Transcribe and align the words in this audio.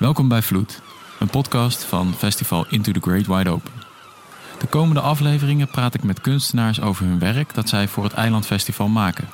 Welkom 0.00 0.28
bij 0.28 0.42
Vloed, 0.42 0.80
een 1.18 1.30
podcast 1.30 1.84
van 1.84 2.14
Festival 2.14 2.66
Into 2.68 2.92
the 2.92 3.00
Great 3.00 3.26
Wide 3.26 3.50
Open. 3.50 3.72
De 4.58 4.66
komende 4.66 5.00
afleveringen 5.00 5.70
praat 5.70 5.94
ik 5.94 6.02
met 6.02 6.20
kunstenaars 6.20 6.80
over 6.80 7.06
hun 7.06 7.18
werk 7.18 7.54
dat 7.54 7.68
zij 7.68 7.88
voor 7.88 8.04
het 8.04 8.12
Eilandfestival 8.12 8.88
maken. 8.88 9.28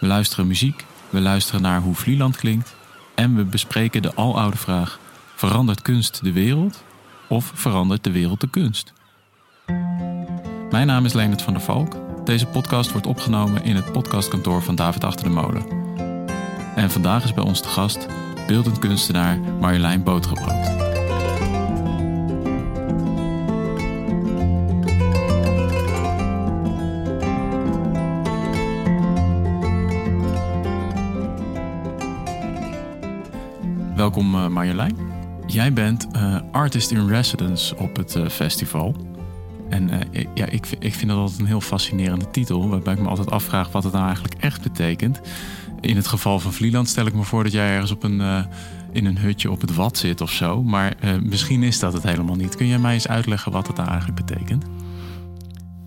We 0.00 0.06
luisteren 0.06 0.46
muziek, 0.46 0.84
we 1.10 1.20
luisteren 1.20 1.62
naar 1.62 1.80
hoe 1.80 1.94
Vlieland 1.94 2.36
klinkt 2.36 2.74
en 3.14 3.36
we 3.36 3.44
bespreken 3.44 4.02
de 4.02 4.14
aloude 4.14 4.56
vraag: 4.56 4.98
verandert 5.34 5.82
kunst 5.82 6.24
de 6.24 6.32
wereld 6.32 6.82
of 7.28 7.50
verandert 7.54 8.04
de 8.04 8.12
wereld 8.12 8.40
de 8.40 8.50
kunst? 8.50 8.92
Mijn 10.70 10.86
naam 10.86 11.04
is 11.04 11.12
Leonard 11.12 11.42
van 11.42 11.52
der 11.52 11.62
Valk. 11.62 11.96
Deze 12.24 12.46
podcast 12.46 12.92
wordt 12.92 13.06
opgenomen 13.06 13.64
in 13.64 13.76
het 13.76 13.92
podcastkantoor 13.92 14.62
van 14.62 14.74
David 14.74 15.04
Achter 15.04 15.24
de 15.24 15.30
Molen. 15.30 15.66
En 16.74 16.90
vandaag 16.90 17.24
is 17.24 17.34
bij 17.34 17.44
ons 17.44 17.62
de 17.62 17.68
gast 17.68 18.06
beeldend 18.46 18.78
kunstenaar 18.78 19.38
Marjolein 19.60 20.02
Botergebrood. 20.02 20.80
Welkom 33.96 34.34
uh, 34.34 34.46
Marjolein. 34.46 34.96
Jij 35.46 35.72
bent 35.72 36.08
uh, 36.16 36.36
artist 36.52 36.90
in 36.90 37.08
residence 37.08 37.76
op 37.76 37.96
het 37.96 38.14
uh, 38.14 38.28
festival. 38.28 38.94
En 39.68 39.90
ja, 40.34 40.46
ik, 40.46 40.66
ik 40.78 40.94
vind 40.94 41.10
dat 41.10 41.20
altijd 41.20 41.40
een 41.40 41.46
heel 41.46 41.60
fascinerende 41.60 42.30
titel, 42.30 42.68
waarbij 42.68 42.94
ik 42.94 43.00
me 43.00 43.08
altijd 43.08 43.30
afvraag 43.30 43.70
wat 43.72 43.84
het 43.84 43.92
nou 43.92 44.04
eigenlijk 44.04 44.34
echt 44.40 44.62
betekent. 44.62 45.20
In 45.82 45.96
het 45.96 46.06
geval 46.06 46.38
van 46.40 46.52
Vlieland 46.52 46.88
stel 46.88 47.06
ik 47.06 47.14
me 47.14 47.22
voor 47.22 47.42
dat 47.42 47.52
jij 47.52 47.68
ergens 47.68 47.90
op 47.90 48.02
een, 48.02 48.20
uh, 48.20 48.44
in 48.92 49.04
een 49.04 49.18
hutje 49.18 49.50
op 49.50 49.60
het 49.60 49.74
wat 49.74 49.98
zit 49.98 50.20
of 50.20 50.30
zo. 50.30 50.62
Maar 50.62 50.96
uh, 51.04 51.18
misschien 51.20 51.62
is 51.62 51.78
dat 51.78 51.92
het 51.92 52.02
helemaal 52.02 52.34
niet. 52.34 52.56
Kun 52.56 52.66
jij 52.66 52.78
mij 52.78 52.94
eens 52.94 53.08
uitleggen 53.08 53.52
wat 53.52 53.66
het 53.66 53.76
nou 53.76 53.88
eigenlijk 53.88 54.26
betekent? 54.26 54.64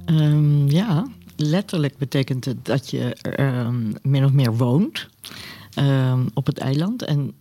Um, 0.05 0.69
ja, 0.69 1.07
letterlijk 1.35 1.97
betekent 1.97 2.45
het 2.45 2.65
dat 2.65 2.89
je 2.89 3.17
um, 3.39 3.93
min 4.01 4.25
of 4.25 4.31
meer 4.31 4.57
woont 4.57 5.09
um, 5.79 6.27
op 6.33 6.45
het 6.45 6.57
eiland. 6.57 7.03
En 7.03 7.33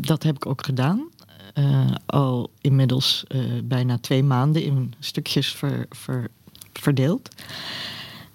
dat 0.00 0.22
heb 0.22 0.36
ik 0.36 0.46
ook 0.46 0.64
gedaan. 0.64 1.08
Uh, 1.54 1.90
al 2.06 2.50
inmiddels 2.60 3.24
bijna 3.64 3.98
twee 3.98 4.22
maanden 4.22 4.62
in 4.62 4.94
stukjes 4.98 5.52
ver, 5.52 5.86
ver, 5.90 6.28
verdeeld. 6.72 7.28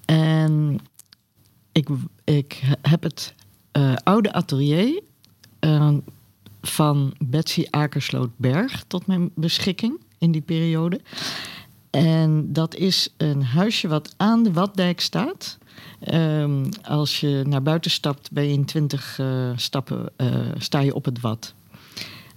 En 0.06 0.80
ik, 1.72 1.88
ik 2.24 2.62
heb 2.82 3.04
het 3.04 3.34
uh, 3.78 3.94
oude 4.04 4.34
atelier 4.34 5.02
uh, 5.60 5.94
van 6.62 7.14
Betsy 7.20 7.66
Akersloot-Berg 7.70 8.84
tot 8.88 9.08
mijn 9.08 9.32
beschikking 9.36 10.00
in 10.18 10.32
die 10.32 10.42
periode. 10.42 11.02
En 11.90 12.54
dat 12.54 12.76
is 12.76 13.14
een 13.18 13.44
huisje 13.44 13.88
wat 13.88 14.14
aan 14.18 14.44
de 14.44 14.52
Watdijk 14.52 15.00
staat. 15.00 15.58
Um, 16.14 16.70
als 16.84 17.20
je 17.20 17.44
naar 17.48 17.64
buiten 17.64 17.92
stapt, 17.92 18.32
ben 18.32 18.44
je 18.44 18.54
in 18.54 18.66
twintig 18.66 19.18
uh, 19.18 19.52
stappen 19.56 20.10
sta 20.58 20.80
je 20.80 20.96
op 20.96 21.06
het 21.06 21.22
Wat. 21.22 21.54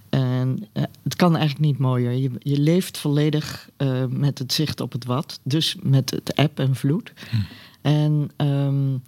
En 0.09 0.67
het 1.03 1.15
kan 1.15 1.35
eigenlijk 1.35 1.65
niet 1.65 1.77
mooier. 1.77 2.11
Je, 2.11 2.31
je 2.39 2.59
leeft 2.59 2.97
volledig 2.97 3.69
met 4.09 4.39
het 4.39 4.53
zicht 4.53 4.81
op 4.81 4.91
het 4.91 5.05
Wat. 5.05 5.39
Dus 5.43 5.75
met 5.81 6.09
het 6.09 6.33
eb 6.33 6.59
en 6.59 6.75
vloed. 6.75 7.13
Hm. 7.29 7.37
En 7.81 8.31
um, 8.37 9.03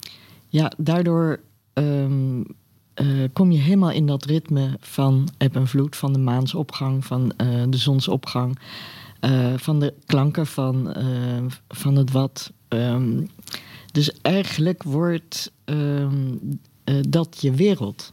ja, 0.48 0.72
daardoor 0.76 1.40
um, 1.78 2.44
uh, 3.00 3.24
kom 3.32 3.50
je 3.50 3.58
helemaal 3.58 3.90
in 3.90 4.06
dat 4.06 4.24
ritme 4.24 4.76
van 4.80 5.28
eb 5.38 5.56
en 5.56 5.66
vloed, 5.66 5.96
van 5.96 6.12
de 6.12 6.18
maansopgang, 6.18 7.04
van 7.04 7.32
uh, 7.42 7.62
de 7.68 7.76
zonsopgang, 7.76 8.58
uh, 9.20 9.52
van 9.56 9.80
de 9.80 9.94
klanken 10.06 10.46
van, 10.46 10.94
van 11.68 11.96
het 11.96 12.10
wat. 12.10 12.52
Um, 12.68 13.28
dus 13.92 14.12
eigenlijk 14.22 14.82
wordt 14.82 15.52
dat 17.08 17.38
je 17.40 17.52
wereld. 17.52 18.12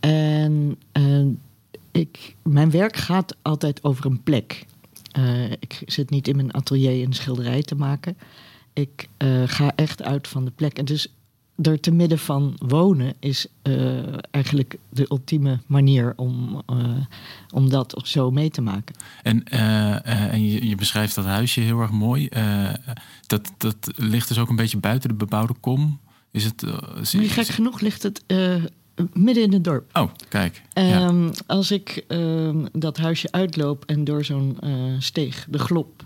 En 0.00 0.78
ik, 1.90 2.36
mijn 2.42 2.70
werk 2.70 2.96
gaat 2.96 3.36
altijd 3.42 3.84
over 3.84 4.06
een 4.06 4.22
plek. 4.22 4.66
ik 5.58 5.82
zit 5.86 6.10
niet 6.10 6.28
in 6.28 6.36
mijn 6.36 6.52
atelier 6.52 7.06
een 7.06 7.12
schilderij 7.12 7.62
te 7.62 7.74
maken. 7.74 8.16
Ik 8.72 9.08
ga 9.46 9.72
echt 9.74 10.02
uit 10.02 10.28
van 10.28 10.44
de 10.44 10.50
plek. 10.50 10.78
En 10.78 10.84
dus 10.84 11.08
er 11.62 11.80
te 11.80 11.90
midden 11.90 12.18
van 12.18 12.54
wonen 12.58 13.14
is 13.18 13.46
uh, 13.62 14.02
eigenlijk 14.30 14.78
de 14.88 15.06
ultieme 15.08 15.58
manier 15.66 16.12
om, 16.16 16.62
uh, 16.70 16.76
om 17.50 17.70
dat 17.70 18.00
zo 18.04 18.30
mee 18.30 18.50
te 18.50 18.60
maken. 18.60 18.94
En, 19.22 19.44
uh, 19.52 20.06
en 20.32 20.46
je, 20.46 20.68
je, 20.68 20.74
beschrijft 20.74 21.14
dat 21.14 21.24
huisje 21.24 21.60
heel 21.60 21.80
erg 21.80 21.90
mooi. 21.90 22.28
dat, 23.26 23.52
dat 23.56 23.90
ligt 23.96 24.28
dus 24.28 24.38
ook 24.38 24.48
een 24.48 24.56
beetje 24.56 24.78
buiten 24.78 25.08
de 25.08 25.14
bebouwde 25.14 25.54
kom. 25.60 26.00
Is 26.30 26.44
het, 26.44 26.64
is, 27.00 27.14
gek 27.32 27.46
genoeg 27.46 27.80
ligt 27.80 28.02
het 28.02 28.24
midden 29.12 29.42
in 29.42 29.52
het 29.52 29.64
dorp. 29.64 29.96
Oh, 29.96 30.10
kijk. 30.28 30.62
Um, 30.74 31.24
ja. 31.24 31.30
Als 31.46 31.70
ik 31.70 32.04
ehm, 32.08 32.66
dat 32.72 32.96
huisje 32.96 33.28
uitloop 33.30 33.84
en 33.86 34.04
door 34.04 34.24
zo'n 34.24 34.58
steeg, 34.98 35.46
de 35.50 35.58
glop 35.58 36.04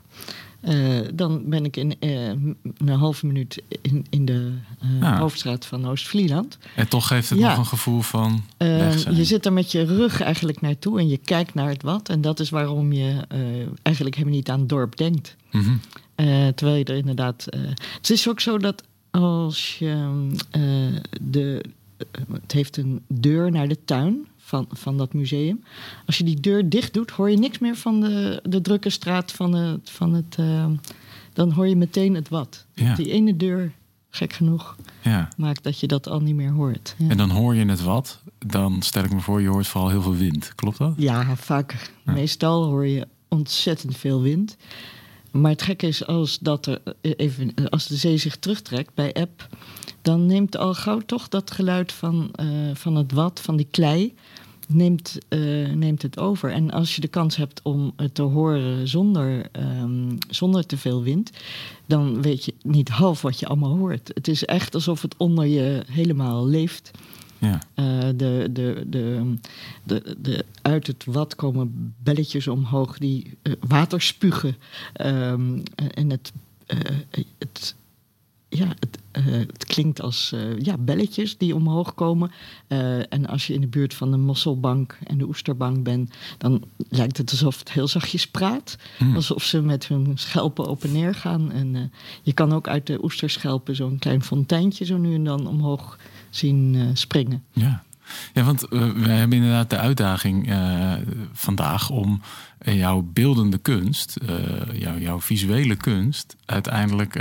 uh, 0.61 1.09
dan 1.15 1.49
ben 1.49 1.65
ik 1.65 1.77
in 1.77 1.95
uh, 2.01 2.29
een 2.77 2.89
halve 2.89 3.27
minuut 3.27 3.63
in, 3.83 4.07
in 4.11 4.25
de 4.25 4.53
uh, 5.01 5.03
ah. 5.03 5.19
hoofdstraat 5.19 5.67
van 5.67 5.87
Oost-Vlieland. 5.87 6.59
En 6.77 6.89
toch 6.89 7.07
geeft 7.07 7.31
het 7.31 7.39
ja. 7.39 7.49
nog 7.49 7.59
een 7.59 7.67
gevoel 7.67 8.01
van. 8.01 8.45
je 8.59 9.25
zit 9.25 9.47
er 9.47 9.53
met 9.53 9.73
je 9.73 9.85
rug 9.85 10.21
eigenlijk 10.21 10.61
naartoe 10.61 10.99
en 10.99 11.09
je 11.09 11.17
kijkt 11.17 11.55
naar 11.55 11.69
het 11.69 11.83
wat. 11.83 12.09
En 12.09 12.21
dat 12.21 12.41
is 12.41 12.51
waarom 12.51 12.93
je 12.93 13.27
eigenlijk 13.83 14.17
helemaal 14.17 14.37
niet 14.37 14.51
aan 14.51 14.61
het 14.61 14.69
dorp 14.69 14.97
denkt. 14.97 15.37
Mm 15.51 15.63
-hmm. 15.63 15.81
terwijl 16.55 16.79
je 16.79 16.85
er 16.85 16.97
inderdaad. 16.97 17.47
het 17.97 18.11
is 18.11 18.29
ook 18.29 18.41
zo 18.41 18.59
dat 18.59 18.83
als 19.11 19.79
je 19.79 20.27
de. 21.21 21.65
Het 22.33 22.53
heeft 22.53 22.77
een 22.77 23.03
deur 23.09 23.51
naar 23.51 23.69
de 23.69 23.85
tuin 23.85 24.27
van, 24.47 24.67
van 24.71 24.97
dat 24.97 25.13
museum. 25.13 25.65
Als 26.07 26.19
je 26.19 26.25
die 26.25 26.41
deur 26.41 26.69
dicht 26.69 26.95
doet, 26.95 27.11
hoor 27.11 27.31
je 27.31 27.39
niks 27.39 27.59
meer 27.59 27.77
van 27.77 28.01
de, 28.01 28.41
de 28.45 28.61
drukke 28.61 28.91
straat 28.91 29.33
van 29.33 29.55
het. 29.55 29.91
Van 29.91 30.15
het 30.15 30.37
uh, 30.41 30.67
dan 31.33 31.51
hoor 31.51 31.69
je 31.69 31.77
meteen 31.77 32.15
het 32.15 32.29
wat. 32.29 32.67
Ja. 32.75 32.95
Die 32.95 33.11
ene 33.11 33.37
deur, 33.37 33.73
gek 34.11 34.33
genoeg, 34.33 34.77
ja. 35.03 35.29
maakt 35.37 35.63
dat 35.63 35.81
je 35.81 35.87
dat 35.87 36.09
al 36.09 36.21
niet 36.21 36.35
meer 36.35 36.51
hoort. 36.51 36.95
Ja. 36.99 37.09
En 37.09 37.17
dan 37.17 37.31
hoor 37.31 37.55
je 37.55 37.65
het 37.65 37.83
wat, 37.83 38.23
dan 38.39 38.83
stel 38.83 39.05
ik 39.05 39.13
me 39.13 39.21
voor, 39.21 39.41
je 39.41 39.49
hoort 39.49 39.67
vooral 39.67 39.91
heel 39.91 40.03
veel 40.03 40.17
wind. 40.17 40.55
Klopt 40.55 40.79
dat? 40.79 40.95
Ja, 40.97 41.37
vaak. 41.37 41.91
Meestal 42.03 42.65
hoor 42.65 42.87
je 42.87 43.07
ontzettend 43.29 43.97
veel 43.97 44.23
wind. 44.23 44.57
Maar 45.31 45.51
het 45.51 45.63
gekke 45.63 45.87
is 45.87 46.07
als, 46.07 46.39
dat 46.39 46.67
er, 46.67 46.81
even, 47.01 47.55
als 47.71 47.87
de 47.87 47.97
zee 47.97 48.17
zich 48.17 48.37
terugtrekt 48.37 48.95
bij 48.95 49.13
eb, 49.13 49.49
dan 50.07 50.27
neemt 50.27 50.57
al 50.57 50.75
gauw 50.75 51.01
toch 51.01 51.29
dat 51.29 51.51
geluid 51.51 51.93
van, 51.93 52.31
uh, 52.41 52.75
van 52.75 52.97
het 52.97 53.13
wat, 53.13 53.41
van 53.41 53.57
die 53.57 53.67
klei, 53.71 54.15
neemt, 54.69 55.19
uh, 55.29 55.73
neemt 55.73 56.03
het 56.03 56.19
over. 56.19 56.53
En 56.53 56.71
als 56.71 56.95
je 56.95 57.01
de 57.01 57.09
kans 57.09 57.37
hebt 57.37 57.61
om 57.63 57.93
het 57.97 58.15
te 58.15 58.23
horen 58.23 58.89
zonder, 58.89 59.49
um, 59.53 60.19
zonder 60.29 60.67
te 60.67 60.77
veel 60.77 61.03
wind, 61.03 61.31
dan 61.87 62.23
weet 62.23 62.45
je 62.45 62.55
niet 62.63 62.89
half 62.89 63.23
wat 63.23 63.41
je 63.41 63.47
allemaal 63.47 63.77
hoort. 63.77 64.11
Het 64.15 64.29
is 64.29 64.45
echt 64.45 64.75
alsof 64.75 65.03
het 65.03 65.15
onder 65.17 65.47
je 65.47 65.83
helemaal 65.91 66.47
leeft. 66.47 66.91
Ja. 67.39 67.61
Uh, 67.75 68.09
de, 68.17 68.49
de, 68.53 68.85
de, 68.87 69.35
de, 69.83 70.17
de, 70.19 70.45
uit 70.63 70.87
het 70.87 71.05
wat 71.05 71.35
komen 71.35 71.95
belletjes 72.03 72.49
omhoog 72.49 72.99
die 72.99 73.39
uh, 73.43 73.53
water 73.61 74.01
spugen. 74.03 74.57
Um, 75.01 75.63
en 75.95 76.11
het, 76.11 76.33
het 77.39 77.75
ja, 78.57 78.67
het, 78.79 78.99
uh, 79.13 79.25
het, 79.25 79.65
klinkt 79.65 80.01
als 80.01 80.33
uh, 80.35 80.59
ja, 80.59 80.79
belletjes 80.79 81.39
die 81.39 81.55
omhoog 81.55 81.95
komen. 81.95 82.31
Uh, 82.69 83.13
en 83.13 83.27
als 83.27 83.47
je 83.47 83.55
in 83.55 83.61
de 83.61 83.67
buurt 83.67 83.95
van 83.95 84.11
de 84.11 84.17
mosselbank 84.17 84.99
en 85.05 85.19
de 85.19 85.25
oesterbank 85.25 85.83
bent, 85.83 86.15
dan 86.39 86.63
lijkt 86.89 87.17
het 87.17 87.31
alsof 87.31 87.59
het 87.59 87.73
heel 87.73 87.89
zachtjes 87.89 88.27
praat. 88.27 88.77
Mm. 88.99 89.15
Alsof 89.15 89.43
ze 89.43 89.63
met 89.63 89.89
hun 89.89 90.13
schelpen 90.15 90.69
op 90.69 90.85
en 90.85 90.93
neer 90.93 91.15
gaan. 91.15 91.53
En 91.53 91.93
je 92.23 92.33
kan 92.33 92.53
ook 92.53 92.69
uit 92.69 92.87
de 92.87 93.05
oesterschelpen 93.05 93.77
zo'n 93.77 93.99
klein 93.99 94.23
fonteintje 94.23 94.85
zo 94.85 94.97
nu 94.97 95.15
en 95.15 95.25
dan 95.25 95.47
omhoog 95.47 95.99
zien 96.31 96.91
springen. 96.97 97.45
Ja. 97.53 97.85
Ja, 98.33 98.43
want 98.43 98.73
uh, 98.73 98.93
we 98.93 99.09
hebben 99.09 99.39
inderdaad 99.39 99.71
de 99.71 99.79
uitdaging 99.79 100.51
uh, 100.51 100.93
vandaag 101.33 101.91
om 101.91 102.21
jouw 102.59 103.03
beeldende 103.13 103.59
kunst, 103.59 104.17
uh, 104.23 104.81
jouw, 104.81 104.99
jouw 104.99 105.21
visuele 105.21 105.77
kunst, 105.77 106.37
uiteindelijk 106.45 107.15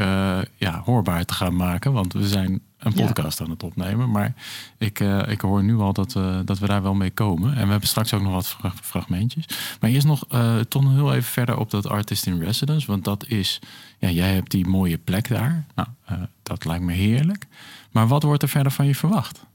ja, 0.58 0.82
hoorbaar 0.86 1.26
te 1.26 1.34
gaan 1.34 1.56
maken. 1.56 1.94
Want 1.94 2.14
we 2.14 2.28
zijn 2.28 2.62
een 2.78 2.94
podcast 2.94 3.40
ja. 3.40 3.46
aan 3.46 3.52
het 3.52 3.64
opnemen. 3.64 4.12
Maar 4.12 4.34
ik, 4.78 5.00
ik 5.28 5.42
hoor 5.42 5.64
nu 5.64 5.78
al 5.78 5.94
dat, 5.94 6.12
dat 6.46 6.60
we 6.60 6.68
daar 6.68 6.82
wel 6.82 6.94
mee 6.94 7.12
komen. 7.12 7.56
En 7.56 7.64
we 7.64 7.72
hebben 7.72 7.90
straks 7.90 8.14
ook 8.14 8.22
nog 8.22 8.32
wat 8.32 8.56
fragmentjes. 8.82 9.46
Maar 9.80 9.90
eerst 9.90 10.08
nog 10.08 10.28
toch 10.68 10.84
nog 10.84 10.94
heel 10.94 11.14
even 11.14 11.32
verder 11.32 11.58
op 11.58 11.72
dat 11.72 11.88
artist 11.88 12.26
in 12.26 12.40
residence. 12.40 12.88
Want 12.88 13.04
dat 13.04 13.28
is, 13.28 13.60
ja, 14.00 14.10
jij 14.10 14.34
hebt 14.34 14.52
die 14.52 14.68
mooie 14.68 14.98
plek 14.98 15.28
daar. 15.28 15.66
Nou, 15.76 15.88
dat 16.44 16.66
lijkt 16.66 16.84
me 16.84 16.94
heerlijk. 16.94 17.48
Maar 17.92 18.08
wat 18.08 18.24
wordt 18.24 18.44
er 18.44 18.50
verder 18.50 18.72
van 18.72 18.86
je 18.86 18.96
verwacht? 18.96 19.46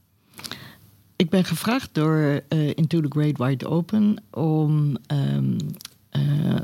Ik 1.21 1.31
ben 1.31 1.45
gevraagd 1.45 1.89
door 1.93 2.43
uh, 2.49 2.71
Into 2.75 3.01
the 3.01 3.09
Great 3.09 3.39
Wide 3.39 3.69
Open 3.69 4.23
om 4.31 4.97
um, 5.07 5.57
uh, 6.13 6.55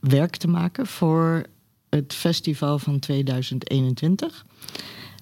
werk 0.00 0.36
te 0.36 0.48
maken 0.48 0.86
voor 0.86 1.42
het 1.88 2.14
festival 2.14 2.78
van 2.78 2.98
2021. 2.98 4.44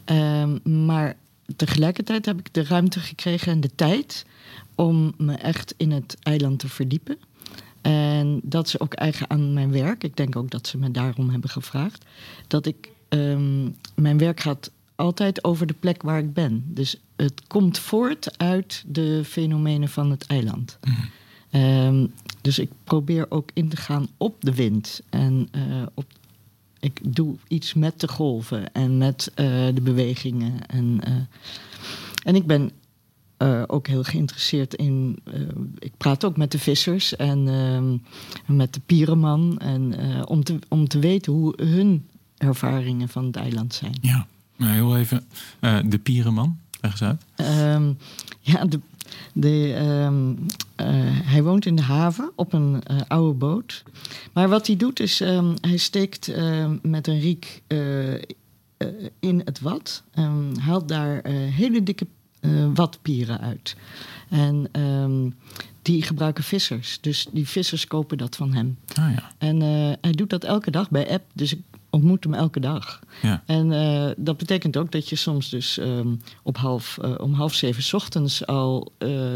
Um, 0.05 0.85
maar 0.85 1.17
tegelijkertijd 1.57 2.27
heb 2.27 2.39
ik 2.39 2.55
de 2.55 2.65
ruimte 2.65 3.01
gekregen 3.01 3.53
en 3.53 3.61
de 3.61 3.75
tijd 3.75 4.27
om 4.75 5.15
me 5.17 5.35
echt 5.35 5.75
in 5.77 5.91
het 5.91 6.17
eiland 6.23 6.59
te 6.59 6.69
verdiepen. 6.69 7.19
En 7.81 8.41
dat 8.43 8.67
is 8.67 8.81
ook 8.81 8.95
eigen 8.95 9.31
aan 9.31 9.53
mijn 9.53 9.73
werk. 9.73 10.05
Ik 10.05 10.17
denk 10.17 10.37
ook 10.37 10.51
dat 10.51 10.67
ze 10.67 10.79
me 10.79 10.91
daarom 10.91 11.31
hebben 11.31 11.51
gevraagd. 11.51 12.05
Dat 12.47 12.67
ik. 12.67 12.91
Um, 13.09 13.77
mijn 13.95 14.19
werk 14.19 14.41
gaat 14.41 14.71
altijd 15.01 15.45
over 15.45 15.67
de 15.67 15.75
plek 15.81 16.03
waar 16.03 16.19
ik 16.19 16.33
ben. 16.33 16.65
Dus 16.67 16.97
het 17.17 17.43
komt 17.47 17.79
voort 17.79 18.39
uit 18.39 18.85
de 18.87 19.23
fenomenen 19.25 19.89
van 19.89 20.11
het 20.11 20.27
eiland. 20.27 20.79
Um, 21.53 22.13
dus 22.41 22.59
ik 22.59 22.71
probeer 22.85 23.27
ook 23.29 23.51
in 23.55 23.69
te 23.69 23.77
gaan 23.77 24.09
op 24.17 24.37
de 24.41 24.55
wind. 24.55 25.03
En 25.11 25.49
uh, 25.57 25.83
op, 25.95 26.05
ik 26.81 27.01
doe 27.03 27.37
iets 27.49 27.75
met 27.75 28.01
de 28.01 28.09
golven 28.09 28.73
en 28.73 28.99
met 28.99 29.33
uh, 29.37 29.47
de 29.75 29.81
bewegingen. 29.83 30.67
En, 30.67 31.01
uh, 31.09 31.15
en 32.25 32.35
ik 32.35 32.47
ben 32.47 32.71
ook 33.67 33.87
heel 33.87 34.03
geïnteresseerd 34.03 34.75
in. 34.75 35.19
Ik 35.79 35.93
praat 35.97 36.25
ook 36.25 36.37
met 36.37 36.53
de 36.53 36.59
vissers 36.59 37.17
en 37.17 37.47
uh, 37.47 38.57
met 38.57 38.75
de 38.75 38.81
pierenman. 38.87 39.59
En, 39.59 39.95
om, 40.27 40.45
te, 40.45 40.59
om 40.69 40.89
te 40.89 40.99
weten 40.99 41.33
hoe 41.33 41.63
hun 41.63 42.07
ervaringen 42.37 43.09
van 43.09 43.25
het 43.25 43.37
eiland 43.37 43.75
zijn. 43.75 43.95
Ja, 44.01 44.27
nou, 44.61 44.73
heel 44.73 44.97
even. 44.97 45.25
de 45.91 45.99
pierenman, 45.99 46.59
leg 46.81 46.91
eens 46.91 47.03
uit. 47.03 47.23
Um, 47.75 47.99
ja, 48.41 48.65
de, 48.65 48.81
de, 49.33 49.75
um, 50.09 50.47
hij 51.25 51.43
woont 51.43 51.67
in 51.67 51.77
de 51.77 51.83
haven 51.83 52.31
op 52.35 52.53
een 52.53 52.83
oude 53.09 53.39
boot. 53.39 53.83
Maar 54.33 54.49
wat 54.49 54.67
hij 54.67 54.77
doet 54.77 55.01
is, 55.01 55.21
um, 55.21 55.55
hij 55.61 55.77
steekt 55.77 56.33
met 56.83 57.07
een 57.07 57.21
riek 57.21 57.63
in 59.21 59.43
het 59.45 59.61
wat. 59.61 60.03
haalt 60.61 60.89
daar 60.89 61.27
hele 61.29 61.83
dikke 61.83 62.07
watpieren 62.75 63.41
uit. 63.41 63.77
En 64.29 64.69
die 65.83 66.03
gebruiken 66.03 66.45
vissers. 66.45 66.99
Dus 67.01 67.27
die 67.33 67.49
vissers 67.49 67.87
kopen 67.87 68.19
dat 68.19 68.37
van 68.37 68.53
hem. 68.53 68.79
Ah, 68.95 69.13
ja. 69.15 69.33
En 69.39 69.61
hij 70.01 70.13
doet 70.13 70.31
dat 70.31 70.45
elke 70.45 70.71
dag 70.71 70.91
bij 70.91 71.11
app. 71.11 71.25
Dus 71.33 71.53
ik 71.53 71.63
ontmoet 71.91 72.25
hem 72.25 72.35
elke 72.35 72.61
dag. 72.61 73.01
Ja. 73.23 73.43
En 73.47 73.71
uh, 73.71 74.11
dat 74.17 74.37
betekent 74.37 74.77
ook 74.77 74.93
dat 74.93 75.09
je 75.09 75.17
soms 75.17 75.49
dus 75.49 75.79
um, 75.79 76.21
op 76.43 76.57
half, 76.57 76.99
om 77.19 77.35
half 77.35 77.55
zeven 77.55 77.99
ochtends 77.99 78.47
al 78.47 78.93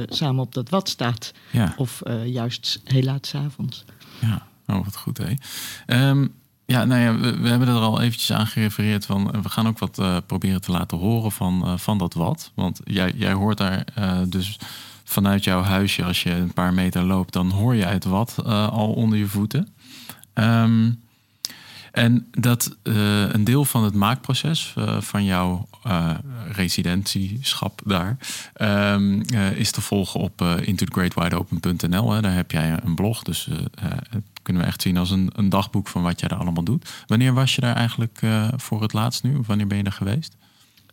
samen 0.07 0.43
op 0.43 0.55
dat 0.55 0.69
wat 0.69 0.89
staat. 0.89 1.33
Ja. 1.51 1.75
Of 1.77 2.03
juist 2.25 2.81
heel 2.85 3.03
laat 3.03 3.27
s 3.27 3.35
avonds. 3.35 3.85
Ja, 4.21 4.47
oh, 4.67 4.85
wat 4.85 4.97
goed 4.97 5.19
hè. 5.19 6.09
Um, 6.09 6.35
ja, 6.67 6.85
nou 6.85 7.01
ja, 7.01 7.19
we, 7.19 7.41
we, 7.41 7.49
hebben 7.49 7.69
er 7.69 7.75
al 7.75 8.01
eventjes 8.01 8.33
aan 8.33 8.47
gerefereerd 8.47 9.07
van. 9.07 9.43
We 9.43 9.49
gaan 9.49 9.67
ook 9.67 9.79
wat 9.79 10.27
proberen 10.27 10.61
te 10.61 10.73
laten 10.73 10.99
horen 10.99 11.33
van, 11.33 11.79
van 11.79 11.99
dat 11.99 12.15
wat. 12.15 12.51
Want 12.55 12.81
jij, 12.85 13.13
jij 13.17 13.33
hoort 13.33 13.59
daar 13.59 13.85
dus 14.29 14.59
vanuit 15.05 15.45
jouw 15.45 15.63
huisje, 15.63 16.05
als 16.05 16.23
je 16.23 16.31
een 16.31 16.53
paar 16.53 16.75
meter 16.75 17.03
loopt, 17.03 17.33
dan 17.33 17.51
hoor 17.51 17.75
je 17.75 17.85
het 17.85 18.05
wat 18.05 18.45
al 18.45 18.93
onder 18.93 19.19
je 19.19 19.27
voeten. 19.27 19.69
Um, 20.35 21.03
en 21.95 22.27
dat 22.31 22.77
een 22.83 23.45
deel 23.45 23.65
van 23.65 23.85
het 23.85 23.95
maakproces 23.95 24.75
van 24.99 25.25
jouw 25.25 25.69
residentieschap 26.53 27.81
daar 27.85 28.17
um, 28.95 29.23
is 29.55 29.71
te 29.71 29.81
volgen 29.81 30.21
op 30.21 30.43
intothegreatwideopen.nl. 30.43 32.21
Daar 32.21 32.35
heb 32.35 32.51
jij 32.51 32.79
een 32.83 32.95
blog, 32.95 33.23
dus 33.23 33.49
kunnen 34.45 34.63
we 34.63 34.69
echt 34.69 34.83
zien 34.83 34.97
als 34.97 35.11
een, 35.11 35.31
een 35.35 35.49
dagboek 35.49 35.89
van 35.89 36.03
wat 36.03 36.21
jij 36.21 36.29
daar 36.29 36.39
allemaal 36.39 36.65
doet. 36.65 37.05
Wanneer 37.07 37.35
was 37.35 37.55
je 37.55 37.61
daar 37.61 37.77
eigenlijk 37.77 38.23
uh, 38.23 38.49
voor 38.57 38.83
het 38.83 38.93
laatst 38.93 39.23
nu? 39.23 39.37
Of 39.37 39.47
wanneer 39.47 39.67
ben 39.67 39.79
je 39.79 39.85
er 39.85 39.93
geweest? 39.93 40.37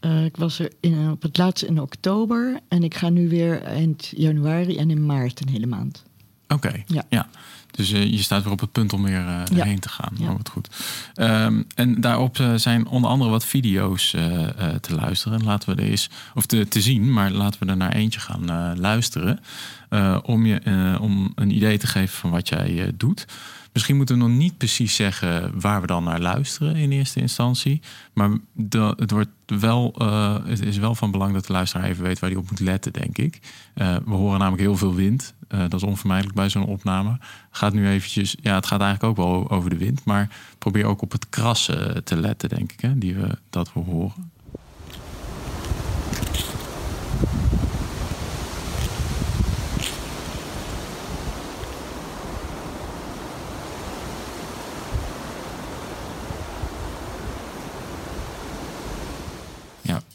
Uh, 0.01 0.25
ik 0.25 0.37
was 0.37 0.59
er 0.59 0.71
in, 0.79 1.09
op 1.11 1.21
het 1.21 1.37
laatst 1.37 1.63
in 1.63 1.81
oktober 1.81 2.59
en 2.67 2.83
ik 2.83 2.95
ga 2.95 3.09
nu 3.09 3.29
weer 3.29 3.61
eind 3.61 4.13
januari 4.15 4.77
en 4.77 4.89
in 4.89 5.05
maart 5.05 5.41
een 5.41 5.49
hele 5.49 5.65
maand. 5.65 6.03
Oké, 6.51 6.67
okay. 6.67 6.83
ja. 6.87 7.03
ja. 7.09 7.27
Dus 7.71 7.91
uh, 7.91 8.11
je 8.11 8.17
staat 8.17 8.43
weer 8.43 8.51
op 8.51 8.59
het 8.59 8.71
punt 8.71 8.93
om 8.93 9.03
weer 9.03 9.25
uh, 9.25 9.41
ja. 9.53 9.63
heen 9.63 9.79
te 9.79 9.89
gaan. 9.89 10.13
Ja. 10.17 10.29
Oh, 10.29 10.37
wat 10.37 10.49
goed. 10.49 10.69
Um, 11.15 11.65
en 11.75 12.01
daarop 12.01 12.37
uh, 12.37 12.53
zijn 12.55 12.87
onder 12.87 13.09
andere 13.09 13.29
wat 13.29 13.45
video's 13.45 14.09
te 14.81 14.95
luisteren. 14.95 15.43
Laten 15.43 15.75
we 15.75 15.81
er 15.81 15.89
eens, 15.89 16.09
of 16.33 16.45
te, 16.45 16.67
te 16.67 16.81
zien, 16.81 17.13
maar 17.13 17.31
laten 17.31 17.59
we 17.59 17.71
er 17.71 17.77
naar 17.77 17.93
eentje 17.93 18.19
gaan 18.19 18.77
luisteren. 18.79 19.39
om 20.23 20.45
je 20.45 20.61
om 21.01 21.31
een 21.35 21.55
idee 21.55 21.77
te 21.77 21.87
geven 21.87 22.17
van 22.17 22.29
wat 22.29 22.49
jij 22.49 22.91
doet. 22.95 23.25
Misschien 23.73 23.95
moeten 23.95 24.15
we 24.15 24.21
nog 24.21 24.37
niet 24.37 24.57
precies 24.57 24.95
zeggen 24.95 25.59
waar 25.59 25.81
we 25.81 25.87
dan 25.87 26.03
naar 26.03 26.19
luisteren 26.19 26.75
in 26.75 26.91
eerste 26.91 27.19
instantie. 27.19 27.81
Maar 28.13 28.29
het, 28.95 29.11
wordt 29.11 29.29
wel, 29.45 29.95
uh, 30.01 30.37
het 30.45 30.65
is 30.65 30.77
wel 30.77 30.95
van 30.95 31.11
belang 31.11 31.33
dat 31.33 31.45
de 31.45 31.53
luisteraar 31.53 31.87
even 31.87 32.03
weet 32.03 32.19
waar 32.19 32.29
hij 32.29 32.39
op 32.39 32.49
moet 32.49 32.59
letten, 32.59 32.93
denk 32.93 33.17
ik. 33.17 33.39
Uh, 33.75 33.95
we 34.05 34.13
horen 34.13 34.39
namelijk 34.39 34.61
heel 34.61 34.77
veel 34.77 34.95
wind. 34.95 35.33
Uh, 35.49 35.59
dat 35.59 35.73
is 35.73 35.83
onvermijdelijk 35.83 36.35
bij 36.35 36.49
zo'n 36.49 36.65
opname. 36.65 37.17
Gaat 37.51 37.73
nu 37.73 37.87
eventjes, 37.87 38.35
ja, 38.41 38.55
het 38.55 38.65
gaat 38.65 38.81
eigenlijk 38.81 39.19
ook 39.19 39.25
wel 39.25 39.49
over 39.49 39.69
de 39.69 39.77
wind. 39.77 40.05
Maar 40.05 40.29
probeer 40.57 40.85
ook 40.85 41.01
op 41.01 41.11
het 41.11 41.29
krassen 41.29 42.03
te 42.03 42.15
letten, 42.15 42.49
denk 42.49 42.71
ik, 42.71 42.79
hè, 42.79 42.97
die 42.97 43.15
we, 43.15 43.37
dat 43.49 43.73
we 43.73 43.79
horen. 43.79 44.31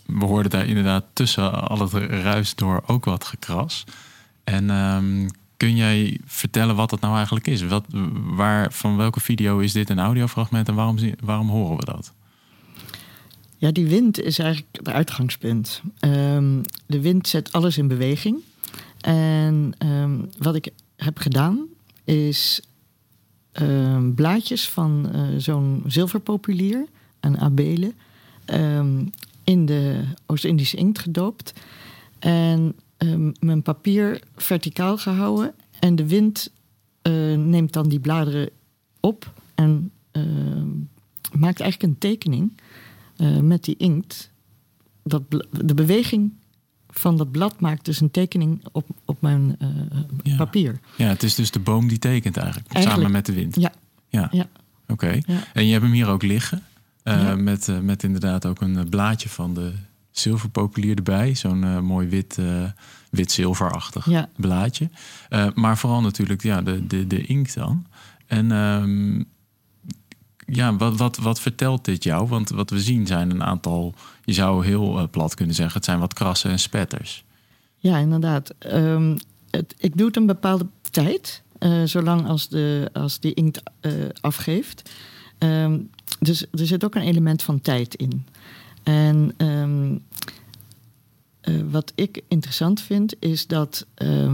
We 0.07 0.25
hoorden 0.25 0.51
daar 0.51 0.67
inderdaad 0.67 1.05
tussen 1.13 1.69
al 1.69 1.79
het 1.79 1.93
ruis 2.11 2.55
door 2.55 2.83
ook 2.87 3.05
wat 3.05 3.25
gekras. 3.25 3.85
En 4.45 4.71
um, 4.71 5.31
kun 5.57 5.77
jij 5.77 6.21
vertellen 6.25 6.77
wat 6.77 6.91
dat 6.91 7.01
nou 7.01 7.15
eigenlijk 7.15 7.47
is? 7.47 7.63
Wat, 7.63 7.85
waar, 8.15 8.73
van 8.73 8.97
welke 8.97 9.21
video 9.21 9.59
is 9.59 9.73
dit 9.73 9.91
een 9.91 9.99
audiofragment 9.99 10.69
en 10.69 10.75
waarom, 10.75 10.99
waarom 11.21 11.49
horen 11.49 11.77
we 11.77 11.85
dat? 11.85 12.13
Ja, 13.59 13.71
die 13.71 13.87
wind 13.87 14.21
is 14.21 14.39
eigenlijk 14.39 14.77
het 14.77 14.89
uitgangspunt. 14.89 15.83
Um, 16.01 16.61
de 16.87 17.01
wind 17.01 17.29
zet 17.29 17.53
alles 17.53 17.79
in 17.79 17.89
beweging. 17.89 18.39
En 19.01 19.75
um, 19.79 20.31
wat 20.39 20.55
ik 20.55 20.69
heb 20.97 21.19
gedaan 21.19 21.67
is 22.05 22.61
blaadjes 24.15 24.69
van 24.69 25.11
uh, 25.15 25.21
zo'n 25.39 25.83
zilverpopulier, 25.87 26.87
een 27.21 27.41
abele, 27.41 27.93
in 29.47 29.67
de 29.67 30.05
Oost-Indische 30.27 30.77
inkt 30.77 30.99
gedoopt. 30.99 31.53
En 32.19 32.75
um, 32.99 33.33
mijn 33.41 33.63
papier 33.63 34.21
verticaal 34.37 34.99
gehouden. 34.99 35.55
En 35.81 35.97
de 35.97 36.07
wind 36.07 36.53
uh, 37.03 37.37
neemt 37.39 37.73
dan 37.73 37.89
die 37.89 38.01
bladeren 38.01 38.51
op 39.01 39.33
en 39.55 39.91
uh, 40.13 40.23
maakt 41.33 41.61
eigenlijk 41.61 41.93
een 41.93 41.99
tekening 41.99 42.61
uh, 43.17 43.39
met 43.39 43.65
die 43.65 43.77
inkt. 43.77 44.31
Dat 45.03 45.23
de 45.51 45.75
beweging 45.75 46.33
van 46.89 47.17
dat 47.17 47.31
blad 47.31 47.61
maakt 47.61 47.85
dus 47.85 48.01
een 48.01 48.11
tekening 48.11 48.65
op, 48.73 48.89
op 49.05 49.21
mijn 49.21 49.57
ja. 50.23 50.37
papier. 50.37 50.81
Ja, 50.97 51.09
het 51.09 51.23
is 51.23 51.35
dus 51.35 51.51
de 51.51 51.61
boom 51.61 51.89
die 51.89 51.99
tekent 51.99 52.37
eigenlijk, 52.37 52.73
eigenlijk 52.73 52.97
samen 52.97 53.17
met 53.17 53.27
de 53.27 53.33
wind. 53.33 53.57
Ja. 53.57 53.73
Ja. 54.09 54.29
ja. 54.33 54.47
Oké. 54.83 54.93
Okay. 54.93 55.23
Ja. 55.27 55.45
En 55.53 55.67
je 55.67 55.73
hebt 55.73 55.85
hem 55.85 55.93
hier 55.93 56.09
ook 56.09 56.23
liggen. 56.23 56.63
Ja. 57.11 57.37
met, 57.37 57.69
uh, 57.69 57.79
met 57.79 58.03
inderdaad 58.03 58.47
ook 58.47 58.61
een 58.61 58.89
blaadje 58.89 59.29
van 59.29 59.55
de 59.55 59.73
zilverpopulier 60.11 60.97
erbij. 60.97 61.35
Zo'n 61.35 61.63
uh, 61.63 61.81
mooi 61.81 62.09
wit, 62.09 62.39
wit-zilverachtig 63.11 64.07
Ja. 64.11 64.29
blaadje. 64.37 64.91
maar 65.55 65.79
vooral 65.79 66.01
natuurlijk 66.01 66.43
ja, 66.43 66.63
de, 66.63 66.87
de, 66.87 67.07
de 67.07 67.27
inkt 67.27 67.55
dan. 67.55 67.87
En 68.27 68.51
um, 68.51 69.25
ja, 70.47 70.77
wat, 70.77 70.97
wat, 70.97 71.17
wat 71.17 71.41
vertelt 71.41 71.85
dit 71.85 72.05
jou? 72.05 72.29
Want 72.29 72.49
wat 72.49 72.71
we 72.71 72.81
zien 72.81 73.07
zijn 73.07 73.31
een 73.31 73.43
aantal, 73.43 73.95
je 74.25 74.33
zou 74.33 74.67
heel 74.67 75.09
plat 75.11 75.35
kunnen 75.35 75.55
zeggen, 75.55 75.75
het 75.75 75.85
zijn 75.85 75.99
wat 75.99 76.15
krassen 76.15 76.51
en 76.51 76.59
spetters. 76.59 77.25
Ja, 77.77 77.99
inderdaad. 77.99 78.55
Um, 78.73 79.17
het, 79.51 79.75
ik 79.79 79.97
doe 79.97 80.07
het 80.07 80.17
een 80.17 80.27
bepaalde 80.27 80.67
tijd, 80.91 81.43
zolang 81.85 82.27
als, 82.27 82.49
de, 82.49 82.91
als 82.93 83.21
die 83.21 83.35
inkt 83.35 83.63
afgeeft. 84.21 84.91
Um, 85.39 85.91
dus 86.19 86.47
er 86.51 86.67
zit 86.67 86.85
ook 86.85 86.95
een 86.95 87.03
element 87.03 87.43
van 87.43 87.61
tijd 87.61 87.95
in. 87.95 88.27
En 88.83 89.35
um, 89.37 90.03
uh, 91.43 91.63
wat 91.71 91.93
ik 91.95 92.23
interessant 92.29 92.81
vind, 92.81 93.15
is 93.19 93.47
dat 93.47 93.87
uh, 94.03 94.29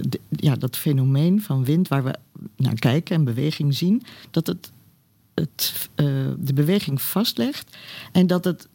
de, 0.00 0.20
ja, 0.28 0.56
dat 0.56 0.76
fenomeen 0.76 1.42
van 1.42 1.64
wind, 1.64 1.88
waar 1.88 2.04
we 2.04 2.14
naar 2.56 2.74
kijken 2.74 3.16
en 3.16 3.24
beweging 3.24 3.74
zien, 3.74 4.02
dat 4.30 4.46
het, 4.46 4.72
het 5.34 5.88
uh, 5.96 6.06
de 6.38 6.52
beweging 6.52 7.02
vastlegt 7.02 7.76
en 8.12 8.26
dat 8.26 8.44
het 8.44 8.68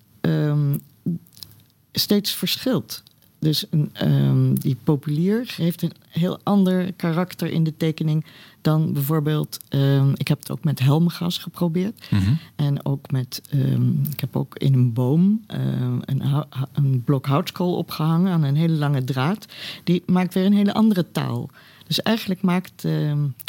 steeds 1.91 2.31
verschilt. 2.31 3.03
Dus 3.39 3.65
een, 3.69 3.89
ehm, 3.93 4.53
die 4.53 4.77
populier 4.83 5.53
heeft 5.57 5.81
een 5.81 5.91
heel 6.09 6.39
ander 6.43 6.93
karakter 6.93 7.51
in 7.51 7.63
de 7.63 7.77
tekening 7.77 8.25
dan 8.61 8.93
bijvoorbeeld. 8.93 9.59
ehm, 9.69 10.11
ik 10.15 10.27
heb 10.27 10.39
het 10.39 10.51
ook 10.51 10.63
met 10.63 10.79
helmgas 10.79 11.37
geprobeerd. 11.37 12.07
Mhm. 12.11 12.33
En 12.55 12.85
ook 12.85 13.11
met. 13.11 13.41
ehm, 13.49 13.91
ik 14.11 14.19
heb 14.19 14.35
ook 14.35 14.55
in 14.57 14.73
een 14.73 14.93
boom 14.93 15.43
een, 15.47 16.45
een 16.73 17.03
blok 17.03 17.25
houtskool 17.25 17.75
opgehangen 17.75 18.31
aan 18.31 18.43
een 18.43 18.55
hele 18.55 18.75
lange 18.75 19.03
draad. 19.03 19.45
Die 19.83 20.03
maakt 20.05 20.33
weer 20.33 20.45
een 20.45 20.53
hele 20.53 20.73
andere 20.73 21.11
taal. 21.11 21.49
Dus 21.87 22.01
eigenlijk 22.01 22.41
maakt 22.41 22.85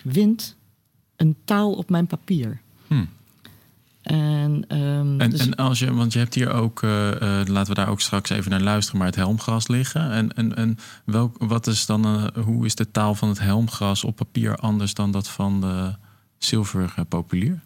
wind 0.04 0.57
een 1.16 1.37
taal 1.45 1.73
op 1.73 1.90
mijn 1.90 2.07
papier. 2.07 2.61
Hm. 2.87 3.04
En, 4.08 4.64
ehm, 4.68 5.20
En, 5.20 5.30
dus- 5.30 5.40
en 5.40 5.54
als 5.54 5.78
je, 5.78 5.94
want 5.94 6.12
je 6.12 6.18
hebt 6.18 6.34
hier 6.34 6.52
ook, 6.52 6.82
eh, 6.82 7.10
eh, 7.10 7.46
laten 7.46 7.74
we 7.74 7.80
daar 7.80 7.88
ook 7.88 8.00
straks 8.00 8.30
even 8.30 8.50
naar 8.50 8.60
luisteren, 8.60 8.98
maar 8.98 9.08
het 9.08 9.16
helmgras 9.16 9.68
liggen. 9.68 10.10
En, 10.10 10.32
en, 10.34 10.56
en 10.56 10.78
welk, 11.04 11.36
wat 11.38 11.66
is 11.66 11.86
dan, 11.86 12.04
eh, 12.04 12.44
hoe 12.44 12.66
is 12.66 12.74
de 12.74 12.90
taal 12.90 13.14
van 13.14 13.28
het 13.28 13.38
helmgras 13.38 14.04
op 14.04 14.16
papier 14.16 14.56
anders 14.56 14.94
dan 14.94 15.10
dat 15.10 15.28
van 15.28 15.60
de 15.60 15.94
zilver 16.38 16.92
eh, 16.96 17.04
populier? 17.08 17.60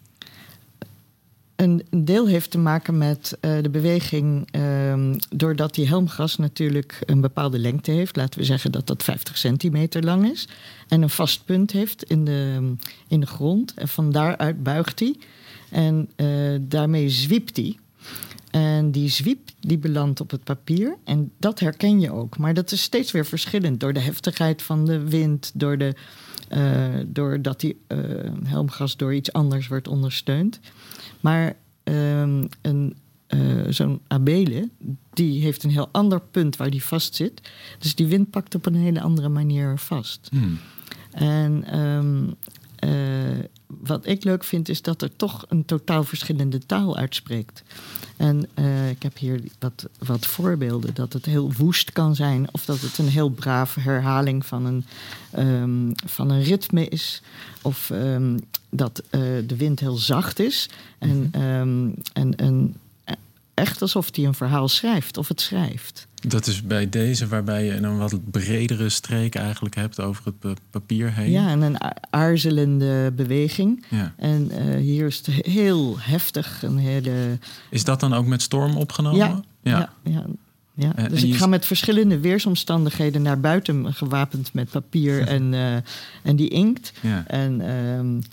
Een 1.55 1.85
deel 1.89 2.27
heeft 2.27 2.51
te 2.51 2.57
maken 2.57 2.97
met 2.97 3.37
de 3.39 3.69
beweging, 3.71 4.47
ehm, 4.51 5.15
doordat 5.29 5.75
die 5.75 5.87
helmgras 5.87 6.37
natuurlijk 6.37 6.99
een 7.05 7.21
bepaalde 7.21 7.59
lengte 7.59 7.91
heeft. 7.91 8.15
Laten 8.15 8.39
we 8.39 8.45
zeggen 8.45 8.71
dat 8.71 8.87
dat 8.87 9.03
50 9.03 9.37
centimeter 9.37 10.03
lang 10.03 10.31
is. 10.31 10.47
En 10.87 11.01
een 11.01 11.09
vast 11.09 11.45
punt 11.45 11.71
heeft 11.71 12.03
in 12.03 12.25
de, 12.25 12.73
in 13.07 13.19
de 13.19 13.25
grond. 13.25 13.73
En 13.73 13.87
van 13.87 14.11
daaruit 14.11 14.63
buigt 14.63 14.99
hij. 14.99 15.15
En 15.73 16.09
eh, 16.15 16.27
daarmee 16.61 17.09
zwiept 17.09 17.55
hij. 17.55 17.77
En 18.51 18.91
die 18.91 19.09
zwiep 19.09 19.49
die 19.59 19.77
belandt 19.77 20.21
op 20.21 20.31
het 20.31 20.43
papier. 20.43 20.97
En 21.03 21.31
dat 21.37 21.59
herken 21.59 21.99
je 21.99 22.11
ook. 22.11 22.37
Maar 22.37 22.53
dat 22.53 22.71
is 22.71 22.81
steeds 22.81 23.11
weer 23.11 23.25
verschillend. 23.25 23.79
Door 23.79 23.93
de 23.93 23.99
heftigheid 23.99 24.61
van 24.61 24.85
de 24.85 25.09
wind. 25.09 25.51
Door 25.53 25.77
de, 25.77 25.93
eh, 26.49 26.85
doordat 27.05 27.59
die 27.59 27.77
eh, 27.87 27.97
helmgas 28.43 28.97
door 28.97 29.13
iets 29.13 29.33
anders 29.33 29.67
wordt 29.67 29.87
ondersteund. 29.87 30.59
Maar 31.19 31.55
ehm, 31.83 32.47
een, 32.61 32.95
zo'n 33.69 33.99
abele, 34.07 34.69
die 35.13 35.41
heeft 35.41 35.63
een 35.63 35.69
heel 35.69 35.89
ander 35.91 36.21
punt 36.21 36.55
waar 36.55 36.69
die 36.69 36.83
vast 36.83 37.15
zit. 37.15 37.51
Dus 37.79 37.95
die 37.95 38.07
wind 38.07 38.29
pakt 38.29 38.55
op 38.55 38.65
een 38.65 38.75
hele 38.75 39.01
andere 39.01 39.29
manier 39.29 39.77
vast. 39.77 40.29
Hm. 40.31 40.37
En 41.13 41.63
ehm, 41.63 42.25
eh, 42.27 42.33
wat 43.67 44.07
ik 44.07 44.23
leuk 44.23 44.43
vind, 44.43 44.69
is 44.69 44.81
dat 44.81 45.01
er 45.01 45.15
toch 45.15 45.45
een 45.49 45.65
totaal 45.65 46.03
verschillende 46.03 46.65
taal 46.65 46.97
uitspreekt. 46.97 47.63
En 48.17 48.47
eh, 48.53 48.89
ik 48.89 49.03
heb 49.03 49.17
hier 49.17 49.41
wat, 49.59 49.87
wat 49.97 50.25
voorbeelden. 50.25 50.93
Dat 50.93 51.13
het 51.13 51.25
heel 51.25 51.51
woest 51.57 51.91
kan 51.91 52.15
zijn. 52.15 52.47
Of 52.51 52.65
dat 52.65 52.79
het 52.79 52.97
een 52.97 53.07
heel 53.07 53.29
brave 53.29 53.79
herhaling 53.79 54.45
van 54.45 54.65
een, 54.65 54.85
ehm, 55.31 56.07
van 56.09 56.29
een 56.29 56.43
ritme 56.43 56.87
is. 56.87 57.21
Of 57.61 57.89
ehm, 57.89 58.37
dat 58.69 59.03
eh, 59.09 59.21
de 59.47 59.55
wind 59.57 59.79
heel 59.79 59.95
zacht 59.95 60.39
is. 60.39 60.69
En, 60.99 61.29
en, 62.13 62.35
en 62.35 62.75
echt 63.53 63.81
alsof 63.81 64.09
hij 64.15 64.25
een 64.25 64.33
verhaal 64.33 64.67
schrijft. 64.67 65.17
Of 65.17 65.27
het 65.27 65.41
schrijft. 65.41 66.07
Dat 66.27 66.47
is 66.47 66.61
bij 66.63 66.89
deze 66.89 67.27
waarbij 67.27 67.65
je 67.65 67.71
een 67.71 67.97
wat 67.97 68.31
bredere 68.31 68.89
streek 68.89 69.35
eigenlijk 69.35 69.75
hebt 69.75 69.99
over 69.99 70.25
het 70.25 70.39
pa- 70.39 70.53
papier 70.69 71.13
heen. 71.13 71.31
Ja, 71.31 71.49
en 71.49 71.61
een 71.61 71.77
aarzelende 72.09 73.11
beweging. 73.15 73.85
Ja. 73.89 74.13
En 74.17 74.51
eh, 74.51 74.75
hier 74.79 75.05
is 75.05 75.17
het 75.17 75.27
heel 75.45 75.95
heftig. 75.99 76.63
Een 76.63 76.77
hele 76.77 77.37
Is 77.69 77.83
dat 77.83 77.99
dan 77.99 78.13
ook 78.13 78.25
met 78.25 78.41
storm 78.41 78.77
opgenomen? 78.77 79.17
Ja, 79.19 79.41
ja. 79.63 79.89
ja, 80.03 80.25
ja. 80.73 80.91
En- 80.95 81.09
dus 81.09 81.21
en 81.21 81.27
ik 81.27 81.35
ga 81.35 81.47
met 81.47 81.65
verschillende 81.65 82.19
weersomstandigheden 82.19 83.21
naar 83.21 83.39
buiten 83.39 83.93
gewapend 83.93 84.53
met 84.53 84.69
papier 84.69 85.27
en, 85.35 85.53
eh, 85.53 85.75
en 86.23 86.35
die 86.35 86.49
inkt. 86.49 86.93
Ja. 87.01 87.23
En 87.27 87.61
ehm, 87.61 88.17
eh, 88.17 88.23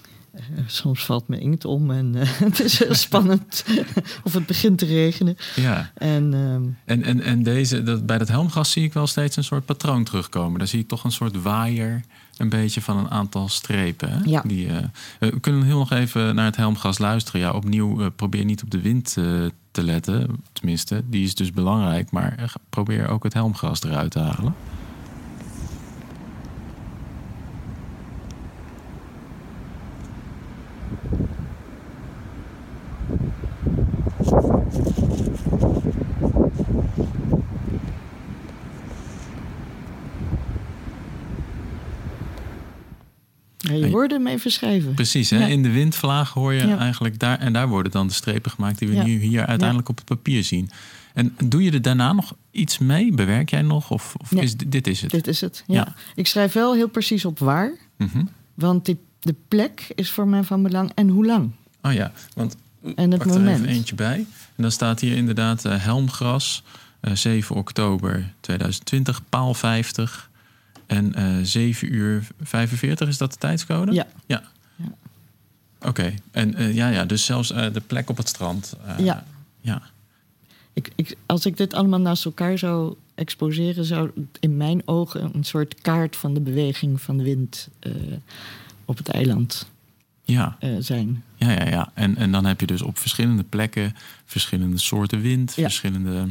soms 0.66 1.04
valt 1.04 1.28
mijn 1.28 1.40
inkt 1.40 1.64
om 1.64 1.90
en 1.90 2.14
eh, 2.14 2.28
het 2.48 2.60
is 2.60 2.78
heel 2.78 2.94
spannend. 2.94 3.64
of 4.24 4.32
het 4.32 4.46
begint 4.46 4.78
te 4.78 4.86
regenen. 4.86 5.36
ja. 5.56 5.90
En 5.94 6.34
ehm, 6.34 6.62
En, 6.84 7.02
en, 7.02 7.22
en 7.22 7.42
deze, 7.42 7.82
dat, 7.82 8.06
bij 8.06 8.18
dat 8.18 8.28
helmgas 8.28 8.70
zie 8.70 8.84
ik 8.84 8.92
wel 8.92 9.06
steeds 9.06 9.36
een 9.36 9.44
soort 9.44 9.64
patroon 9.64 10.04
terugkomen. 10.04 10.58
Daar 10.58 10.68
zie 10.68 10.80
ik 10.80 10.88
toch 10.88 11.04
een 11.04 11.12
soort 11.12 11.42
waaier, 11.42 12.00
een 12.36 12.48
beetje 12.48 12.80
van 12.80 12.96
een 12.96 13.10
aantal 13.10 13.48
strepen. 13.48 14.10
Hè? 14.10 14.18
Ja. 14.24 14.42
Die, 14.46 14.68
eh, 14.68 14.76
eh, 14.76 14.84
we 15.18 15.40
kunnen 15.40 15.62
heel 15.62 15.78
nog 15.78 15.92
even 15.92 16.34
naar 16.34 16.44
het 16.44 16.56
helmgas 16.56 16.98
luisteren. 16.98 17.40
Ja, 17.40 17.52
opnieuw, 17.52 18.00
eh, 18.00 18.06
probeer 18.16 18.44
niet 18.44 18.62
op 18.62 18.70
de 18.70 18.80
wind 18.80 19.16
eh, 19.18 19.24
te 19.70 19.82
letten. 19.82 20.42
Tenminste, 20.52 21.02
die 21.06 21.24
is 21.24 21.34
dus 21.34 21.50
belangrijk. 21.50 22.10
Maar 22.10 22.34
eh, 22.38 22.44
probeer 22.70 23.08
ook 23.08 23.22
het 23.22 23.34
helmgas 23.34 23.82
eruit 23.82 24.10
te 24.10 24.18
halen. 24.18 24.54
Ja, 44.10 44.16
je 44.16 44.22
Hey. 44.22 44.28
hoorde 44.28 44.30
hem 44.30 44.38
even 44.38 44.50
schrijven. 44.50 44.94
Precies, 44.94 45.30
hè? 45.30 45.38
Ja. 45.38 45.46
in 45.46 45.62
de 45.62 45.70
windvlaag 45.70 46.32
hoor 46.32 46.52
je 46.52 46.66
Ja. 46.66 46.78
eigenlijk 46.78 47.18
daar. 47.18 47.38
En 47.38 47.52
daar 47.52 47.68
worden 47.68 47.92
dan 47.92 48.06
de 48.06 48.12
strepen 48.12 48.50
gemaakt 48.50 48.78
die 48.78 48.88
we 48.88 48.94
Ja. 48.94 49.02
nu 49.04 49.18
hier 49.20 49.46
uiteindelijk 49.46 49.88
op 49.88 49.96
het 49.96 50.04
papier 50.06 50.44
zien. 50.44 50.70
En 51.14 51.36
doe 51.44 51.62
je 51.62 51.70
er 51.70 51.82
daarna 51.82 52.12
nog 52.12 52.34
iets 52.50 52.78
mee? 52.78 53.12
Bewerk 53.12 53.50
jij 53.50 53.62
nog? 53.62 53.90
Of, 53.90 54.14
of 54.20 54.32
is, 54.32 54.56
dit 54.56 54.86
is 54.86 55.00
het? 55.02 55.10
Dit 55.10 55.26
is 55.26 55.40
het. 55.40 55.64
Ja. 55.66 55.94
Ik 56.14 56.26
schrijf 56.26 56.52
wel 56.52 56.74
heel 56.74 56.88
precies 56.88 57.24
op 57.24 57.38
waar. 57.38 57.72
Mhm. 57.96 58.24
Want 58.54 58.84
die, 58.84 58.98
de 59.20 59.34
plek 59.48 59.92
is 59.94 60.10
voor 60.10 60.28
mij 60.28 60.42
van 60.42 60.62
belang. 60.62 60.90
En 60.94 61.08
hoe 61.08 61.26
lang. 61.26 61.50
Oh 61.82 61.92
ja, 61.92 62.12
want 62.34 62.56
En 62.94 63.10
het 63.10 63.18
pak 63.22 63.28
er 63.32 63.38
moment. 63.38 63.58
even 63.60 63.68
eentje 63.70 63.94
bij. 63.94 64.16
En 64.56 64.62
dan 64.62 64.70
staat 64.70 65.00
hier 65.00 65.16
inderdaad 65.16 65.64
eh, 65.64 65.84
Helmgras, 65.84 66.62
eh, 67.00 67.14
7 67.14 67.56
oktober 67.56 68.32
2020, 68.40 69.20
paal 69.28 69.54
50 69.54 70.29
en 70.90 71.14
eh 71.14 71.36
7 71.42 71.94
uur 71.94 72.26
45. 72.40 73.08
Is 73.08 73.18
dat 73.18 73.32
de 73.32 73.38
tijdscode? 73.38 73.92
Ja. 73.92 74.06
Ja. 74.26 74.42
Ja. 74.76 74.92
Oké, 75.88 76.14
en 76.30 76.54
eh, 76.54 76.74
ja, 76.74 76.88
ja, 76.88 77.04
dus 77.04 77.24
zelfs 77.24 77.52
eh, 77.52 77.72
de 77.72 77.80
plek 77.80 78.10
op 78.10 78.16
het 78.16 78.28
strand. 78.28 78.76
Ja. 78.98 79.24
ja. 79.60 79.82
Ik, 80.72 80.90
ik, 80.94 81.16
als 81.26 81.46
ik 81.46 81.56
dit 81.56 81.74
allemaal 81.74 82.00
naast 82.00 82.24
elkaar 82.24 82.58
zou 82.58 82.94
exposeren, 83.14 83.84
zou 83.84 84.10
het 84.14 84.24
in 84.40 84.56
mijn 84.56 84.82
ogen 84.84 85.30
een 85.34 85.44
soort 85.44 85.80
kaart 85.80 86.16
van 86.16 86.34
de 86.34 86.40
beweging 86.40 87.00
van 87.00 87.16
de 87.16 87.24
wind 87.24 87.68
op 88.84 88.96
het 88.96 89.08
eiland 89.08 89.68
Ja, 90.24 90.56
zijn. 90.78 91.22
ja, 91.36 91.50
ja. 91.50 91.68
ja. 91.68 91.90
En, 91.94 92.16
en 92.16 92.32
dan 92.32 92.44
heb 92.44 92.60
je 92.60 92.66
dus 92.66 92.82
op 92.82 92.98
verschillende 92.98 93.42
plekken 93.42 93.94
verschillende 94.24 94.78
soorten 94.78 95.20
wind, 95.20 95.52
Ja. 95.56 95.62
verschillende. 95.62 96.26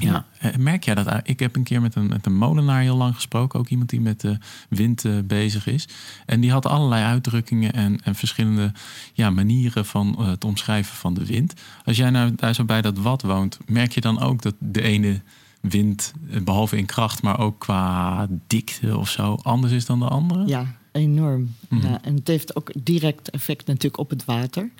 Ja. 0.00 0.12
Ja. 0.12 0.50
Eh, 0.50 0.56
merk 0.56 0.84
jij 0.84 0.94
dat? 0.94 1.20
Ik 1.22 1.40
heb 1.40 1.56
een 1.56 1.62
keer 1.62 1.80
met 1.80 1.94
een, 1.94 2.06
met 2.06 2.26
een 2.26 2.36
molenaar 2.36 2.80
heel 2.80 2.96
lang 2.96 3.14
gesproken. 3.14 3.58
Ook 3.58 3.68
iemand 3.68 3.90
die 3.90 4.00
met 4.00 4.20
de 4.20 4.38
wind 4.68 5.04
eh, 5.04 5.12
bezig 5.24 5.66
is. 5.66 5.88
En 6.26 6.40
die 6.40 6.50
had 6.50 6.66
allerlei 6.66 7.04
uitdrukkingen 7.04 7.72
en, 7.72 8.00
en 8.04 8.14
verschillende 8.14 8.72
ja, 9.12 9.30
manieren 9.30 9.86
van 9.86 10.16
eh, 10.18 10.26
het 10.26 10.44
omschrijven 10.44 10.96
van 10.96 11.14
de 11.14 11.26
wind. 11.26 11.54
Als 11.84 11.96
jij 11.96 12.10
nou 12.10 12.34
daar 12.34 12.54
zo 12.54 12.64
bij 12.64 12.82
dat 12.82 12.98
wat 12.98 13.22
woont, 13.22 13.58
merk 13.66 13.92
je 13.92 14.00
dan 14.00 14.20
ook 14.20 14.42
dat 14.42 14.54
de 14.58 14.82
ene 14.82 15.20
wind, 15.60 16.12
eh, 16.30 16.40
behalve 16.40 16.76
in 16.76 16.86
kracht, 16.86 17.22
maar 17.22 17.38
ook 17.38 17.58
qua 17.58 18.26
dikte 18.46 18.98
of 18.98 19.08
zo, 19.08 19.38
anders 19.42 19.72
is 19.72 19.86
dan 19.86 19.98
de 19.98 20.08
andere? 20.08 20.46
Ja, 20.46 20.74
enorm. 20.92 21.54
Mhm. 21.68 21.86
Ja, 21.86 22.02
en 22.02 22.14
het 22.14 22.28
heeft 22.28 22.56
ook 22.56 22.70
direct 22.78 23.30
effect 23.30 23.66
natuurlijk 23.66 23.98
op 23.98 24.10
het 24.10 24.24
water, 24.24 24.70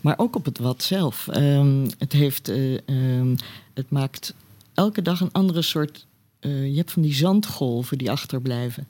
maar 0.00 0.18
ook 0.18 0.36
op 0.36 0.44
het 0.44 0.58
wat 0.58 0.82
zelf. 0.82 1.28
Ehm, 1.28 1.88
het, 1.98 2.12
heeft, 2.12 2.48
eh, 2.48 2.88
ehm, 2.88 3.36
het 3.74 3.90
maakt 3.90 4.34
elke 4.80 5.02
dag 5.02 5.20
een 5.20 5.32
andere 5.32 5.62
soort. 5.62 6.06
eh, 6.40 6.70
je 6.70 6.76
hebt 6.76 6.92
van 6.92 7.02
die 7.02 7.14
zandgolven 7.14 7.98
die 7.98 8.10
achterblijven. 8.10 8.88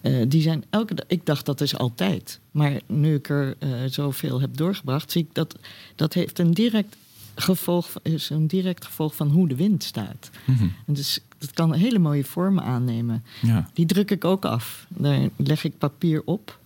Eh, 0.00 0.24
die 0.28 0.42
zijn 0.42 0.64
elke 0.70 0.94
dag. 0.94 1.04
Ik 1.08 1.26
dacht 1.26 1.46
dat 1.46 1.60
is 1.60 1.78
altijd. 1.78 2.40
Maar 2.50 2.80
nu 2.86 3.14
ik 3.14 3.28
er 3.28 3.56
eh, 3.58 3.70
zoveel 3.86 4.40
heb 4.40 4.56
doorgebracht, 4.56 5.10
zie 5.10 5.22
ik 5.22 5.34
dat 5.34 5.56
dat 5.96 6.14
heeft 6.14 6.38
een 6.38 6.54
direct 6.54 6.96
gevolg, 7.34 7.88
is 8.02 8.30
een 8.30 8.46
direct 8.46 8.84
gevolg 8.84 9.14
van 9.16 9.28
hoe 9.30 9.48
de 9.48 9.56
wind 9.56 9.84
staat. 9.84 10.30
Mhm. 10.44 10.62
En 10.86 10.94
dus 10.94 11.18
dat 11.38 11.50
kan 11.52 11.72
hele 11.72 11.98
mooie 11.98 12.24
vormen 12.24 12.64
aannemen. 12.64 13.24
ja. 13.42 13.68
Die 13.74 13.86
druk 13.86 14.10
ik 14.10 14.24
ook 14.24 14.44
af. 14.44 14.86
Daar 14.88 15.28
leg 15.36 15.64
ik 15.64 15.78
papier 15.78 16.22
op. 16.24 16.58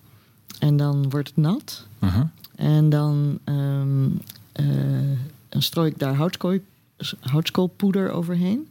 En 0.58 0.76
dan 0.76 1.10
wordt 1.10 1.28
het 1.28 1.36
nat. 1.36 1.86
En 2.56 2.88
dan, 2.88 3.38
eh, 3.44 4.64
dan 5.48 5.62
strooi 5.62 5.90
ik 5.90 5.98
daar 5.98 6.14
houtskool, 6.14 6.58
houtskoolpoeder 7.20 8.10
overheen. 8.10 8.66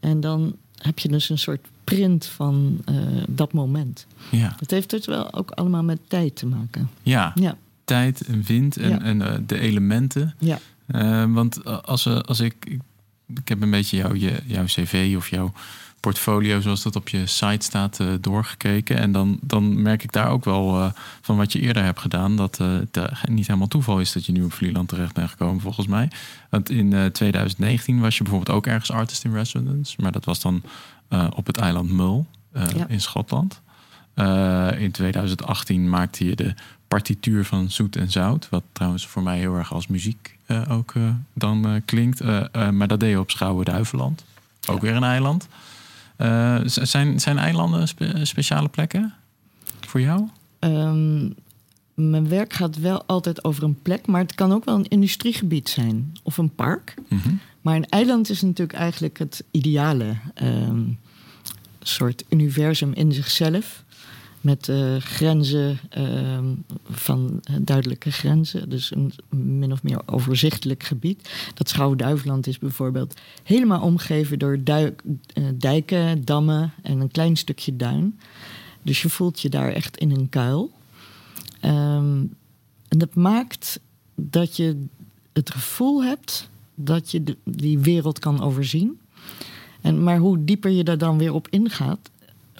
En 0.00 0.20
dan 0.20 0.56
heb 0.76 0.98
je 0.98 1.08
dus 1.08 1.28
een 1.28 1.38
soort 1.38 1.66
print 1.84 2.26
van 2.26 2.80
eh, 2.84 2.94
dat 3.28 3.52
moment. 3.52 4.06
ja. 4.30 4.54
Het 4.58 4.70
heeft 4.70 4.90
dus 4.90 5.06
wel 5.06 5.32
ook 5.34 5.50
allemaal 5.50 5.82
met 5.82 5.98
tijd 6.08 6.36
te 6.36 6.46
maken. 6.46 6.90
ja. 7.02 7.32
Ja, 7.34 7.56
tijd 7.84 8.20
en 8.20 8.42
wind 8.42 8.76
en, 8.76 8.88
Ja. 8.90 9.00
en 9.00 9.22
eh, 9.22 9.38
de 9.46 9.58
elementen. 9.58 10.34
ja, 10.38 10.58
Eh, 10.86 11.32
want 11.32 11.64
als, 11.64 12.06
als 12.06 12.40
ik, 12.40 12.54
ik. 12.64 12.80
Ik 13.36 13.48
heb 13.48 13.62
een 13.62 13.70
beetje 13.70 13.96
jouw, 13.96 14.14
je, 14.14 14.40
jouw 14.46 14.64
cv 14.64 15.14
of 15.16 15.28
jouw 15.28 15.52
portfolio, 16.02 16.60
zoals 16.60 16.82
dat 16.82 16.96
op 16.96 17.08
je 17.08 17.26
site 17.26 17.64
staat, 17.64 17.98
uh, 18.00 18.08
doorgekeken. 18.20 18.96
En 18.96 19.12
dan, 19.12 19.38
dan 19.40 19.82
merk 19.82 20.02
ik 20.02 20.12
daar 20.12 20.30
ook 20.30 20.44
wel 20.44 20.78
uh, 20.78 20.90
van 21.20 21.36
wat 21.36 21.52
je 21.52 21.60
eerder 21.60 21.84
hebt 21.84 22.00
gedaan, 22.00 22.36
dat 22.36 22.58
uh, 22.60 22.78
het 22.92 23.28
niet 23.28 23.46
helemaal 23.46 23.68
toeval 23.68 24.00
is 24.00 24.12
dat 24.12 24.26
je 24.26 24.32
nu 24.32 24.44
op 24.44 24.52
Vlieland 24.52 24.88
terecht 24.88 25.14
bent 25.14 25.30
gekomen, 25.30 25.60
volgens 25.60 25.86
mij. 25.86 26.10
Want 26.50 26.70
in 26.70 27.12
2019 27.12 28.00
was 28.00 28.16
je 28.16 28.22
bijvoorbeeld 28.22 28.56
ook 28.56 28.66
ergens 28.66 28.90
artist 28.90 29.24
in 29.24 29.32
residence, 29.32 29.96
maar 30.00 30.12
dat 30.12 30.24
was 30.24 30.40
dan 30.40 30.62
op 31.34 31.46
het 31.46 31.56
eiland 31.56 31.90
Mull 31.90 32.24
ja. 32.52 32.88
in 32.88 33.00
Schotland. 33.00 33.60
in 34.78 34.90
2018 34.90 35.88
maakte 35.88 36.24
je 36.24 36.36
de 36.36 36.54
partituur 36.88 37.44
van 37.44 37.70
Zoet 37.70 37.96
en 37.96 38.10
Zout, 38.10 38.48
wat 38.48 38.62
trouwens 38.72 39.06
voor 39.06 39.22
mij 39.22 39.38
heel 39.38 39.54
erg 39.54 39.72
als 39.72 39.86
muziek 39.86 40.38
ook 40.68 40.92
dan 41.34 41.82
klinkt. 41.84 42.22
maar 42.72 42.88
dat 42.88 43.00
deed 43.00 43.10
je 43.10 43.20
op 43.20 43.30
Schouwen-Duiveland. 43.30 44.24
Ook 44.68 44.80
weer 44.80 44.94
een 44.94 45.04
eiland. 45.04 45.48
Uh, 46.22 46.60
zijn, 46.64 47.20
zijn 47.20 47.38
eilanden 47.38 47.88
speciale 48.22 48.68
plekken 48.68 49.14
voor 49.80 50.00
jou? 50.00 50.28
Um, 50.60 51.34
mijn 51.94 52.28
werk 52.28 52.52
gaat 52.52 52.78
wel 52.78 53.04
altijd 53.06 53.44
over 53.44 53.62
een 53.62 53.82
plek, 53.82 54.06
maar 54.06 54.20
het 54.20 54.34
kan 54.34 54.52
ook 54.52 54.64
wel 54.64 54.74
een 54.74 54.88
industriegebied 54.88 55.68
zijn 55.68 56.12
of 56.22 56.38
een 56.38 56.54
park. 56.54 56.94
Mm 57.08 57.18
-hmm. 57.18 57.40
Maar 57.60 57.76
een 57.76 57.88
eiland 57.88 58.30
is 58.30 58.42
natuurlijk 58.42 58.78
eigenlijk 58.78 59.18
het 59.18 59.44
ideale 59.50 60.16
um, 60.42 60.98
soort 61.80 62.24
universum 62.28 62.92
in 62.92 63.12
zichzelf 63.12 63.84
met 64.42 64.68
uh, 64.68 64.96
grenzen 64.96 65.78
uh, 65.98 66.38
van 66.90 67.40
duidelijke 67.60 68.10
grenzen. 68.10 68.68
Dus 68.68 68.92
een 68.94 69.12
min 69.28 69.72
of 69.72 69.82
meer 69.82 70.00
overzichtelijk 70.06 70.82
gebied. 70.82 71.30
Dat 71.54 71.68
Schouwen-Duiveland 71.68 72.46
is 72.46 72.58
bijvoorbeeld 72.58 73.20
helemaal 73.42 73.80
omgeven 73.80 74.38
door 74.38 74.64
duik, 74.64 75.02
eh, 75.32 75.44
dijken, 75.54 76.24
dammen 76.24 76.72
en 76.82 77.00
een 77.00 77.10
klein 77.10 77.36
stukje 77.36 77.76
duin. 77.76 78.18
Dus 78.82 79.02
je 79.02 79.08
voelt 79.08 79.40
je 79.40 79.48
daar 79.48 79.72
echt 79.72 79.96
in 79.96 80.10
een 80.10 80.28
kuil. 80.28 80.70
Um, 81.64 82.34
en 82.88 82.98
dat 82.98 83.14
maakt 83.14 83.80
dat 84.14 84.56
je 84.56 84.84
het 85.32 85.50
gevoel 85.50 86.04
hebt 86.04 86.48
dat 86.74 87.10
je 87.10 87.36
die 87.44 87.78
wereld 87.78 88.18
kan 88.18 88.42
overzien. 88.42 89.00
En, 89.80 90.02
maar 90.02 90.18
hoe 90.18 90.44
dieper 90.44 90.70
je 90.70 90.84
daar 90.84 90.98
dan 90.98 91.18
weer 91.18 91.34
op 91.34 91.48
ingaat, 91.50 92.10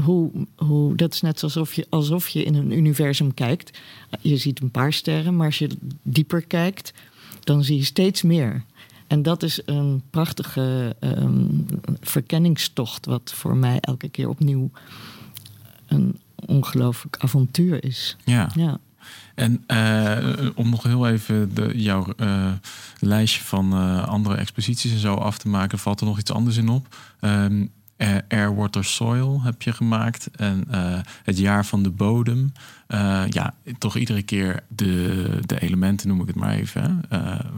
hoe, 0.03 0.31
hoe, 0.57 0.95
dat 0.97 1.13
is 1.13 1.21
net 1.21 1.43
alsof 1.43 1.75
je, 1.75 1.87
alsof 1.89 2.29
je 2.29 2.45
in 2.45 2.55
een 2.55 2.73
universum 2.73 3.35
kijkt. 3.35 3.79
Je 4.21 4.37
ziet 4.37 4.61
een 4.61 4.71
paar 4.71 4.93
sterren, 4.93 5.37
maar 5.37 5.47
als 5.47 5.59
je 5.59 5.71
dieper 6.03 6.43
kijkt, 6.43 6.93
dan 7.41 7.65
zie 7.65 7.77
je 7.77 7.85
steeds 7.85 8.23
meer. 8.23 8.65
En 9.07 9.23
dat 9.23 9.43
is 9.43 9.61
een 9.65 10.03
prachtige 10.11 10.97
um, 11.01 11.67
verkenningstocht, 12.01 13.07
wat 13.07 13.33
voor 13.35 13.57
mij 13.57 13.79
elke 13.81 14.09
keer 14.09 14.29
opnieuw 14.29 14.71
een 15.87 16.19
ongelooflijk 16.47 17.17
avontuur 17.19 17.85
is. 17.85 18.17
Ja. 18.25 18.51
ja. 18.55 18.79
En 19.35 19.65
uh, 19.67 20.49
om 20.55 20.71
nog 20.71 20.83
heel 20.83 21.09
even 21.09 21.55
de, 21.55 21.73
jouw 21.75 22.07
uh, 22.17 22.53
lijstje 22.99 23.45
van 23.45 23.73
uh, 23.75 24.09
andere 24.09 24.37
exposities 24.37 24.93
en 24.93 24.99
zo 24.99 25.15
af 25.15 25.39
te 25.39 25.49
maken, 25.49 25.79
valt 25.79 26.01
er 26.01 26.07
nog 26.07 26.19
iets 26.19 26.33
anders 26.33 26.57
in 26.57 26.69
op. 26.69 26.97
Um, 27.21 27.71
uh, 28.03 28.17
Air, 28.29 28.55
Water, 28.55 28.85
Soil 28.85 29.43
heb 29.43 29.63
je 29.63 29.73
gemaakt. 29.73 30.31
En 30.37 30.65
uh, 30.71 30.99
het 31.23 31.39
jaar 31.39 31.67
van 31.67 31.83
de 31.83 31.91
bodem. 31.91 32.53
Uh, 32.89 33.25
ja, 33.29 33.55
toch 33.79 33.97
iedere 33.97 34.23
keer 34.23 34.63
de, 34.69 35.39
de 35.47 35.61
elementen, 35.61 36.09
noem 36.09 36.21
ik 36.21 36.27
het 36.27 36.37
maar 36.37 36.55
even. 36.55 37.01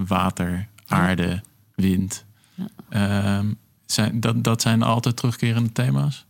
water, 0.07 0.69
aarde, 0.87 1.43
wind. 1.75 2.25
Ja. 2.55 2.67
Ehm, 2.89 3.53
zijn, 3.87 4.21
dat, 4.21 4.45
dat 4.45 4.63
zijn 4.63 4.83
altijd 4.83 5.17
terugkerende 5.17 5.73
thema's? 5.73 6.27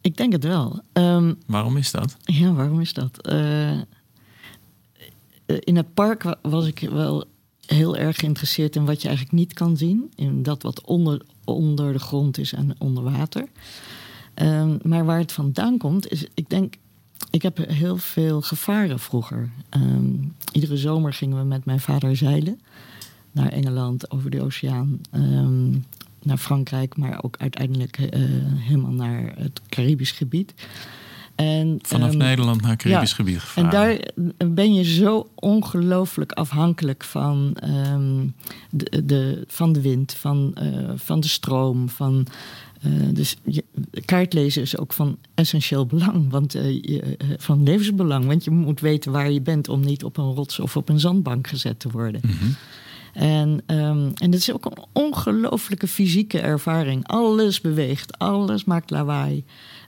Ik 0.00 0.16
denk 0.16 0.32
het 0.32 0.44
wel. 0.44 0.82
Um, 0.92 1.38
waarom 1.46 1.76
is 1.76 1.90
dat? 1.90 2.16
Ja, 2.24 2.52
waarom 2.52 2.80
is 2.80 2.92
dat? 2.92 3.28
in 5.46 5.76
het 5.76 5.94
park 5.94 6.36
was 6.42 6.66
ik 6.66 6.78
wel 6.90 7.24
heel 7.66 7.96
erg 7.96 8.16
geïnteresseerd 8.16 8.76
in 8.76 8.84
wat 8.84 9.02
je 9.02 9.08
eigenlijk 9.08 9.36
niet 9.38 9.52
kan 9.52 9.76
zien. 9.76 10.12
In 10.14 10.42
dat 10.42 10.62
wat 10.62 10.84
onder, 10.84 11.22
onder 11.44 11.92
de 11.92 11.98
grond 11.98 12.38
is 12.38 12.52
en 12.52 12.74
onder 12.78 13.02
water. 13.02 13.46
Um, 14.34 14.78
maar 14.82 15.04
waar 15.04 15.18
het 15.18 15.32
vandaan 15.32 15.78
komt, 15.78 16.08
is, 16.08 16.26
ik 16.34 16.50
denk, 16.50 16.74
ik 17.30 17.42
heb 17.42 17.56
heel 17.56 17.96
veel 17.96 18.40
gevaren 18.40 18.98
vroeger. 18.98 19.50
Um, 19.70 20.34
iedere 20.52 20.76
zomer 20.76 21.12
gingen 21.12 21.38
we 21.38 21.44
met 21.44 21.64
mijn 21.64 21.80
vader 21.80 22.16
zeilen 22.16 22.60
naar 23.32 23.48
Engeland 23.48 24.10
over 24.10 24.30
de 24.30 24.42
oceaan. 24.42 25.00
Um, 25.14 25.84
naar 26.22 26.38
Frankrijk, 26.38 26.96
maar 26.96 27.24
ook 27.24 27.36
uiteindelijk 27.38 27.98
uh, 27.98 28.08
helemaal 28.56 28.92
naar 28.92 29.32
het 29.36 29.60
Caribisch 29.68 30.10
gebied. 30.10 30.54
En, 31.42 31.78
Vanaf 31.82 32.14
Nederland 32.14 32.62
naar 32.62 32.76
Caribisch 32.76 33.10
ja, 33.10 33.16
gebied 33.16 33.38
gevaren. 33.38 33.70
En 33.70 33.76
daar 34.38 34.50
ben 34.54 34.74
je 34.74 34.84
zo 34.84 35.30
ongelooflijk 35.34 36.32
afhankelijk 36.32 37.04
van, 37.04 37.56
um, 37.92 38.34
de, 38.70 39.04
de, 39.04 39.44
van 39.46 39.72
de 39.72 39.80
wind, 39.80 40.14
van, 40.14 40.54
uh, 40.62 40.90
van 40.94 41.20
de 41.20 41.28
stroom. 41.28 41.88
Van, 41.88 42.26
uh, 42.86 42.92
dus 43.14 43.36
je, 43.44 43.64
kaartlezen 44.04 44.62
is 44.62 44.78
ook 44.78 44.92
van 44.92 45.18
essentieel 45.34 45.86
belang, 45.86 46.30
want, 46.30 46.54
uh, 46.54 46.72
je, 46.82 47.16
van 47.38 47.62
levensbelang. 47.62 48.26
Want 48.26 48.44
je 48.44 48.50
moet 48.50 48.80
weten 48.80 49.12
waar 49.12 49.30
je 49.30 49.40
bent 49.40 49.68
om 49.68 49.80
niet 49.80 50.04
op 50.04 50.16
een 50.16 50.32
rots 50.34 50.60
of 50.60 50.76
op 50.76 50.88
een 50.88 51.00
zandbank 51.00 51.46
gezet 51.46 51.80
te 51.80 51.90
worden. 51.90 52.20
Mm 52.24 52.30
-hmm. 52.30 52.54
En, 53.12 53.48
um, 53.66 54.12
en 54.14 54.30
dat 54.30 54.40
is 54.40 54.52
ook 54.52 54.64
een 54.64 54.84
ongelooflijke 54.92 55.88
fysieke 55.88 56.40
ervaring. 56.40 57.06
Alles 57.06 57.60
beweegt, 57.60 58.18
alles 58.18 58.64
maakt 58.64 58.90
lawaai 58.90 59.44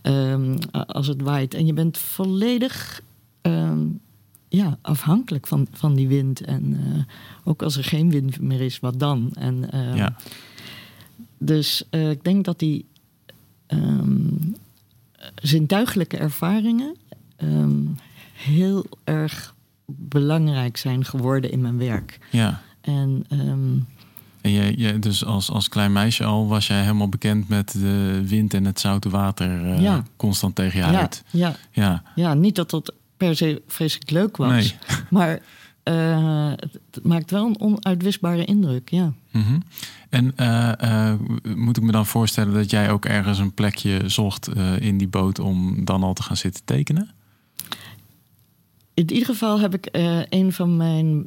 um, 0.07 0.59
als 0.71 1.07
het 1.07 1.23
waait. 1.23 1.55
En 1.55 1.67
je 1.67 1.73
bent 1.73 1.99
volledig 1.99 3.03
um, 3.43 4.01
ja, 4.49 4.79
afhankelijk 4.81 5.47
van, 5.47 5.67
van 5.73 5.95
die 5.95 6.09
wind. 6.09 6.41
En 6.41 6.65
uh, 6.65 7.03
ook 7.45 7.63
als 7.63 7.77
er 7.77 7.85
geen 7.85 8.11
wind 8.11 8.41
meer 8.41 8.61
is, 8.61 8.81
wat 8.81 8.99
dan? 8.99 9.31
En, 9.35 9.69
ja. 9.95 10.17
Dus 11.39 11.85
uh, 11.91 12.11
ik 12.11 12.25
denk 12.25 12.45
dat 12.45 12.59
die 12.59 12.87
zintuigelijke 15.43 16.17
ervaringen 16.17 16.97
heel 18.33 18.87
erg 19.05 19.55
belangrijk 19.87 20.77
zijn 20.77 21.05
geworden 21.05 21.51
in 21.51 21.61
mijn 21.61 21.79
werk. 21.79 22.19
Ja. 22.31 22.63
En, 22.81 23.25
um, 23.31 23.87
en 24.45 24.51
je, 24.51 24.75
je, 24.77 24.99
dus 24.99 25.25
als, 25.25 25.51
als 25.51 25.69
klein 25.69 25.93
meisje 25.93 26.25
al 26.25 26.49
was 26.49 26.67
jij 26.67 26.81
helemaal 26.81 27.09
bekend 27.09 27.49
met 27.49 27.73
de 27.73 28.23
wind 28.27 28.55
en 28.55 28.65
het 28.65 28.81
zoute 28.81 29.09
water 29.09 29.65
uh, 29.65 29.81
ja. 29.81 30.03
constant 30.17 30.55
tegen 30.55 30.79
je 30.79 30.85
uit. 30.85 31.23
Ja, 31.31 31.57
ja. 31.71 32.03
ja, 32.15 32.35
niet 32.35 32.55
dat 32.55 32.71
dat 32.71 32.93
per 33.17 33.37
se 33.37 33.63
vreselijk 33.67 34.11
leuk 34.11 34.37
was. 34.37 34.51
Nee. 34.51 34.75
Maar 35.11 35.41
uh, 35.85 36.53
het 36.91 37.05
maakt 37.05 37.31
wel 37.31 37.47
een 37.47 37.61
onuitwisbare 37.61 38.45
indruk, 38.45 38.91
ja. 38.91 39.13
Mm 39.31 39.43
-hmm. 39.43 39.63
En 40.09 40.33
uh, 40.37 41.13
moet 41.57 41.77
ik 41.77 41.83
me 41.83 41.93
dan 41.93 42.07
voorstellen 42.07 42.55
dat 42.55 42.71
jij 42.71 42.91
ook 42.91 43.05
ergens 43.05 43.39
een 43.39 43.55
plekje 43.55 44.03
zocht 44.07 44.49
in 44.79 44.99
die 44.99 45.09
boot 45.09 45.39
om 45.39 45.85
dan 45.85 46.03
al 46.03 46.15
te 46.15 46.23
gaan 46.23 46.37
zitten 46.37 46.65
tekenen? 46.65 47.11
in 48.95 49.13
ieder 49.13 49.27
geval 49.27 49.61
heb 49.61 49.75
ik 49.75 49.89
een 50.29 50.53
van 50.53 50.77
mijn 50.77 51.27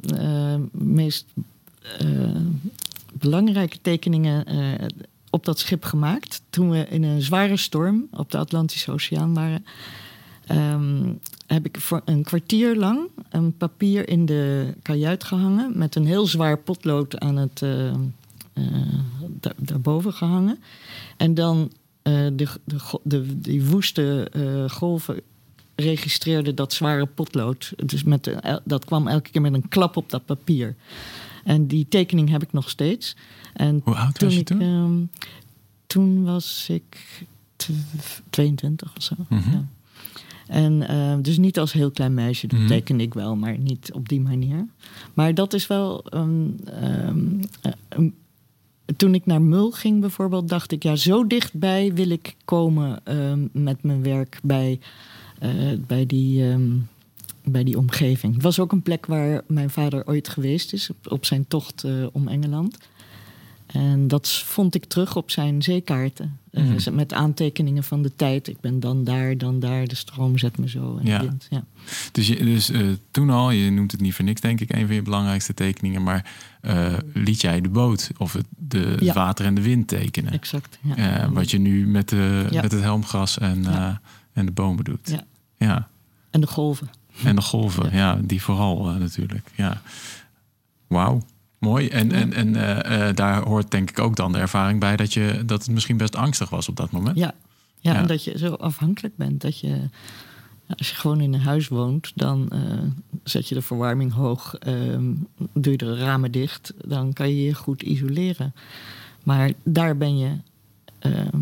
meest 0.72 1.26
belangrijke 3.12 3.78
tekeningen 3.80 4.44
op 5.30 5.44
dat 5.44 5.58
schip 5.58 5.84
gemaakt. 5.84 6.42
Toen 6.50 6.70
we 6.70 6.86
in 6.88 7.02
een 7.02 7.22
zware 7.22 7.56
storm 7.56 8.08
op 8.10 8.30
de 8.30 8.38
Atlantische 8.38 8.92
Oceaan 8.92 9.34
waren, 9.34 9.64
um, 10.50 11.18
heb 11.46 11.66
ik 11.66 11.80
voor 11.80 12.02
een 12.04 12.22
kwartier 12.22 12.76
lang 12.76 13.00
een 13.30 13.56
papier 13.56 14.08
in 14.08 14.26
de 14.26 14.74
kajuit 14.82 15.24
gehangen 15.24 15.78
met 15.78 15.94
een 15.94 16.06
heel 16.06 16.26
zwaar 16.26 16.58
potlood 16.58 17.18
aan 17.18 17.36
het 17.36 17.60
daar, 19.40 19.54
daarboven 19.56 20.12
gehangen. 20.12 20.58
En 21.16 21.34
dan 21.34 21.72
de, 22.02 22.48
de, 22.64 22.98
de, 23.02 23.40
die 23.40 23.64
woeste 23.64 24.30
golven 24.70 25.20
registreerde 25.74 26.54
dat 26.54 26.72
zware 26.72 27.06
potlood. 27.06 27.72
Dus 27.84 28.02
met, 28.02 28.30
dat 28.64 28.84
kwam 28.84 29.08
elke 29.08 29.30
keer 29.30 29.40
met 29.40 29.54
een 29.54 29.68
klap 29.68 29.96
op 29.96 30.10
dat 30.10 30.24
papier. 30.24 30.76
En 31.48 31.66
die 31.66 31.86
tekening 31.88 32.28
heb 32.28 32.42
ik 32.42 32.52
nog 32.52 32.70
steeds. 32.70 33.16
En 33.52 33.80
Hoe 33.84 33.94
oud 33.94 34.20
was 34.20 34.34
je 34.34 34.40
ik, 34.40 34.46
toen? 34.46 34.62
Um, 34.62 35.10
toen 35.86 36.24
was 36.24 36.66
ik 36.70 37.24
22 38.30 38.92
of 38.96 39.02
zo. 39.02 39.14
Mm 39.18 39.38
-hmm. 39.38 39.52
ja. 39.52 39.66
En 40.46 40.72
uh, 40.90 41.14
dus 41.22 41.38
niet 41.38 41.58
als 41.58 41.72
heel 41.72 41.90
klein 41.90 42.14
meisje, 42.14 42.46
dat 42.46 42.58
mm 42.58 42.66
-hmm. 42.66 42.76
tekende 42.76 43.02
ik 43.02 43.14
wel, 43.14 43.36
maar 43.36 43.58
niet 43.58 43.92
op 43.92 44.08
die 44.08 44.20
manier. 44.20 44.66
Maar 45.14 45.34
dat 45.34 45.54
is 45.54 45.66
wel. 45.66 46.04
Um, 46.14 46.56
um, 46.82 47.40
um, 47.96 48.14
toen 48.96 49.14
ik 49.14 49.26
naar 49.26 49.42
Mul 49.42 49.70
ging 49.70 50.00
bijvoorbeeld, 50.00 50.48
dacht 50.48 50.72
ik, 50.72 50.82
ja, 50.82 50.96
zo 50.96 51.26
dichtbij 51.26 51.92
wil 51.94 52.10
ik 52.10 52.34
komen 52.44 53.02
met 53.52 53.82
mijn 53.82 54.02
werk 54.02 54.40
bij 54.42 54.80
uh, 55.42 55.78
bij, 55.86 56.06
die, 56.06 56.44
um, 56.44 56.88
bij 57.52 57.64
die 57.64 57.78
omgeving. 57.78 58.34
Het 58.34 58.42
was 58.42 58.60
ook 58.60 58.72
een 58.72 58.82
plek 58.82 59.06
waar 59.06 59.42
mijn 59.46 59.70
vader 59.70 60.06
ooit 60.06 60.28
geweest 60.28 60.72
is, 60.72 60.90
op, 60.90 61.12
op 61.12 61.24
zijn 61.24 61.44
tocht 61.48 61.84
uh, 61.84 62.06
om 62.12 62.28
Engeland. 62.28 62.76
En 63.66 64.08
dat 64.08 64.28
vond 64.30 64.74
ik 64.74 64.84
terug 64.84 65.16
op 65.16 65.30
zijn 65.30 65.62
zeekaarten. 65.62 66.38
Eh, 66.50 66.64
Mhm. 66.64 66.94
met 66.94 67.12
aantekeningen 67.12 67.84
van 67.84 68.02
de 68.02 68.16
tijd. 68.16 68.48
Ik 68.48 68.60
ben 68.60 68.80
dan 68.80 69.04
daar, 69.04 69.38
dan 69.38 69.60
daar. 69.60 69.86
De 69.86 69.94
stroom 69.94 70.38
zet 70.38 70.58
me 70.58 70.68
zo. 70.68 70.96
En 70.96 71.06
Ja. 71.06 71.20
wind. 71.20 71.46
Ja. 71.50 71.64
Dus, 72.12 72.26
je, 72.26 72.36
dus 72.44 72.70
eh, 72.70 72.80
toen 73.10 73.30
al, 73.30 73.50
je 73.50 73.70
noemt 73.70 73.92
het 73.92 74.00
niet 74.00 74.14
voor 74.14 74.24
niks, 74.24 74.40
denk 74.40 74.60
ik, 74.60 74.72
een 74.74 74.86
van 74.86 74.94
je 74.94 75.02
belangrijkste 75.02 75.54
tekeningen. 75.54 76.02
Maar 76.02 76.30
eh, 76.60 76.94
liet 77.14 77.40
jij 77.40 77.60
de 77.60 77.68
boot 77.68 78.10
of 78.18 78.32
het, 78.32 78.46
de 78.56 78.96
Ja. 79.00 79.12
water 79.14 79.44
en 79.46 79.54
de 79.54 79.62
wind 79.62 79.88
tekenen? 79.88 80.32
Exact. 80.32 80.78
Ja. 80.82 80.96
Eh, 80.96 81.30
wat 81.32 81.50
je 81.50 81.58
nu 81.58 81.86
met, 81.86 82.08
de, 82.08 82.46
met 82.52 82.72
het 82.72 82.80
helmgras 82.82 83.38
en, 83.38 83.66
eh, 83.66 83.96
en 84.32 84.46
de 84.46 84.52
bomen 84.52 84.84
doet. 84.84 85.08
Ja. 85.10 85.24
ja. 85.56 85.88
En 86.30 86.40
de 86.40 86.46
golven. 86.46 86.88
En 87.24 87.36
de 87.36 87.42
golven, 87.42 87.92
ja, 87.96 88.18
die 88.22 88.42
vooral 88.42 88.88
eh, 88.88 88.96
natuurlijk. 88.96 89.50
Ja. 89.56 89.80
Wauw, 90.86 91.22
mooi. 91.58 91.88
En, 91.88 92.12
en, 92.12 92.32
en 92.32 92.56
eh, 92.56 93.08
eh, 93.08 93.16
daar 93.16 93.42
hoort 93.42 93.70
denk 93.70 93.90
ik 93.90 93.98
ook 93.98 94.16
dan 94.16 94.32
de 94.32 94.38
ervaring 94.38 94.80
bij 94.80 94.96
dat, 94.96 95.12
je, 95.12 95.42
dat 95.46 95.62
het 95.64 95.70
misschien 95.74 95.96
best 95.96 96.16
angstig 96.16 96.50
was 96.50 96.68
op 96.68 96.76
dat 96.76 96.90
moment. 96.90 97.16
Ja. 97.18 97.34
Ja, 97.80 97.92
Ja. 97.92 97.98
en 97.98 98.06
dat 98.06 98.24
je 98.24 98.38
zo 98.38 98.52
afhankelijk 98.54 99.16
bent. 99.16 99.40
Dat 99.40 99.58
je, 99.60 99.88
als 100.76 100.88
je 100.90 100.94
gewoon 100.94 101.20
in 101.20 101.32
een 101.34 101.40
huis 101.40 101.68
woont, 101.68 102.12
dan 102.14 102.52
zet 103.24 103.48
je 103.48 103.54
de 103.54 103.62
verwarming 103.62 104.12
hoog, 104.12 104.54
ehm, 104.54 105.12
doe 105.52 105.72
je 105.72 105.78
de 105.78 105.96
ramen 105.96 106.32
dicht, 106.32 106.72
dan 106.84 107.12
kan 107.12 107.28
je 107.28 107.42
je 107.44 107.54
goed 107.54 107.82
isoleren. 107.82 108.54
Maar 109.24 109.52
daar 109.64 109.96
ben 109.96 110.18
je, 110.18 110.30
ehm, 110.98 111.40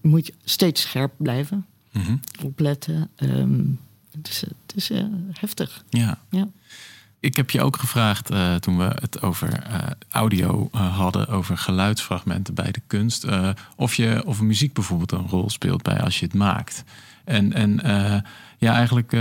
moet 0.00 0.26
je 0.26 0.34
steeds 0.44 0.82
scherp 0.82 1.12
blijven, 1.16 1.66
Mhm. 1.92 2.16
opletten. 2.44 3.08
Ehm, 3.16 3.60
het 4.16 4.28
is, 4.28 4.40
het 4.40 4.74
is 4.74 4.90
eh, 4.90 5.04
heftig. 5.32 5.84
ja. 5.90 6.18
Ja. 6.30 6.48
Ik 7.20 7.36
heb 7.36 7.50
je 7.50 7.62
ook 7.62 7.76
gevraagd 7.76 8.30
eh, 8.30 8.54
toen 8.54 8.78
we 8.78 8.96
het 9.00 9.22
over 9.22 9.52
eh, 9.52 9.78
audio 10.10 10.68
hadden, 10.72 11.28
over 11.28 11.58
geluidsfragmenten 11.58 12.54
bij 12.54 12.70
de 12.72 12.82
kunst, 12.86 13.26
of, 13.76 13.94
je, 13.94 14.22
of 14.24 14.40
muziek 14.40 14.72
bijvoorbeeld 14.72 15.12
een 15.12 15.28
rol 15.28 15.50
speelt 15.50 15.82
bij 15.82 16.00
als 16.00 16.18
je 16.18 16.24
het 16.24 16.34
maakt. 16.34 16.84
En, 17.24 17.52
en 17.52 17.80
ja, 18.58 18.74
eigenlijk 18.74 19.16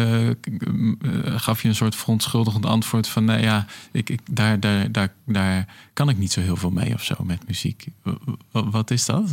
gaf 1.25 1.61
je 1.61 1.67
een 1.67 1.75
soort 1.75 1.95
verontschuldigend 1.95 2.65
antwoord 2.65 3.07
van, 3.07 3.25
nou 3.25 3.41
ja, 3.41 3.65
ik, 3.91 4.09
ik, 4.09 4.21
daar, 4.31 4.59
daar, 4.59 4.91
daar, 4.91 5.13
daar 5.25 5.67
kan 5.93 6.09
ik 6.09 6.17
niet 6.17 6.31
zo 6.31 6.41
heel 6.41 6.57
veel 6.57 6.71
mee 6.71 6.93
of 6.93 7.03
zo 7.03 7.15
met 7.23 7.47
muziek. 7.47 7.87
Wat 8.51 8.91
is 8.91 9.05
dat? 9.05 9.29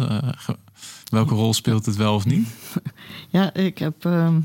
Welke 1.09 1.35
rol 1.35 1.55
speelt 1.55 1.87
het 1.87 1.97
wel 1.97 2.15
of 2.15 2.25
niet? 2.25 2.49
Ja, 3.29 3.55
ik 3.55 3.79
heb, 3.79 4.05
ehm, 4.05 4.41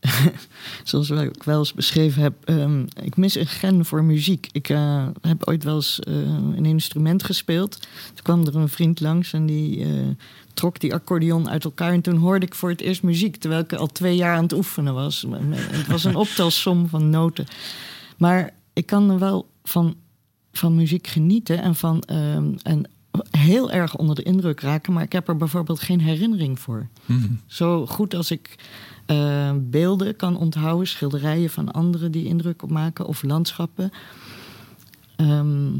zoals 0.84 1.10
ik 1.10 1.42
wel 1.42 1.58
eens 1.58 1.72
beschreven 1.72 2.22
heb, 2.22 2.34
ehm, 2.44 2.84
ik 3.02 3.16
mis 3.16 3.34
een 3.34 3.46
gen 3.46 3.84
voor 3.84 4.04
muziek. 4.04 4.48
Ik 4.52 4.68
eh, 4.68 5.06
heb 5.20 5.48
ooit 5.48 5.64
wel 5.64 5.74
eens 5.74 6.00
eh, 6.00 6.14
een 6.56 6.64
instrument 6.64 7.24
gespeeld. 7.24 7.80
Toen 8.14 8.22
kwam 8.22 8.46
er 8.46 8.56
een 8.56 8.68
vriend 8.68 9.00
langs 9.00 9.32
en 9.32 9.46
die 9.46 9.84
eh, 9.84 9.90
trok 10.54 10.80
die 10.80 10.94
accordeon 10.94 11.48
uit 11.48 11.64
elkaar. 11.64 11.92
En 11.92 12.00
toen 12.00 12.16
hoorde 12.16 12.46
ik 12.46 12.54
voor 12.54 12.68
het 12.68 12.80
eerst 12.80 13.02
muziek, 13.02 13.36
terwijl 13.36 13.62
ik 13.62 13.72
al 13.72 13.86
twee 13.86 14.16
jaar 14.16 14.36
aan 14.36 14.42
het 14.42 14.52
oefenen 14.52 14.94
was. 14.94 15.26
Het 15.50 15.86
was 15.86 16.04
een 16.04 16.16
optelsom 16.26 16.88
van 16.88 17.10
noten. 17.10 17.46
Maar 18.16 18.50
ik 18.72 18.86
kan 18.86 19.10
er 19.10 19.18
wel 19.18 19.48
van, 19.64 19.96
van 20.52 20.74
muziek 20.74 21.06
genieten 21.06 21.62
en, 21.62 21.74
van, 21.74 22.02
ehm, 22.02 22.52
en 22.62 22.90
heel 23.30 23.70
erg 23.70 23.96
onder 23.96 24.14
de 24.14 24.22
indruk 24.22 24.60
raken. 24.60 24.92
Maar 24.92 25.02
ik 25.02 25.12
heb 25.12 25.28
er 25.28 25.36
bijvoorbeeld 25.36 25.80
geen 25.80 26.00
herinnering 26.00 26.60
voor. 26.60 26.88
Mhm. 27.06 27.28
Zo 27.46 27.86
goed 27.86 28.14
als 28.14 28.30
ik 28.30 28.56
eh, 29.10 29.50
beelden 29.60 30.16
kan 30.16 30.36
onthouden, 30.36 30.86
schilderijen 30.86 31.50
van 31.50 31.72
anderen 31.72 32.12
die 32.12 32.24
indruk 32.24 32.62
op 32.62 32.70
maken 32.70 33.06
of 33.06 33.22
landschappen. 33.22 33.90
Ehm, 35.16 35.70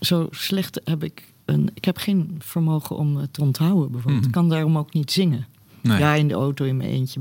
zo 0.00 0.28
slecht 0.30 0.80
heb 0.84 1.04
ik 1.04 1.32
een. 1.44 1.70
Ik 1.74 1.84
heb 1.84 1.96
geen 1.96 2.36
vermogen 2.38 2.96
om 2.96 3.16
het 3.16 3.32
te 3.32 3.40
onthouden, 3.42 3.90
bijvoorbeeld. 3.90 4.16
Mhm. 4.18 4.26
Ik 4.26 4.32
kan 4.34 4.48
daarom 4.48 4.78
ook 4.78 4.92
niet 4.92 5.10
zingen. 5.12 5.46
Nee. 5.80 5.98
Ja, 5.98 6.14
in 6.14 6.28
de 6.28 6.34
auto 6.34 6.64
in 6.64 6.76
mijn 6.76 6.90
eentje 6.90 7.20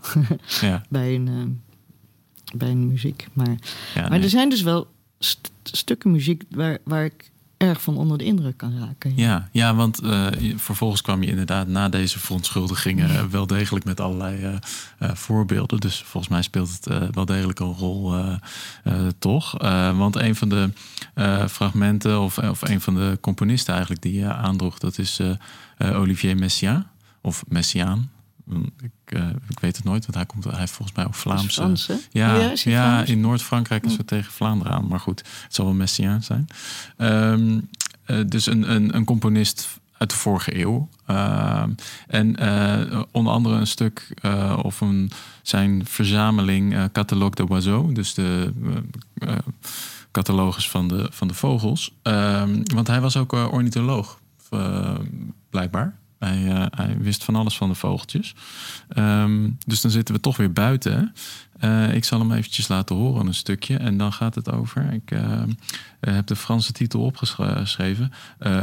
ja. 0.60 0.82
bij 0.88 1.14
een, 1.14 1.28
eh, 1.28 2.54
bij 2.58 2.70
een 2.70 2.86
muziek. 2.86 3.26
Maar, 3.32 3.56
Ja, 3.94 4.00
maar 4.00 4.10
nee. 4.10 4.22
er 4.22 4.28
zijn 4.28 4.48
dus 4.48 4.62
wel 4.62 4.86
st- 5.18 5.52
stukken 5.62 6.10
muziek 6.10 6.42
waar, 6.50 6.78
waar 6.84 7.04
ik 7.04 7.30
erg 7.62 7.82
van 7.82 7.96
onder 7.96 8.18
de 8.18 8.24
indruk 8.24 8.56
kan 8.56 8.78
raken. 8.78 9.12
Ja, 9.16 9.48
ja 9.52 9.74
want 9.74 10.00
eh, 10.00 10.26
vervolgens 10.56 11.02
kwam 11.02 11.22
je 11.22 11.28
inderdaad 11.28 11.66
na 11.66 11.88
deze 11.88 12.18
verontschuldigingen 12.18 13.10
eh, 13.10 13.24
wel 13.24 13.46
degelijk 13.46 13.84
met 13.84 14.00
allerlei 14.00 14.58
eh, 14.98 15.10
voorbeelden. 15.14 15.80
Dus 15.80 16.02
volgens 16.06 16.32
mij 16.32 16.42
speelt 16.42 16.70
het 16.70 17.14
wel 17.14 17.24
degelijk 17.24 17.58
een 17.58 17.72
rol, 17.72 18.14
toch? 19.18 19.52
Want 19.96 20.16
een 20.16 20.34
van 20.34 20.48
de 20.48 20.70
fragmenten, 21.48 22.20
of, 22.20 22.38
of 22.38 22.68
een 22.68 22.80
van 22.80 22.94
de 22.94 23.18
componisten 23.20 23.72
eigenlijk 23.72 24.02
die 24.02 24.14
je 24.14 24.32
aandroeg, 24.32 24.78
dat 24.78 24.98
is 24.98 25.20
Olivier 25.78 26.36
Messiaen, 26.36 26.86
of 27.20 27.44
Messiaen. 27.48 28.10
Hm, 28.48 28.62
Ik, 28.82 28.90
eh, 29.04 29.28
ik 29.48 29.60
weet 29.60 29.76
het 29.76 29.84
nooit, 29.84 30.02
want 30.02 30.14
hij, 30.14 30.26
komt, 30.26 30.44
hij 30.44 30.58
heeft 30.58 30.72
volgens 30.72 30.96
mij 30.96 31.06
ook 31.06 31.14
Vlaamse. 31.14 31.50
Frans? 31.50 31.90
Ja, 32.10 32.36
ja, 32.36 32.56
Frans? 32.56 33.10
in 33.10 33.20
Noord-Frankrijk 33.20 33.84
is 33.84 33.96
het 33.96 34.06
tegen 34.06 34.32
Vlaanderen 34.32 34.72
aan. 34.72 34.86
Maar 34.86 35.00
goed, 35.00 35.18
het 35.42 35.54
zal 35.54 35.64
wel 35.64 35.74
Messiaen 35.74 36.22
zijn. 36.22 36.46
Ehm, 36.96 37.60
eh, 38.04 38.18
dus 38.26 38.46
een, 38.46 38.70
een, 38.74 38.96
een 38.96 39.04
componist 39.04 39.80
uit 39.98 40.10
de 40.10 40.16
vorige 40.16 40.58
eeuw. 40.58 40.88
Ehm, 41.06 41.70
en 42.06 42.36
eh, 42.36 43.02
onder 43.10 43.32
andere 43.32 43.54
een 43.56 43.66
stuk 43.66 44.14
of 44.62 44.80
een, 44.80 45.10
zijn 45.42 45.86
verzameling 45.86 46.92
Catalogue 46.92 47.34
de 47.34 47.48
Oiseaux. 47.48 47.94
Dus 47.94 48.14
de 48.14 48.52
catalogus 50.10 50.68
van 50.68 50.88
de, 50.88 51.08
van 51.10 51.28
de 51.28 51.34
vogels. 51.34 51.94
Ehm, 52.02 52.62
want 52.74 52.86
hij 52.86 53.00
was 53.00 53.16
ook 53.16 53.32
ornitholoog, 53.32 54.18
blijkbaar. 55.50 56.00
Hij, 56.24 56.48
eh, 56.48 56.66
hij 56.70 56.96
wist 56.98 57.24
van 57.24 57.36
alles 57.36 57.56
van 57.56 57.68
de 57.68 57.74
vogeltjes. 57.74 58.34
Ehm, 58.88 59.50
dus 59.66 59.80
dan 59.80 59.90
zitten 59.90 60.14
we 60.14 60.20
toch 60.20 60.36
weer 60.36 60.52
buiten. 60.52 61.12
Eh, 61.58 61.94
ik 61.94 62.04
zal 62.04 62.18
hem 62.18 62.32
eventjes 62.32 62.68
laten 62.68 62.96
horen, 62.96 63.26
een 63.26 63.34
stukje. 63.34 63.76
En 63.76 63.96
dan 63.96 64.12
gaat 64.12 64.34
het 64.34 64.52
over. 64.52 64.92
Ik 64.92 65.10
eh, 65.10 65.42
heb 66.00 66.26
de 66.26 66.36
Franse 66.36 66.72
titel 66.72 67.00
opgeschreven. 67.00 68.12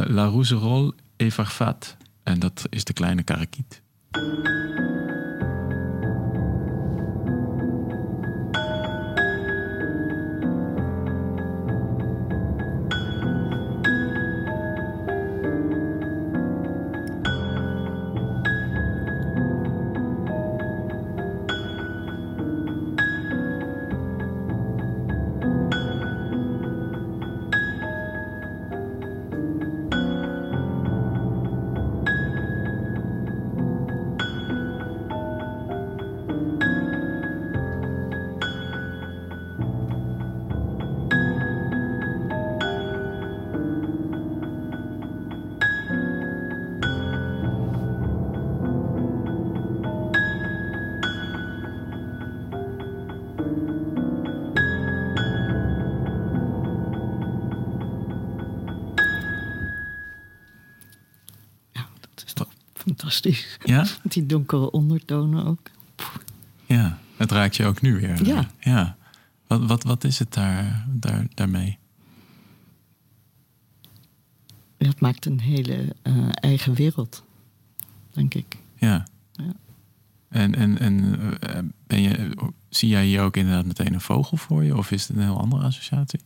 La 0.07 0.25
Rougerolle 0.25 0.93
et. 1.17 1.97
En 2.23 2.39
dat 2.39 2.65
is 2.69 2.83
de 2.83 2.93
kleine 2.93 3.23
karakiet. 3.23 3.81
Fantastisch. 63.19 63.57
Ja? 63.63 63.85
Met 64.03 64.13
die 64.13 64.25
donkere 64.25 64.71
ondertonen 64.71 65.45
ook. 65.45 65.69
Ja, 66.65 66.99
het 67.17 67.31
raakt 67.31 67.55
je 67.55 67.65
ook 67.65 67.81
nu 67.81 67.99
weer. 67.99 68.25
Ja. 68.25 68.49
ja. 68.59 68.97
Wat, 69.47 69.65
wat, 69.65 69.83
wat 69.83 70.03
is 70.03 70.19
het 70.19 70.33
daar, 70.33 70.85
daar, 70.89 71.25
daarmee? 71.33 71.77
Dat 74.77 74.99
maakt 74.99 75.25
een 75.25 75.39
hele 75.39 75.95
eh, 76.01 76.29
eigen 76.31 76.73
wereld, 76.73 77.23
denk 78.11 78.33
ik. 78.33 78.57
Ja. 78.75 79.07
Ja. 79.31 79.53
En, 80.29 80.55
en, 80.55 80.79
en 80.79 81.19
eh, 81.39 81.59
ben 81.87 82.01
je, 82.01 82.31
zie 82.69 82.89
jij 82.89 83.05
hier 83.05 83.21
ook 83.21 83.37
inderdaad 83.37 83.65
meteen 83.65 83.93
een 83.93 84.01
vogel 84.01 84.37
voor 84.37 84.63
je? 84.63 84.77
Of 84.77 84.91
is 84.91 85.07
het 85.07 85.17
een 85.17 85.23
heel 85.23 85.39
andere 85.39 85.63
associatie? 85.63 86.19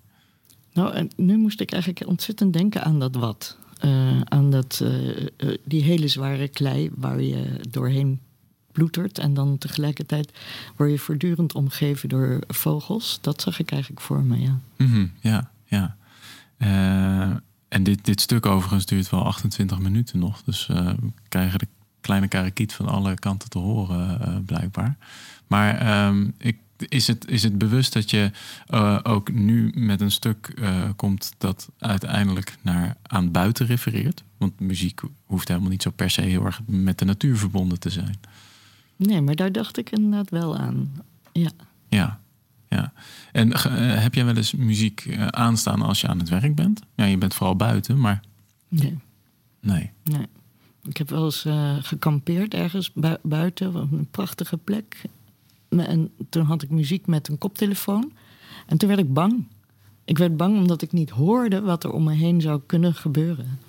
Nou, 0.73 0.93
en 0.93 1.09
nu 1.15 1.37
moest 1.37 1.61
ik 1.61 1.71
eigenlijk 1.71 2.07
ontzettend 2.07 2.53
denken 2.53 2.83
aan 2.83 2.99
dat 2.99 3.15
wat. 3.15 3.57
Eh, 3.83 4.21
aan 4.23 4.51
dat, 4.51 4.79
eh, 4.83 5.21
eh, 5.21 5.57
die 5.63 5.83
hele 5.83 6.07
zware 6.07 6.47
klei 6.47 6.89
waar 6.95 7.21
je 7.21 7.59
doorheen 7.69 8.19
ploetert. 8.71 9.17
En 9.17 9.33
dan 9.33 9.57
tegelijkertijd 9.57 10.31
word 10.75 10.91
je 10.91 10.99
voortdurend 10.99 11.53
omgeven 11.53 12.09
door 12.09 12.39
vogels. 12.47 13.17
Dat 13.21 13.41
zag 13.41 13.59
ik 13.59 13.71
eigenlijk 13.71 14.01
voor 14.01 14.23
me, 14.23 14.39
ja. 14.39 14.59
Mhm, 14.77 15.07
ja, 15.21 15.51
ja. 15.65 15.95
En 17.67 17.83
dit, 17.83 18.05
dit 18.05 18.21
stuk 18.21 18.45
overigens 18.45 18.85
duurt 18.85 19.09
wel 19.09 19.25
28 19.25 19.79
minuten 19.79 20.19
nog. 20.19 20.43
Dus 20.43 20.67
we 20.67 20.95
krijgen 21.27 21.59
de 21.59 21.67
kleine 22.01 22.27
karakiet 22.27 22.73
van 22.73 22.87
alle 22.87 23.13
kanten 23.13 23.49
te 23.49 23.59
horen, 23.59 24.43
blijkbaar. 24.45 24.97
Maar 25.47 26.07
um, 26.07 26.33
ik, 26.37 26.57
is, 26.77 27.07
het, 27.07 27.27
is 27.27 27.43
het 27.43 27.57
bewust 27.57 27.93
dat 27.93 28.09
je 28.09 28.31
uh, 28.69 28.99
ook 29.03 29.31
nu 29.31 29.71
met 29.75 30.01
een 30.01 30.11
stuk 30.11 30.53
komt 30.95 31.33
dat 31.37 31.69
uiteindelijk 31.79 32.57
naar 32.61 32.97
aan 33.01 33.31
buiten 33.31 33.65
refereert? 33.65 34.23
Want 34.37 34.59
muziek 34.59 35.01
hoeft 35.25 35.47
helemaal 35.47 35.69
niet 35.69 35.81
zo 35.81 35.91
per 35.91 36.09
se 36.09 36.21
heel 36.21 36.45
erg 36.45 36.61
met 36.65 36.99
de 36.99 37.05
natuur 37.05 37.37
verbonden 37.37 37.79
te 37.79 37.89
zijn. 37.89 38.19
Nee, 38.95 39.21
maar 39.21 39.35
daar 39.35 39.51
dacht 39.51 39.77
ik 39.77 39.91
inderdaad 39.91 40.29
wel 40.29 40.57
aan. 40.57 40.91
Ja. 41.31 41.49
Ja. 41.89 42.21
Ja. 42.69 42.93
En 43.31 43.47
uh, 43.47 43.63
heb 44.01 44.13
jij 44.13 44.25
wel 44.25 44.35
eens 44.35 44.53
muziek 44.53 45.17
aanstaan 45.29 45.81
als 45.81 46.01
je 46.01 46.07
aan 46.07 46.19
het 46.19 46.29
werk 46.29 46.55
bent? 46.55 46.81
Ja, 46.95 47.05
je 47.05 47.17
bent 47.17 47.33
vooral 47.33 47.55
buiten, 47.55 47.99
maar. 47.99 48.21
Nee. 48.67 48.97
Nee. 49.59 49.91
nee. 50.03 50.27
Ik 50.83 50.97
heb 50.97 51.09
wel 51.09 51.25
eens 51.25 51.45
gekampeerd 51.85 52.53
ergens 52.53 52.91
bu 52.93 53.15
buiten, 53.23 53.75
op 53.75 53.91
een 53.91 54.07
prachtige 54.11 54.57
plek. 54.57 55.01
En 55.79 56.09
toen 56.29 56.45
had 56.45 56.61
ik 56.61 56.69
muziek 56.69 57.07
met 57.07 57.27
een 57.27 57.37
koptelefoon. 57.37 58.11
En 58.67 58.77
toen 58.77 58.89
werd 58.89 59.01
ik 59.01 59.13
bang. 59.13 59.43
Ik 60.05 60.17
werd 60.17 60.37
bang 60.37 60.57
omdat 60.57 60.81
ik 60.81 60.91
niet 60.91 61.09
hoorde 61.09 61.61
wat 61.61 61.83
er 61.83 61.91
om 61.91 62.03
me 62.03 62.13
heen 62.13 62.41
zou 62.41 62.61
kunnen 62.65 62.93
gebeuren. 62.93 63.59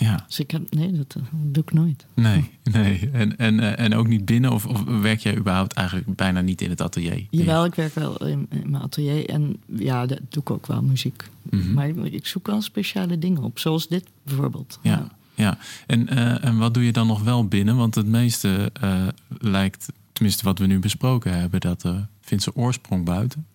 Ja. 0.00 0.24
Dus 0.26 0.40
ik 0.40 0.50
heb, 0.50 0.74
nee, 0.74 0.92
dat, 0.92 1.12
dat 1.12 1.22
doe 1.32 1.62
ik 1.62 1.72
nooit. 1.72 2.06
Nee, 2.14 2.50
nee. 2.62 3.10
En, 3.12 3.36
en, 3.36 3.76
en 3.76 3.94
ook 3.94 4.08
niet 4.08 4.24
binnen? 4.24 4.52
Of, 4.52 4.66
of 4.66 4.84
werk 4.84 5.20
jij 5.20 5.36
überhaupt 5.36 5.72
eigenlijk 5.72 6.16
bijna 6.16 6.40
niet 6.40 6.60
in 6.60 6.70
het 6.70 6.80
atelier? 6.80 7.26
Jawel, 7.30 7.64
ik 7.64 7.74
werk 7.74 7.94
wel 7.94 8.26
in, 8.26 8.46
in 8.50 8.70
mijn 8.70 8.82
atelier. 8.82 9.28
En 9.28 9.56
ja, 9.66 10.06
dat 10.06 10.20
doe 10.28 10.42
ik 10.42 10.50
ook 10.50 10.66
wel 10.66 10.82
muziek. 10.82 11.30
Mm 11.50 11.60
-hmm. 11.60 11.72
Maar 11.72 11.88
ik 11.88 12.26
zoek 12.26 12.46
wel 12.46 12.60
speciale 12.60 13.18
dingen 13.18 13.42
op. 13.42 13.58
Zoals 13.58 13.88
dit 13.88 14.06
bijvoorbeeld. 14.22 14.78
Ja, 14.82 14.90
ja. 14.90 15.08
ja. 15.34 15.58
En, 15.86 16.12
uh, 16.12 16.44
en 16.44 16.58
wat 16.58 16.74
doe 16.74 16.84
je 16.84 16.92
dan 16.92 17.06
nog 17.06 17.22
wel 17.22 17.46
binnen? 17.46 17.76
Want 17.76 17.94
het 17.94 18.06
meeste 18.06 18.72
uh, 18.84 19.06
lijkt, 19.38 19.92
tenminste 20.20 20.44
wat 20.44 20.58
we 20.58 20.66
nu 20.66 20.78
besproken 20.78 21.38
hebben... 21.38 21.60
dat 21.60 21.84
uh, 21.84 21.96
vindt 22.20 22.44
zijn 22.44 22.56
oorsprong 22.56 23.04
buiten. 23.04 23.46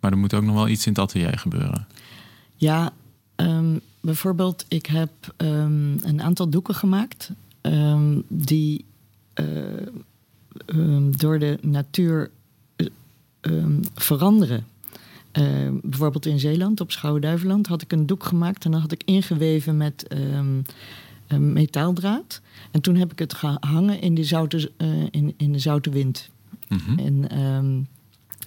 Maar 0.00 0.10
er 0.10 0.18
moet 0.18 0.34
ook 0.34 0.42
nog 0.42 0.54
wel 0.54 0.68
iets 0.68 0.86
in 0.86 0.92
het 0.92 1.00
atelier 1.00 1.38
gebeuren. 1.38 1.86
Ja, 2.54 2.92
um, 3.36 3.80
bijvoorbeeld, 4.00 4.64
ik 4.68 4.86
heb 4.86 5.10
um, 5.36 5.98
een 6.02 6.22
aantal 6.22 6.48
doeken 6.48 6.74
gemaakt 6.74 7.30
um, 7.62 8.22
die 8.28 8.84
um, 10.66 11.16
door 11.16 11.38
de 11.38 11.58
natuur 11.62 12.30
veranderen. 13.94 14.66
Uh, 15.32 15.44
bijvoorbeeld 15.82 16.26
in 16.26 16.38
Zeeland, 16.38 16.80
op 16.80 16.90
Schouwen-Duiveland, 16.90 17.66
had 17.66 17.82
ik 17.82 17.92
een 17.92 18.06
doek 18.06 18.24
gemaakt 18.24 18.64
en 18.64 18.70
dan 18.70 18.80
had 18.80 18.92
ik 18.92 19.02
ingeweven 19.04 19.76
met 19.76 20.06
metaaldraad. 21.38 22.40
En 22.70 22.80
toen 22.80 22.96
heb 22.96 23.12
ik 23.12 23.18
het 23.18 23.34
gehangen 23.34 24.00
in 24.00 24.14
de 24.14 24.24
zoute, 24.24 24.70
uh, 24.78 25.06
in, 25.10 25.34
in 25.36 25.52
de 25.52 25.58
zoute 25.58 25.90
wind. 25.90 26.30
Mm 26.68 26.78
-hmm. 26.78 26.98
En, 26.98 27.88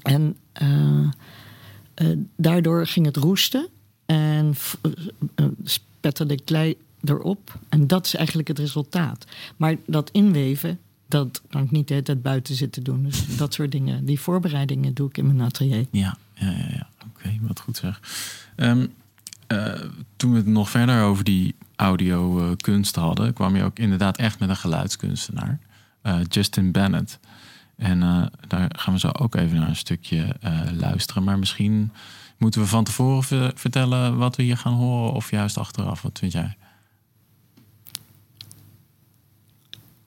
en 0.01 0.35
uh, 0.61 2.17
daardoor 2.35 2.87
ging 2.87 3.05
het 3.05 3.17
roesten. 3.17 3.67
En 4.05 4.55
spetterde 5.63 6.35
de 6.35 6.43
klei 6.43 6.77
erop. 7.03 7.59
En 7.69 7.87
dat 7.87 8.05
is 8.05 8.15
eigenlijk 8.15 8.47
het 8.47 8.59
resultaat. 8.59 9.25
Maar 9.57 9.75
dat 9.85 10.09
inweven, 10.11 10.79
dat 11.07 11.41
kan 11.49 11.63
ik 11.63 11.71
niet 11.71 11.87
de 11.87 11.93
hele 11.93 12.05
tijd 12.05 12.21
buiten 12.21 12.55
zitten 12.55 12.83
doen. 12.83 13.03
Dus 13.03 13.25
dat 13.37 13.53
soort 13.53 13.71
dingen, 13.71 14.05
die 14.05 14.19
voorbereidingen 14.19 14.93
doe 14.93 15.07
ik 15.07 15.17
in 15.17 15.25
mijn 15.25 15.41
atelier. 15.41 15.85
Ja, 15.91 16.17
ja, 16.33 16.49
ja. 16.49 16.67
ja. 16.71 16.89
oké, 16.97 17.09
okay, 17.15 17.39
wat 17.41 17.59
goed 17.59 17.77
zeg. 17.77 18.01
Um, 18.55 18.93
uh, 19.51 19.89
toen 20.15 20.31
we 20.31 20.37
het 20.37 20.45
nog 20.45 20.69
verder 20.69 21.03
over 21.03 21.23
die 21.23 21.55
audio 21.75 22.39
uh, 22.39 22.55
kunst 22.57 22.95
hadden... 22.95 23.33
kwam 23.33 23.55
je 23.55 23.63
ook 23.63 23.79
inderdaad 23.79 24.17
echt 24.17 24.39
met 24.39 24.49
een 24.49 24.55
geluidskunstenaar. 24.55 25.59
Uh, 26.03 26.19
Justin 26.27 26.71
Bennett. 26.71 27.19
En 27.75 27.99
daar 28.47 28.71
gaan 28.77 28.93
we 28.93 28.99
zo 28.99 29.09
ook 29.11 29.35
even 29.35 29.59
naar 29.59 29.69
een 29.69 29.75
stukje 29.75 30.35
luisteren. 30.71 31.23
Maar 31.23 31.39
misschien 31.39 31.91
Moeten 32.39 32.61
we 32.61 32.67
van 32.67 32.83
tevoren 32.83 33.57
vertellen 33.57 34.17
wat 34.17 34.35
we 34.35 34.43
hier 34.43 34.57
gaan 34.57 34.73
horen 34.73 35.13
of 35.13 35.31
juist 35.31 35.57
achteraf? 35.57 36.01
Wat 36.01 36.19
vind 36.19 36.31
jij? 36.31 36.57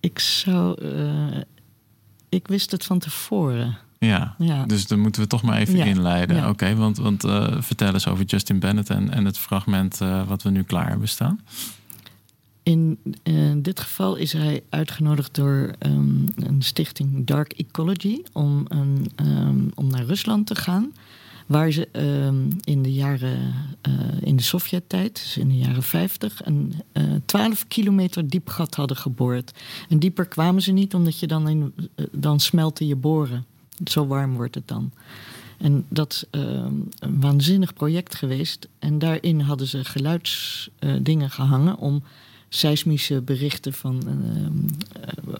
Ik 0.00 0.18
zou. 0.18 0.86
Ik 2.28 2.48
wist 2.48 2.70
het 2.70 2.84
van 2.84 2.98
tevoren. 2.98 3.78
Ja, 4.06 4.34
ja. 4.38 4.64
dus 4.64 4.86
dan 4.86 5.00
moeten 5.00 5.22
we 5.22 5.28
toch 5.28 5.42
maar 5.42 5.58
even 5.58 5.76
ja. 5.76 5.84
inleiden. 5.84 6.36
Ja. 6.36 6.42
Oké, 6.42 6.50
okay, 6.50 6.76
want, 6.76 6.96
want 6.96 7.24
uh, 7.24 7.56
vertel 7.58 7.92
eens 7.92 8.08
over 8.08 8.24
Justin 8.24 8.58
Bennett 8.58 8.90
en, 8.90 9.10
en 9.10 9.24
het 9.24 9.38
fragment 9.38 10.00
uh, 10.02 10.28
wat 10.28 10.42
we 10.42 10.50
nu 10.50 10.62
klaar 10.62 10.88
hebben 10.88 11.08
staan. 11.08 11.40
In 12.62 12.98
dit 13.56 13.80
geval 13.80 14.16
is 14.16 14.32
hij 14.32 14.62
uitgenodigd 14.68 15.34
door 15.34 15.74
um, 15.78 16.26
een 16.36 16.62
stichting 16.62 17.26
Dark 17.26 17.52
Ecology 17.52 18.22
om, 18.32 18.64
een, 18.68 19.06
um, 19.26 19.70
om 19.74 19.86
naar 19.90 20.04
Rusland 20.04 20.46
te 20.46 20.54
gaan. 20.54 20.92
Waar 21.46 21.70
ze 21.70 21.88
uh, 21.92 22.50
in 22.64 22.82
de 22.82 22.92
jaren, 22.92 23.54
in 24.20 24.36
de 24.36 24.42
Sovjet-tijd, 24.42 25.14
dus 25.14 25.36
in 25.36 25.48
de 25.48 25.58
jaren 25.58 25.82
50, 25.82 26.40
een 26.44 26.74
uh, 26.92 27.04
12 27.26 27.68
kilometer 27.68 28.28
diep 28.28 28.48
gat 28.48 28.74
hadden 28.74 28.96
geboord. 28.96 29.52
En 29.88 29.98
dieper 29.98 30.26
kwamen 30.26 30.62
ze 30.62 30.72
niet, 30.72 30.94
omdat 30.94 31.18
je 31.18 31.26
dan, 31.26 31.48
in, 31.48 31.74
dan 32.12 32.40
smelten 32.40 32.86
je 32.86 32.96
boren. 32.96 33.46
Zo 33.84 34.06
warm 34.06 34.34
wordt 34.34 34.54
het 34.54 34.68
dan. 34.68 34.92
En 35.58 35.84
dat 35.88 36.12
is 36.12 36.24
ehm, 36.30 36.74
een 36.98 37.20
waanzinnig 37.20 37.74
project 37.74 38.14
geweest. 38.14 38.68
En 38.78 38.98
daarin 38.98 39.40
hadden 39.40 39.66
ze 39.66 39.84
geluidsdingen 39.84 41.30
gehangen 41.30 41.76
om 41.78 42.02
seismische 42.48 43.20
berichten 43.20 43.72
van, 43.72 44.02
uh, 44.06 44.46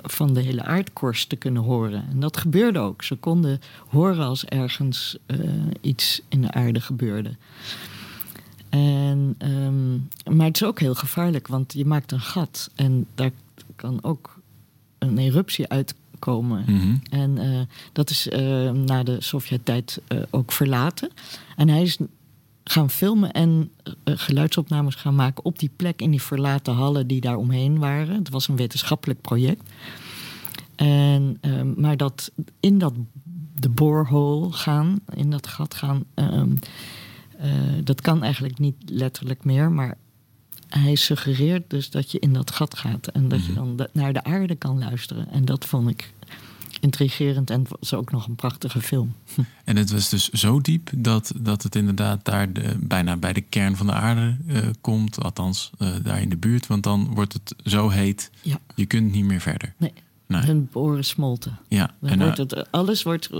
van 0.03 0.35
de 0.35 0.41
hele 0.41 0.63
aardkorst 0.63 1.29
te 1.29 1.37
kunnen 1.37 1.63
horen. 1.63 2.05
En 2.11 2.21
dat 2.21 2.37
gebeurde 2.37 2.79
ook. 2.79 3.03
Ze 3.03 3.15
konden 3.15 3.61
horen 3.89 4.27
als 4.27 4.45
ergens 4.45 5.17
uh, 5.27 5.39
iets 5.81 6.23
in 6.29 6.41
de 6.41 6.53
aarde 6.53 6.81
gebeurde. 6.81 7.37
En, 8.69 9.35
um, 9.39 10.09
maar 10.37 10.47
het 10.47 10.57
is 10.57 10.65
ook 10.65 10.81
heel 10.81 10.95
gevaarlijk, 10.95 11.49
want 11.49 11.73
je 11.73 11.85
maakt 11.85 12.13
een 12.13 12.21
gat 12.21 12.71
en 12.75 13.07
daar 13.15 13.31
kan 13.77 13.99
ook 14.03 14.41
een 14.99 15.19
eruptie 15.19 15.69
uitkomen. 16.23 16.65
Mm 16.67 16.79
-hmm. 16.79 17.01
En 17.11 17.37
uh, 17.37 17.61
dat 17.93 18.11
is 18.11 18.29
na 18.73 19.03
de 19.03 19.17
Sovjet-tijd 19.21 20.01
ook 20.31 20.53
verlaten. 20.53 21.11
En 21.57 21.69
hij 21.69 21.83
is 21.83 21.99
gaan 22.65 22.91
filmen 22.91 23.33
en 23.33 23.71
geluidsopnames 24.05 24.95
gaan 24.95 25.15
maken 25.15 25.45
op 25.45 25.59
die 25.59 25.71
plek 25.77 26.03
in 26.03 26.11
die 26.11 26.23
verlaten 26.23 26.75
hallen 26.75 27.07
die 27.07 27.21
daar 27.21 27.37
omheen 27.37 27.79
waren. 27.79 28.15
Het 28.15 28.29
was 28.29 28.49
een 28.49 28.57
wetenschappelijk 28.57 29.21
project. 29.21 29.63
En, 30.77 31.39
uh, 31.41 31.63
maar 31.77 31.97
dat 31.97 32.33
in 32.61 32.79
dat 32.79 32.95
de 33.55 33.69
borehole 33.69 34.53
gaan, 34.53 35.01
in 35.15 35.31
dat 35.31 35.47
gat 35.47 35.75
gaan, 35.75 36.05
uh, 36.15 36.43
dat 37.85 38.01
kan 38.01 38.23
eigenlijk 38.23 38.59
niet 38.59 38.77
letterlijk 38.87 39.45
meer, 39.45 39.71
maar 39.71 39.97
hij 40.79 40.95
suggereert 40.95 41.71
dus 41.71 41.91
dat 41.91 42.11
je 42.11 42.19
in 42.19 42.33
dat 42.33 42.51
gat 42.51 42.79
gaat 42.79 43.07
en 43.07 43.29
dat 43.29 43.47
je 43.47 43.53
dan 43.53 43.77
de, 43.77 43.91
naar 43.93 44.13
de 44.13 44.25
aarde 44.25 44.55
kan 44.55 44.79
luisteren. 44.79 45.29
En 45.31 45.45
dat 45.45 45.65
vond 45.65 45.89
ik 45.89 46.13
intrigerend 46.81 47.51
en 47.51 47.61
het 47.61 47.69
was 47.81 47.95
ook 47.95 48.11
nog 48.11 48.27
een 48.27 48.35
prachtige 48.35 48.81
film. 48.81 49.15
En 49.65 49.77
het 49.77 49.91
was 49.91 50.09
dus 50.09 50.29
zo 50.29 50.61
diep 50.61 50.91
dat, 50.97 51.33
dat 51.37 51.63
het 51.63 51.77
inderdaad 51.77 52.25
daar 52.25 52.53
de, 52.53 52.77
bijna 52.81 53.17
bij 53.17 53.33
de 53.33 53.41
kern 53.41 53.77
van 53.77 53.87
de 53.87 53.93
aarde 53.93 54.37
uh, 54.47 54.59
komt, 54.81 55.23
althans 55.23 55.71
uh, 55.79 55.95
daar 56.03 56.21
in 56.21 56.29
de 56.29 56.37
buurt, 56.37 56.67
want 56.67 56.83
dan 56.83 57.15
wordt 57.15 57.33
het 57.33 57.55
zo 57.65 57.89
heet, 57.89 58.31
ja. 58.43 58.59
je 58.75 58.87
kunt 58.87 59.13
niet 59.13 59.25
meer 59.25 59.41
verder. 59.41 59.75
Nee. 59.77 59.93
Nee. 60.27 60.43
Hun 60.43 60.69
boren 60.73 61.05
smolten. 61.05 61.59
Ja. 61.69 61.95
Dan 62.01 62.11
en, 62.11 62.19
wordt 62.19 62.39
het, 62.39 62.71
alles 62.71 63.03
wordt, 63.03 63.31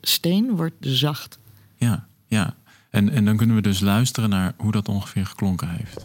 steen 0.00 0.56
wordt 0.56 0.76
zacht. 0.80 1.38
Ja, 1.76 2.06
ja. 2.26 2.54
En, 2.90 3.10
en 3.10 3.24
dan 3.24 3.36
kunnen 3.36 3.56
we 3.56 3.62
dus 3.62 3.80
luisteren 3.80 4.30
naar 4.30 4.54
hoe 4.56 4.72
dat 4.72 4.88
ongeveer 4.88 5.26
geklonken 5.26 5.68
heeft. 5.68 6.04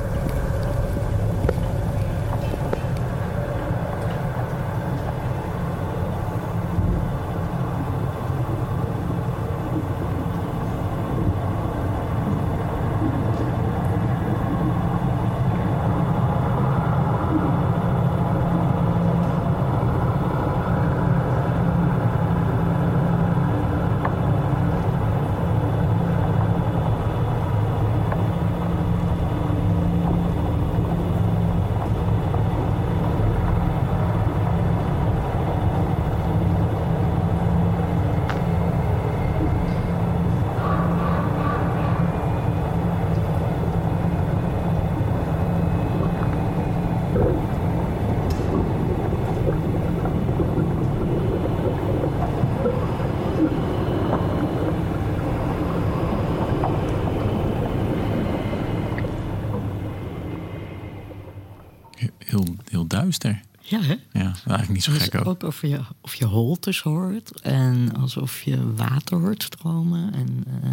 Ja, 63.61 63.81
hè? 63.81 63.95
Ja, 64.11 64.21
eigenlijk 64.23 64.69
niet 64.69 64.83
zo 64.83 64.91
Dus 64.91 65.01
gek 65.03 65.15
ook. 65.15 65.25
ook 65.27 65.43
of 65.43 65.61
je, 65.61 65.79
of 66.01 66.13
je 66.15 66.25
holtes 66.25 66.79
hoort 66.81 67.41
en 67.41 67.95
alsof 67.95 68.41
je 68.41 68.73
water 68.73 69.17
hoort 69.17 69.43
stromen. 69.43 70.13
En, 70.13 70.43
eh, 70.63 70.69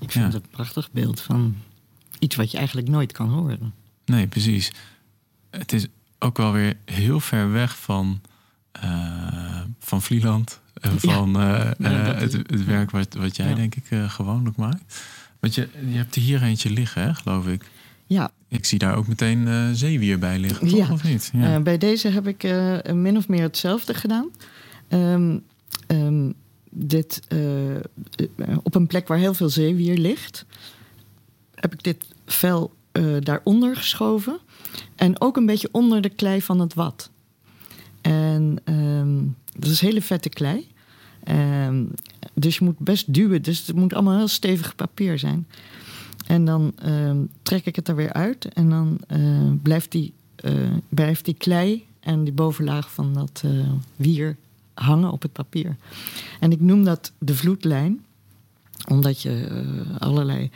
ik 0.00 0.10
vind 0.10 0.12
Ja. 0.14 0.22
het 0.24 0.34
een 0.34 0.50
prachtig 0.50 0.90
beeld 0.92 1.20
van 1.20 1.56
iets 2.18 2.36
wat 2.36 2.50
je 2.50 2.56
eigenlijk 2.58 2.88
nooit 2.88 3.12
kan 3.12 3.28
horen. 3.30 3.74
Nee, 4.04 4.26
precies. 4.26 4.72
Het 5.50 5.72
is 5.72 5.86
ook 6.18 6.36
wel 6.36 6.52
weer 6.52 6.76
heel 6.84 7.20
ver 7.20 7.50
weg 7.52 7.78
van, 7.78 8.20
eh, 8.72 9.60
van 9.78 10.02
Vlieland. 10.02 10.60
En 10.80 11.00
van 11.00 11.40
eh, 11.40 11.70
is- 11.78 12.22
het, 12.22 12.32
het 12.32 12.64
werk 12.64 12.90
wat, 12.90 13.14
wat 13.14 13.36
jij 13.36 13.48
Ja. 13.48 13.54
denk 13.54 13.74
ik 13.74 13.84
gewoonlijk 14.10 14.56
maakt. 14.56 15.02
Want 15.40 15.54
je, 15.54 15.68
je 15.90 15.96
hebt 15.96 16.14
er 16.16 16.22
hier 16.22 16.42
eentje 16.42 16.70
liggen, 16.70 17.02
hè, 17.02 17.14
geloof 17.14 17.46
ik. 17.46 17.70
Ja, 18.06 18.30
Ik 18.48 18.64
zie 18.64 18.78
daar 18.78 18.96
ook 18.96 19.06
meteen 19.06 19.48
eh 19.48 19.68
zeewier 19.72 20.18
bij 20.18 20.38
liggen, 20.38 20.68
toch? 20.68 20.78
Ja. 20.78 20.92
Of 20.92 21.04
niet? 21.04 21.30
Ja. 21.32 21.54
Eh, 21.54 21.62
bij 21.62 21.78
deze 21.78 22.08
heb 22.08 22.26
ik 22.26 22.42
eh, 22.44 22.78
min 22.92 23.16
of 23.16 23.28
meer 23.28 23.42
hetzelfde 23.42 23.94
gedaan. 23.94 24.30
Ehm, 24.88 25.38
ehm, 25.86 26.30
dit, 26.70 27.20
op 28.62 28.74
een 28.74 28.86
plek 28.86 29.08
waar 29.08 29.18
heel 29.18 29.34
veel 29.34 29.48
zeewier 29.48 29.96
ligt, 29.96 30.46
heb 31.54 31.72
ik 31.72 31.82
dit 31.82 32.04
vel 32.26 32.72
daaronder 33.20 33.76
geschoven. 33.76 34.38
En 34.96 35.20
ook 35.20 35.36
een 35.36 35.46
beetje 35.46 35.68
onder 35.72 36.00
de 36.00 36.08
klei 36.08 36.42
van 36.42 36.60
het 36.60 36.74
wat. 36.74 37.10
En 38.00 38.56
ehm, 38.64 39.18
dat 39.58 39.70
is 39.70 39.80
hele 39.80 40.02
vette 40.02 40.28
klei. 40.28 40.66
Dus 42.34 42.58
je 42.58 42.64
moet 42.64 42.78
best 42.78 43.14
duwen. 43.14 43.42
Dus 43.42 43.66
het 43.66 43.76
moet 43.76 43.94
allemaal 43.94 44.16
heel 44.16 44.28
stevig 44.28 44.74
papier 44.74 45.18
zijn. 45.18 45.46
En 46.26 46.44
dan 46.44 46.72
ehm, 46.78 47.18
trek 47.42 47.66
ik 47.66 47.76
het 47.76 47.88
er 47.88 47.96
weer 47.96 48.12
uit. 48.12 48.44
En 48.44 48.70
dan 48.70 48.98
eh, 49.06 49.50
blijft, 49.62 49.90
die, 49.90 50.12
eh, 50.36 50.52
blijft 50.88 51.24
die 51.24 51.34
klei 51.34 51.84
en 52.00 52.24
die 52.24 52.32
bovenlaag 52.32 52.92
van 52.92 53.14
dat 53.14 53.42
eh, 53.44 53.50
wier 53.96 54.36
hangen 54.74 55.12
op 55.12 55.22
het 55.22 55.32
papier. 55.32 55.76
En 56.40 56.52
ik 56.52 56.60
noem 56.60 56.84
dat 56.84 57.12
de 57.18 57.34
vloedlijn. 57.34 58.04
Omdat 58.88 59.22
je 59.22 59.62
allerlei... 59.98 60.50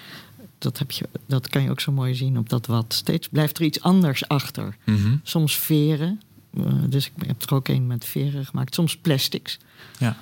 Dat, 0.58 0.78
heb 0.78 0.90
je, 0.90 1.08
dat 1.26 1.48
kan 1.48 1.62
je 1.62 1.70
ook 1.70 1.80
zo 1.80 1.92
mooi 1.92 2.14
zien 2.14 2.38
op 2.38 2.48
dat 2.48 2.66
wat. 2.66 2.94
Steeds 2.94 3.28
blijft 3.28 3.58
er 3.58 3.64
iets 3.64 3.80
anders 3.80 4.28
achter. 4.28 4.76
Mhm. 4.84 5.16
Soms 5.22 5.56
veren. 5.56 6.20
dus 6.88 7.06
ik 7.06 7.26
heb 7.26 7.42
er 7.42 7.54
ook 7.54 7.68
een 7.68 7.86
met 7.86 8.04
veren 8.04 8.46
gemaakt. 8.46 8.74
Soms 8.74 8.96
plastics. 8.96 9.58
ja. 9.98 10.16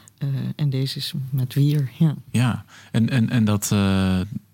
En 0.56 0.70
deze 0.70 0.98
is 0.98 1.12
met 1.30 1.54
wier. 1.54 1.90
Ja. 1.98 2.14
Ja, 2.30 2.64
en, 2.90 3.08
en, 3.08 3.30
en 3.30 3.44
dat, 3.44 3.72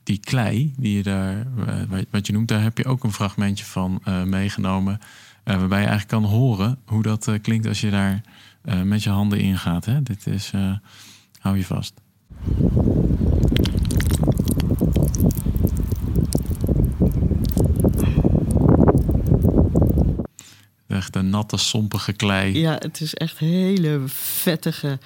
die 0.02 0.18
klei 0.18 0.74
die 0.76 0.96
je 0.96 1.02
daar, 1.02 1.46
eh, 1.66 1.74
wat- 2.10 2.26
je 2.26 2.32
noemt, 2.32 2.48
daar 2.48 2.62
heb 2.62 2.78
je 2.78 2.84
ook 2.84 3.04
een 3.04 3.12
fragmentje 3.12 3.64
van 3.64 4.00
eh, 4.04 4.22
meegenomen. 4.22 4.98
eh, 5.44 5.56
waarbij 5.58 5.80
je 5.80 5.86
eigenlijk 5.86 6.22
kan 6.22 6.30
horen 6.30 6.78
hoe 6.86 7.02
dat 7.02 7.28
klinkt 7.42 7.66
als 7.66 7.80
je 7.80 7.90
daar 7.90 8.20
met 8.84 9.02
je 9.02 9.10
handen 9.10 9.38
in 9.40 9.58
gaat. 9.58 9.84
Hè? 9.84 10.02
Dit 10.02 10.26
is, 10.26 10.52
hou 11.40 11.56
je 11.56 11.64
vast. 11.64 11.94
Echt 20.86 21.16
een 21.16 21.30
natte, 21.30 21.56
sompige 21.56 22.12
klei. 22.12 22.58
Ja, 22.58 22.76
het 22.78 23.00
is 23.00 23.14
echt 23.14 23.38
hele 23.38 24.00
vettige. 24.06 24.98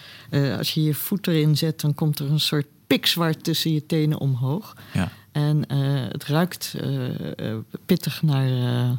als 0.58 0.74
je 0.74 0.82
je 0.82 0.94
voet 0.94 1.26
erin 1.26 1.56
zet, 1.56 1.80
dan 1.80 1.94
komt 1.94 2.18
er 2.18 2.30
een 2.30 2.40
soort 2.40 2.66
pikzwart 2.86 3.44
tussen 3.44 3.72
je 3.72 3.86
tenen 3.86 4.18
omhoog. 4.18 4.76
Ja. 4.92 5.08
En 5.32 5.66
eh, 5.66 5.78
het 6.08 6.24
ruikt 6.24 6.74
eh, 6.80 7.50
eh, 7.50 7.58
pittig 7.86 8.22
naar. 8.22 8.46
eh, 8.46 8.90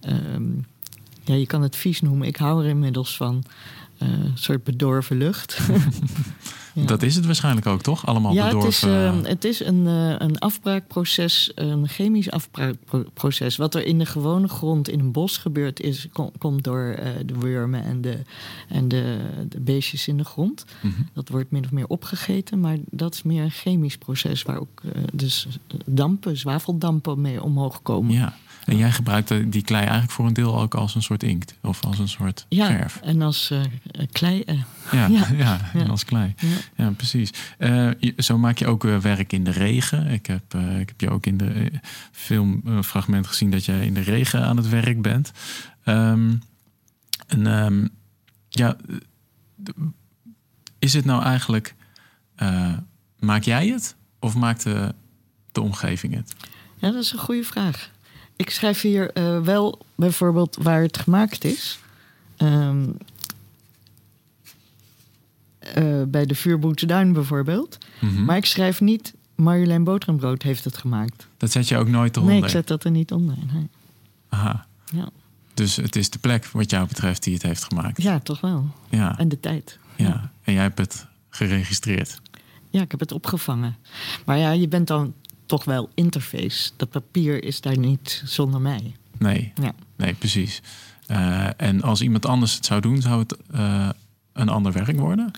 ehm, 0.00 0.50
ja, 1.24 1.34
je 1.34 1.46
kan 1.46 1.62
het 1.62 1.76
vies 1.76 2.00
noemen. 2.00 2.26
Ik 2.26 2.36
hou 2.36 2.62
er 2.62 2.68
inmiddels 2.68 3.16
van. 3.16 3.44
Eh, 4.02 4.24
een 4.24 4.30
soort 4.38 4.64
bedorven 4.64 5.16
lucht. 5.16 5.58
Ja. 6.74 6.84
Dat 6.86 7.02
is 7.02 7.14
het 7.14 7.26
waarschijnlijk 7.26 7.66
ook, 7.66 7.82
toch? 7.82 8.06
Allemaal 8.06 8.32
Ja, 8.32 8.44
het 8.56 8.64
is, 8.64 8.80
bedorven. 8.80 9.24
eh, 9.24 9.30
het 9.30 9.44
is 9.44 9.60
een, 9.64 9.86
eh, 9.86 10.14
een 10.18 10.38
afbraakproces, 10.38 11.52
een 11.54 11.88
chemisch 11.88 12.30
afbraakproces. 12.30 13.56
Wat 13.56 13.74
er 13.74 13.86
in 13.86 13.98
de 13.98 14.06
gewone 14.06 14.48
grond 14.48 14.88
in 14.88 15.00
een 15.00 15.12
bos 15.12 15.36
gebeurt, 15.36 15.80
is, 15.80 16.08
kom- 16.12 16.30
komt 16.38 16.64
door 16.64 16.96
de 17.26 17.34
wormen 17.34 17.84
en, 17.84 18.00
de, 18.00 18.18
en 18.68 18.88
de, 18.88 19.18
de 19.48 19.60
beestjes 19.60 20.08
in 20.08 20.16
de 20.16 20.24
grond. 20.24 20.64
mhm. 20.82 20.92
Dat 21.12 21.28
wordt 21.28 21.50
min 21.50 21.64
of 21.64 21.70
meer 21.70 21.86
opgegeten, 21.86 22.60
maar 22.60 22.76
dat 22.90 23.14
is 23.14 23.22
meer 23.22 23.42
een 23.42 23.50
chemisch 23.50 23.96
proces 23.98 24.42
waar 24.42 24.60
ook 24.60 24.80
dus 25.12 25.46
dampen, 25.84 26.36
zwaveldampen 26.36 27.20
mee 27.20 27.42
omhoog 27.42 27.82
komen. 27.82 28.14
Ja, 28.14 28.36
en 28.64 28.76
jij 28.76 28.92
gebruikt 28.92 29.52
die 29.52 29.62
klei 29.62 29.82
eigenlijk 29.82 30.12
voor 30.12 30.26
een 30.26 30.32
deel 30.32 30.60
ook 30.60 30.74
als 30.74 30.94
een 30.94 31.02
soort 31.02 31.22
inkt 31.22 31.54
of 31.60 31.84
als 31.84 31.98
een 31.98 32.08
soort 32.08 32.46
Ja, 32.48 32.66
verf. 32.66 33.00
en 33.02 33.22
als 33.22 33.52
klei. 34.12 34.44
Ja, 34.90 35.06
ja. 35.06 35.28
Ja. 35.36 35.70
Ja. 35.74 35.84
als 35.84 36.04
klei. 36.04 36.34
ja. 36.76 36.90
Precies. 36.90 37.30
Eh, 37.58 37.90
zo 38.16 38.38
maak 38.38 38.58
je 38.58 38.66
ook 38.66 38.84
eh, 38.84 38.96
werk 38.98 39.32
in 39.32 39.44
de 39.44 39.50
regen. 39.50 40.06
Ik 40.06 40.26
heb, 40.26 40.54
eh, 40.54 40.80
ik 40.80 40.88
heb 40.88 41.00
je 41.00 41.10
ook 41.10 41.26
in 41.26 41.36
de 41.36 41.70
filmfragment 42.12 43.26
gezien 43.26 43.50
dat 43.50 43.64
jij 43.64 43.86
in 43.86 43.94
de 43.94 44.00
regen 44.00 44.44
aan 44.44 44.56
het 44.56 44.68
werk 44.68 45.02
bent. 45.02 45.32
Ehm, 45.84 46.34
en 47.26 47.46
ehm, 47.46 47.86
ja, 48.48 48.76
is 50.78 50.92
het 50.92 51.04
nou 51.04 51.22
eigenlijk, 51.22 51.74
maak 53.18 53.42
jij 53.42 53.68
het 53.68 53.96
of 54.18 54.34
maakt 54.34 54.62
de, 54.62 54.94
de 55.52 55.60
omgeving 55.60 56.14
het? 56.14 56.34
Ja, 56.76 56.90
dat 56.90 57.02
is 57.02 57.12
een 57.12 57.18
goede 57.18 57.44
vraag. 57.44 57.90
Ik 58.42 58.50
schrijf 58.50 58.80
hier 58.80 59.12
eh, 59.12 59.40
wel 59.40 59.78
bijvoorbeeld 59.94 60.56
waar 60.60 60.82
het 60.82 60.98
gemaakt 60.98 61.44
is. 61.44 61.78
Ehm, 62.36 62.88
eh, 65.58 66.02
bij 66.06 66.26
de 66.26 66.34
Vuurboetsduin 66.34 67.12
bijvoorbeeld. 67.12 67.78
Mhm. 68.00 68.24
Maar 68.24 68.36
ik 68.36 68.44
schrijf 68.46 68.80
niet 68.80 69.14
Marjolein 69.34 69.84
Boterhambrood 69.84 70.42
heeft 70.42 70.64
het 70.64 70.76
gemaakt. 70.76 71.26
Dat 71.36 71.50
zet 71.50 71.68
je 71.68 71.76
ook 71.76 71.88
nooit 71.88 72.16
eronder. 72.16 72.34
Nee, 72.34 72.44
ik 72.44 72.50
zet 72.50 72.66
dat 72.66 72.84
er 72.84 72.90
niet 72.90 73.12
onder. 73.12 73.36
Nee. 73.52 73.68
Aha. 74.28 74.66
Ja. 74.92 75.08
Dus 75.54 75.76
het 75.76 75.96
is 75.96 76.10
de 76.10 76.18
plek 76.18 76.46
wat 76.46 76.70
jou 76.70 76.86
betreft 76.86 77.22
die 77.22 77.34
het 77.34 77.42
heeft 77.42 77.64
gemaakt. 77.64 78.02
ja, 78.02 78.18
toch 78.20 78.40
wel. 78.40 78.66
Ja, 78.88 79.18
En 79.18 79.28
de 79.28 79.40
tijd. 79.40 79.78
ja. 79.96 80.30
En 80.42 80.52
jij 80.52 80.62
hebt 80.62 80.78
het 80.78 81.06
geregistreerd. 81.30 82.20
Ja, 82.70 82.80
ik 82.82 82.90
heb 82.90 83.00
het 83.00 83.12
opgevangen. 83.12 83.76
Maar 84.24 84.38
ja, 84.38 84.50
je 84.50 84.68
bent 84.68 84.86
dan 84.86 85.14
toch 85.52 85.64
wel 85.64 85.88
interface. 85.94 86.70
Dat 86.76 86.90
papier 86.90 87.44
is 87.44 87.60
daar 87.60 87.78
niet 87.78 88.22
zonder 88.24 88.60
mij. 88.60 88.94
Nee, 89.18 89.52
Ja. 89.62 89.72
nee, 89.96 90.14
precies. 90.14 90.62
Eh, 91.06 91.48
en 91.56 91.82
als 91.82 92.00
iemand 92.00 92.26
anders 92.26 92.54
het 92.54 92.66
zou 92.66 92.80
doen, 92.80 93.00
zou 93.02 93.18
het 93.18 93.36
eh, 93.50 93.88
een 94.32 94.48
ander 94.48 94.72
werk 94.72 94.98
worden? 94.98 95.30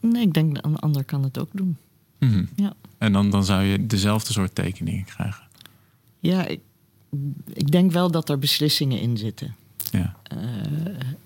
Nee, 0.00 0.22
ik 0.22 0.32
denk 0.32 0.54
dat 0.54 0.64
een 0.64 0.76
ander 0.78 1.04
kan 1.04 1.22
het 1.22 1.38
ook 1.38 1.48
doen. 1.52 1.76
Mhm. 2.18 2.44
Ja. 2.56 2.72
En 2.98 3.12
dan, 3.12 3.30
dan 3.30 3.44
zou 3.44 3.62
je 3.62 3.86
dezelfde 3.86 4.32
soort 4.32 4.54
tekeningen 4.54 5.04
krijgen. 5.04 5.44
Ja, 6.18 6.46
ik, 6.46 6.60
ik 7.52 7.70
denk 7.70 7.92
wel 7.92 8.10
dat 8.10 8.28
er 8.28 8.38
beslissingen 8.38 9.00
in 9.00 9.16
zitten. 9.16 9.54
Ja. 9.90 10.16
Eh, 10.22 10.38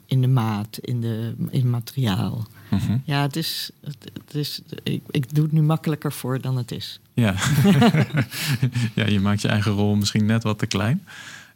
in 0.06 0.20
de 0.20 0.28
maat, 0.28 0.78
in, 0.78 1.00
de, 1.00 1.34
in 1.50 1.72
het 1.74 1.92
Mhm. 2.70 2.96
Ja, 3.04 3.22
het 3.22 3.36
is, 3.36 3.70
het, 3.80 4.34
is, 4.34 4.60
ik, 4.82 5.02
ik 5.10 5.34
doe 5.34 5.44
het 5.44 5.52
nu 5.52 5.62
makkelijker 5.62 6.12
voor 6.12 6.40
dan 6.40 6.56
het 6.56 6.70
is. 6.70 7.00
Ja. 7.14 7.34
ja, 8.94 9.06
je 9.06 9.20
maakt 9.20 9.40
je 9.42 9.48
eigen 9.48 9.72
rol 9.72 9.94
misschien 9.94 10.26
net 10.26 10.42
wat 10.42 10.58
te 10.58 10.66
klein. 10.66 11.04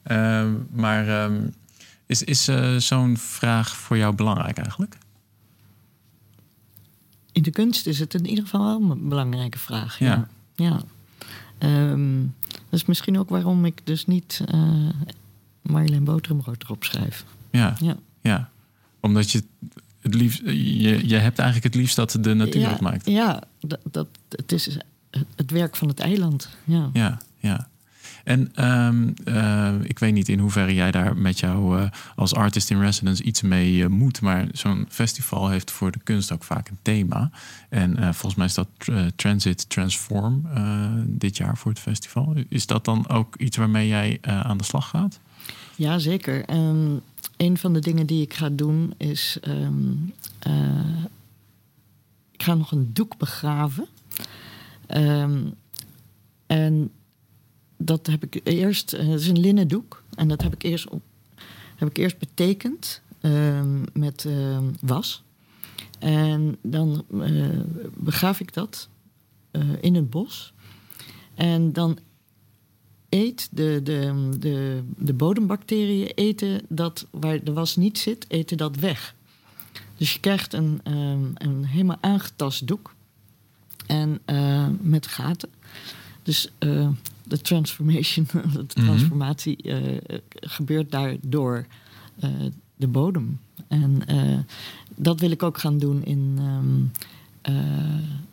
Ehm, 0.03 0.53
maar 0.71 1.09
ehm, 1.09 1.41
is, 2.07 2.23
is 2.23 2.49
eh, 2.49 2.77
zo'n 2.77 3.17
vraag 3.17 3.77
voor 3.77 3.97
jou 3.97 4.15
belangrijk 4.15 4.57
eigenlijk? 4.59 4.97
In 7.33 7.43
de 7.43 7.51
kunst 7.51 7.87
is 7.87 7.99
het 7.99 8.15
in 8.15 8.27
ieder 8.27 8.45
geval 8.45 8.65
wel 8.81 8.91
een 8.91 9.09
belangrijke 9.09 9.59
vraag. 9.59 9.99
Ja. 9.99 10.29
Ja. 10.55 10.65
ja. 10.65 10.81
Ehm, 11.59 12.21
dat 12.49 12.81
is 12.81 12.85
misschien 12.85 13.19
ook 13.19 13.29
waarom 13.29 13.65
ik 13.65 13.81
dus 13.85 14.07
niet 14.07 14.43
eh 14.47 14.89
Marjolein 15.63 16.05
Boterhambrood 16.05 16.63
erop 16.63 16.85
schrijf. 16.85 17.25
Ja, 17.51 17.75
Ja. 17.81 17.97
ja. 18.21 18.51
omdat 19.01 19.31
je 19.31 19.45
het 20.03 20.15
liefst, 20.15 20.41
je, 20.45 21.09
je 21.09 21.17
hebt 21.17 21.39
eigenlijk 21.39 21.75
het 21.75 21.75
liefst 21.75 21.97
dat 21.97 22.17
de 22.21 22.35
natuur 22.35 22.61
ja, 22.61 22.71
het 22.71 22.81
maakt. 22.81 23.07
Ja, 23.07 23.43
dat, 23.61 23.81
dat, 23.91 24.07
het 24.29 24.53
is 24.53 24.65
het, 25.11 25.25
het 25.37 25.51
werk 25.51 25.77
van 25.77 25.89
het 25.89 26.01
eiland. 26.01 26.49
Ja. 26.65 26.91
Ja, 26.93 27.21
ja. 27.39 27.69
En 28.25 28.51
ehm, 28.55 29.09
eh, 29.25 29.75
ik 29.83 29.99
weet 29.99 30.13
niet 30.13 30.29
in 30.29 30.39
hoeverre 30.39 30.75
jij 30.75 30.91
daar 30.91 31.17
met 31.17 31.39
jou 31.39 31.79
eh, 31.79 31.91
als 32.17 32.35
artist 32.35 32.71
in 32.71 32.81
residence 32.81 33.23
iets 33.23 33.43
mee 33.43 33.83
eh, 33.83 33.89
moet. 33.89 34.21
Maar 34.21 34.47
zo'n 34.53 34.87
festival 34.89 35.49
heeft 35.49 35.71
voor 35.71 35.91
de 35.91 36.01
kunst 36.05 36.33
ook 36.33 36.45
vaak 36.45 36.69
een 36.69 36.79
thema. 36.83 37.31
En 37.69 37.97
volgens 37.97 38.35
mij 38.35 38.47
is 38.47 38.55
dat 38.55 38.69
Transit 39.17 39.69
Transform 39.69 40.47
dit 41.07 41.37
jaar 41.37 41.57
voor 41.57 41.71
het 41.71 41.81
festival. 41.81 42.35
Is 42.49 42.67
dat 42.67 42.85
dan 42.85 43.09
ook 43.09 43.37
iets 43.37 43.57
waarmee 43.57 43.89
jij 43.89 44.19
aan 44.23 44.59
de 44.59 44.65
slag 44.65 44.89
gaat? 44.89 45.21
Ja, 45.77 45.99
zeker. 45.99 46.45
Ehm, 46.45 46.97
een 47.37 47.59
van 47.59 47.73
de 47.73 47.81
dingen 47.81 48.07
die 48.07 48.23
ik 48.23 48.35
ga 48.35 48.49
doen 48.49 48.95
is. 48.97 49.39
ehm, 49.41 49.95
eh, 50.39 51.05
ik 52.31 52.43
ga 52.43 52.55
nog 52.55 52.73
een 52.73 52.91
doek 52.93 53.17
begraven. 53.17 53.87
En 56.47 56.91
dat 57.85 58.07
heb 58.07 58.25
ik 58.25 58.41
eerst. 58.45 58.93
eh, 58.93 59.07
Het 59.07 59.21
is 59.21 59.29
een 59.29 59.41
linnen 59.41 59.69
doek. 59.69 60.03
En 60.15 60.29
dat 60.29 60.43
heb 60.43 60.55
ik 60.55 60.63
eerst 60.63 60.89
op. 60.89 61.03
heb 61.77 61.89
ik 61.89 61.97
eerst 61.97 62.19
betekend 62.19 63.01
ehm, 63.21 63.83
met 63.93 64.25
ehm, 64.25 64.65
was. 64.81 65.23
En 65.99 66.57
dan 66.63 67.05
uh, 67.13 67.49
begaaf 67.97 68.41
ik 68.41 68.55
dat 68.55 68.89
uh, 69.53 69.63
in 69.81 69.95
het 69.95 70.11
bos. 70.11 70.53
En 71.35 71.73
dan 71.73 71.99
eet 73.09 73.49
de, 73.51 73.81
de, 73.83 74.29
de, 74.39 74.83
de 74.97 75.13
bodembacteriën 75.13 76.07
eten 76.15 76.61
dat 76.69 77.07
waar 77.11 77.45
de 77.45 77.53
was 77.53 77.77
niet 77.77 77.99
zit, 77.99 78.25
eten 78.29 78.57
dat 78.57 78.77
weg. 78.77 79.15
Dus 79.97 80.13
je 80.13 80.21
krijgt 80.21 80.53
een, 80.53 80.81
um, 80.85 81.33
een 81.35 81.65
helemaal 81.65 81.99
aangetast 82.01 82.67
doek. 82.67 82.95
En 83.87 84.21
met 84.81 85.07
gaten. 85.07 85.51
Dus 86.23 86.49
de 87.25 87.41
transformation, 87.41 88.27
de 88.53 88.67
transformatie 88.67 89.57
uh, 89.63 89.99
gebeurt 90.31 90.91
daardoor 90.91 91.67
de 92.77 92.87
bodem. 92.87 93.41
En 93.69 94.03
dat 94.95 95.21
wil 95.21 95.31
ik 95.31 95.43
ook 95.43 95.59
gaan 95.59 95.79
doen 95.79 96.05
in. 96.05 96.39
Um, 96.41 96.91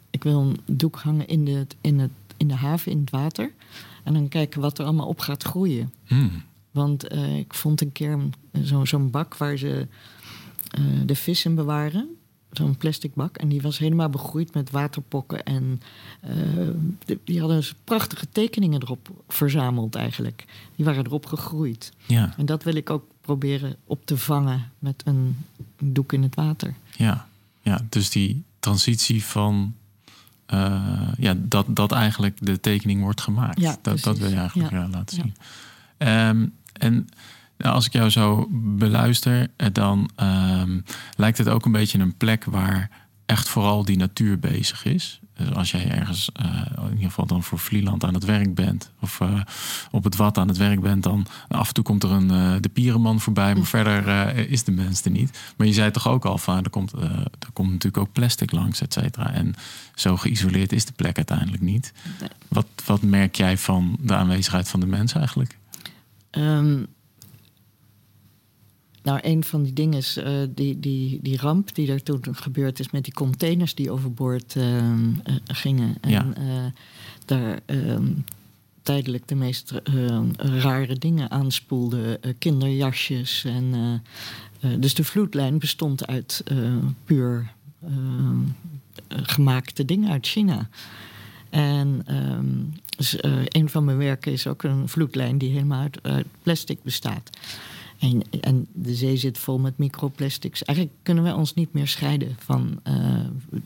ik 0.10 0.24
wil 0.24 0.40
een 0.40 0.60
doek 0.66 0.96
hangen 0.96 1.28
in 1.28 1.46
de, 1.46 1.68
in, 1.82 2.00
het, 2.00 2.12
in 2.38 2.48
de 2.48 2.56
haven, 2.56 2.92
in 2.92 3.00
het 3.00 3.10
water. 3.10 3.52
En 4.04 4.14
dan 4.14 4.28
kijken 4.28 4.62
wat 4.62 4.78
er 4.78 4.86
allemaal 4.86 5.08
op 5.08 5.20
gaat 5.20 5.44
groeien. 5.44 5.94
Hmm. 6.06 6.44
Want 6.72 7.14
ik 7.14 7.54
vond 7.54 7.82
een 7.82 7.92
keer 7.92 8.20
zo'n 8.62 8.88
zo 8.88 9.00
bak 9.00 9.38
waar 9.38 9.58
ze 9.58 9.88
de 11.06 11.16
vis 11.16 11.46
in 11.46 11.56
bewaren. 11.56 12.19
Zo'n 12.52 12.78
plastic 12.78 13.14
bak. 13.14 13.38
En 13.38 13.50
die 13.50 13.62
was 13.62 13.78
helemaal 13.78 14.10
begroeid 14.10 14.54
met 14.54 14.72
waterpokken. 14.72 15.44
En 15.44 15.82
uh, 16.24 16.34
de, 17.06 17.20
die 17.24 17.40
hadden 17.40 17.64
prachtige 17.84 18.28
tekeningen 18.32 18.82
erop 18.82 19.10
verzameld 19.28 19.96
eigenlijk. 19.96 20.46
Die 20.76 20.86
waren 20.86 21.06
erop 21.06 21.26
gegroeid. 21.26 21.92
Ja. 22.06 22.34
En 22.38 22.46
dat 22.46 22.64
wil 22.64 22.76
ik 22.76 22.90
ook 22.90 23.04
proberen 23.22 23.76
op 23.86 24.06
te 24.06 24.18
vangen 24.18 24.72
met 24.80 25.02
een 25.06 25.38
doek 25.82 26.14
in 26.14 26.24
het 26.24 26.36
water. 26.36 26.74
Ja, 26.96 27.28
ja 27.62 27.82
dus 27.90 28.10
die 28.10 28.44
transitie 28.60 29.24
van 29.24 29.74
uh, 30.54 31.10
ja, 31.18 31.36
dat, 31.38 31.66
dat 31.70 31.92
eigenlijk 31.92 32.38
de 32.42 32.60
tekening 32.60 33.02
wordt 33.02 33.22
gemaakt. 33.22 33.60
Ja, 33.60 33.78
dat, 33.82 34.00
dat 34.00 34.18
wil 34.18 34.30
je 34.30 34.36
eigenlijk 34.36 34.72
ja. 34.72 34.88
laten 34.88 35.16
zien. 35.16 35.36
Ja. 35.98 36.30
Um, 36.30 36.54
en 36.74 37.10
als 37.62 37.86
ik 37.86 37.94
jou 37.94 38.10
zo 38.10 38.48
beluister, 38.52 39.48
dan 39.72 40.10
um, 40.16 40.84
lijkt 41.16 41.38
het 41.38 41.50
ook 41.50 41.66
een 41.66 41.72
beetje 41.72 42.00
een 42.00 42.18
plek 42.18 42.44
waar 42.44 42.90
echt 43.26 43.50
vooral 43.50 43.86
die 43.86 43.98
natuur 43.98 44.40
bezig 44.40 44.86
is. 44.86 45.20
Dus 45.34 45.54
als 45.54 45.72
jij 45.72 45.90
ergens, 45.92 46.30
uh, 46.42 46.62
in 46.78 46.92
ieder 46.92 47.06
geval 47.06 47.26
dan 47.26 47.44
voor 47.44 47.60
Vlieland 47.60 48.04
aan 48.04 48.14
het 48.14 48.26
werk 48.26 48.56
bent, 48.56 48.92
of 49.00 49.20
uh, 49.20 49.42
op 49.92 50.04
het 50.04 50.16
wat 50.16 50.38
aan 50.38 50.48
het 50.48 50.58
werk 50.58 50.82
bent, 50.82 51.04
dan 51.04 51.26
af 51.48 51.68
en 51.68 51.74
toe 51.74 51.84
komt 51.84 52.04
er 52.04 52.12
een 52.12 52.32
uh, 52.32 52.56
de 52.60 52.70
pierenman 52.70 53.20
voorbij, 53.20 53.56
maar 53.56 53.66
verder 53.66 54.36
is 54.50 54.64
de 54.64 54.72
mens 54.72 55.06
er 55.06 55.12
niet. 55.12 55.40
Maar 55.58 55.68
je 55.68 55.74
zei 55.74 55.92
toch 55.92 56.08
ook 56.08 56.26
al 56.26 56.38
van, 56.38 56.64
er 56.64 56.70
komt, 56.70 56.92
er 56.92 57.52
komt 57.54 57.72
natuurlijk 57.72 58.04
ook 58.04 58.12
plastic 58.12 58.52
langs, 58.52 58.82
et 58.82 58.94
cetera. 58.94 59.32
En 59.32 59.56
zo 59.96 60.18
geïsoleerd 60.18 60.72
is 60.72 60.86
de 60.86 60.94
plek 60.94 61.16
uiteindelijk 61.16 61.62
niet. 61.62 61.94
Wat, 62.48 62.68
wat 62.86 63.02
merk 63.02 63.36
jij 63.36 63.58
van 63.58 63.98
de 64.00 64.16
aanwezigheid 64.16 64.70
van 64.70 64.80
de 64.80 64.88
mens 64.88 65.14
eigenlijk? 65.14 65.58
Um, 66.32 66.88
nou, 69.04 69.20
een 69.22 69.44
van 69.44 69.64
die 69.64 69.74
dingen 69.74 69.98
is 69.98 70.18
uh, 70.18 70.26
die, 70.50 70.80
die, 70.80 71.20
die 71.22 71.38
ramp 71.38 71.76
die 71.76 71.92
er 71.92 72.04
toen 72.04 72.26
gebeurd 72.32 72.80
is 72.80 72.92
met 72.92 73.04
die 73.04 73.14
containers 73.14 73.76
die 73.76 73.92
overboord 73.92 74.56
uh, 74.56 74.94
gingen. 75.46 75.98
En 76.02 76.10
ja. 76.10 76.26
daar 77.26 77.60
ehm, 77.66 78.08
tijdelijk 78.82 79.28
de 79.28 79.36
meest 79.36 79.74
rare 80.36 80.98
dingen 80.98 81.32
aanspoelden. 81.32 82.20
kinderjasjes. 82.38 83.46
En, 83.46 84.02
dus 84.80 84.94
de 84.94 85.04
vloedlijn 85.04 85.60
bestond 85.60 86.08
uit 86.08 86.44
puur 87.06 87.52
ehm, 87.84 88.38
gemaakte 89.08 89.86
dingen 89.86 90.12
uit 90.12 90.28
China. 90.28 90.70
En 91.50 92.06
um, 92.16 92.74
dus, 92.98 93.16
een 93.48 93.70
van 93.70 93.86
mijn 93.86 93.98
werken 93.98 94.32
is 94.32 94.48
ook 94.48 94.64
een 94.64 94.90
vloedlijn 94.90 95.38
die 95.38 95.52
helemaal 95.52 95.82
uit, 95.82 96.00
uit 96.02 96.28
plastic 96.44 96.84
bestaat. 96.84 97.30
En, 98.00 98.22
en, 98.42 98.68
de 98.74 98.96
zee 98.96 99.18
zit 99.18 99.38
vol 99.38 99.60
met 99.60 99.78
microplastics. 99.78 100.64
Eigenlijk 100.64 100.98
kunnen 101.04 101.24
we 101.24 101.36
ons 101.36 101.54
niet 101.54 101.74
meer 101.74 101.88
scheiden 101.88 102.36
van. 102.40 102.80
Uh, 102.88 102.94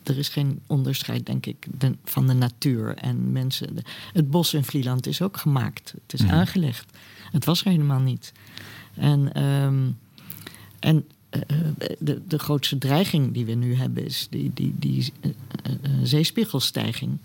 er 0.03 0.17
is 0.17 0.29
geen 0.29 0.59
onderscheid, 0.67 1.25
denk 1.25 1.45
ik, 1.45 1.67
de, 1.79 1.95
van 2.03 2.27
de 2.27 2.33
natuur 2.33 2.95
en 2.95 3.31
mensen. 3.31 3.75
Het 4.13 4.31
bos 4.31 4.53
in 4.53 4.63
Vlieland 4.63 5.07
is 5.07 5.21
ook 5.21 5.37
gemaakt. 5.37 5.93
Het 6.03 6.13
is 6.13 6.21
Mhm. 6.21 6.31
aangelegd. 6.33 6.97
Het 7.31 7.45
was 7.45 7.63
er 7.63 7.71
helemaal 7.71 7.99
niet. 7.99 8.31
En, 8.93 9.43
um, 9.43 9.97
en 10.79 11.05
uh, 11.31 11.41
de, 11.99 12.21
de 12.27 12.39
grootste 12.39 12.77
dreiging 12.77 13.33
die 13.33 13.45
we 13.45 13.53
nu 13.53 13.75
hebben 13.75 14.05
is 14.05 14.27
die, 14.29 14.51
die, 14.53 14.75
die 14.79 15.13
uh, 15.25 15.31
zeespiegelstijging. 16.03 17.17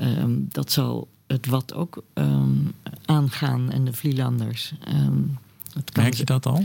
Um, 0.00 0.46
dat 0.48 0.72
zal 0.72 1.08
het 1.26 1.46
wat 1.46 1.74
ook 1.74 2.02
um, 2.14 2.72
aangaan 3.04 3.70
en 3.70 3.84
de 3.84 3.92
Vlielanders. 3.92 4.72
Merk 5.96 6.14
je 6.14 6.24
dat 6.24 6.46
al? 6.46 6.62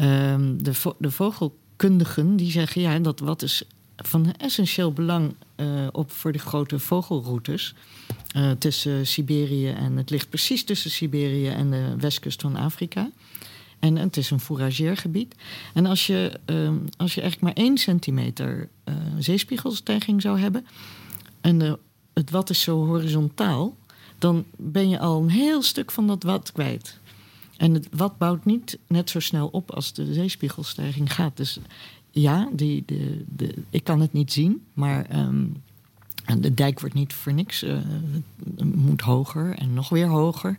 Um, 0.00 0.62
de, 0.62 0.74
vo 0.74 0.94
de, 0.98 1.10
vogelkundigen 1.10 2.36
die 2.36 2.50
zeggen 2.50 2.80
ja, 2.80 2.98
dat 2.98 3.20
wat 3.20 3.42
is 3.42 3.62
van 3.96 4.32
essentieel 4.36 4.92
belang 4.92 5.34
uh, 5.56 5.86
op 5.92 6.10
voor 6.10 6.32
de 6.32 6.38
grote 6.38 6.78
vogelroutes 6.78 7.74
uh, 8.36 8.50
tussen 8.50 9.06
Siberië 9.06 9.68
en 9.68 9.96
het 9.96 10.10
ligt 10.10 10.28
precies 10.28 10.64
tussen 10.64 10.90
Siberië 10.90 11.48
en 11.48 11.70
de 11.70 11.94
westkust 11.98 12.40
van 12.40 12.56
Afrika. 12.56 13.10
En 13.78 13.96
het 13.96 14.16
is 14.16 14.30
een 14.30 14.40
fourageergebied. 14.40 15.34
En 15.74 15.86
als 15.86 16.06
je, 16.06 16.40
um, 16.46 16.84
als 16.96 17.14
je 17.14 17.20
eigenlijk 17.20 17.54
maar 17.54 17.64
één 17.64 17.78
centimeter 17.78 18.68
uh, 18.84 18.94
zeespiegelstijging 19.18 20.22
zou 20.22 20.38
hebben 20.38 20.66
en 21.40 21.58
de, 21.58 21.78
het 22.14 22.30
wat 22.30 22.50
is 22.50 22.60
zo 22.60 22.86
horizontaal, 22.86 23.76
dan 24.18 24.44
ben 24.56 24.88
je 24.88 24.98
al 24.98 25.22
een 25.22 25.30
heel 25.30 25.62
stuk 25.62 25.90
van 25.90 26.06
dat 26.06 26.22
wat 26.22 26.52
kwijt. 26.52 26.98
En 27.56 27.74
het 27.74 27.88
wat 27.90 28.18
bouwt 28.18 28.44
niet 28.44 28.78
net 28.86 29.10
zo 29.10 29.20
snel 29.20 29.48
op 29.48 29.70
als 29.70 29.92
de 29.92 30.14
zeespiegelstijging 30.14 31.12
gaat. 31.12 31.36
Dus 31.36 31.58
ja, 32.10 32.48
die, 32.52 32.82
de, 32.86 33.24
de, 33.36 33.54
ik 33.70 33.84
kan 33.84 34.00
het 34.00 34.12
niet 34.12 34.32
zien, 34.32 34.62
maar 34.72 35.26
um, 35.26 35.62
de 36.38 36.54
dijk 36.54 36.80
wordt 36.80 36.94
niet 36.94 37.12
voor 37.12 37.32
niks. 37.32 37.62
Uh, 37.62 37.78
moet 38.62 39.00
hoger 39.00 39.54
en 39.54 39.74
nog 39.74 39.88
weer 39.88 40.06
hoger. 40.06 40.56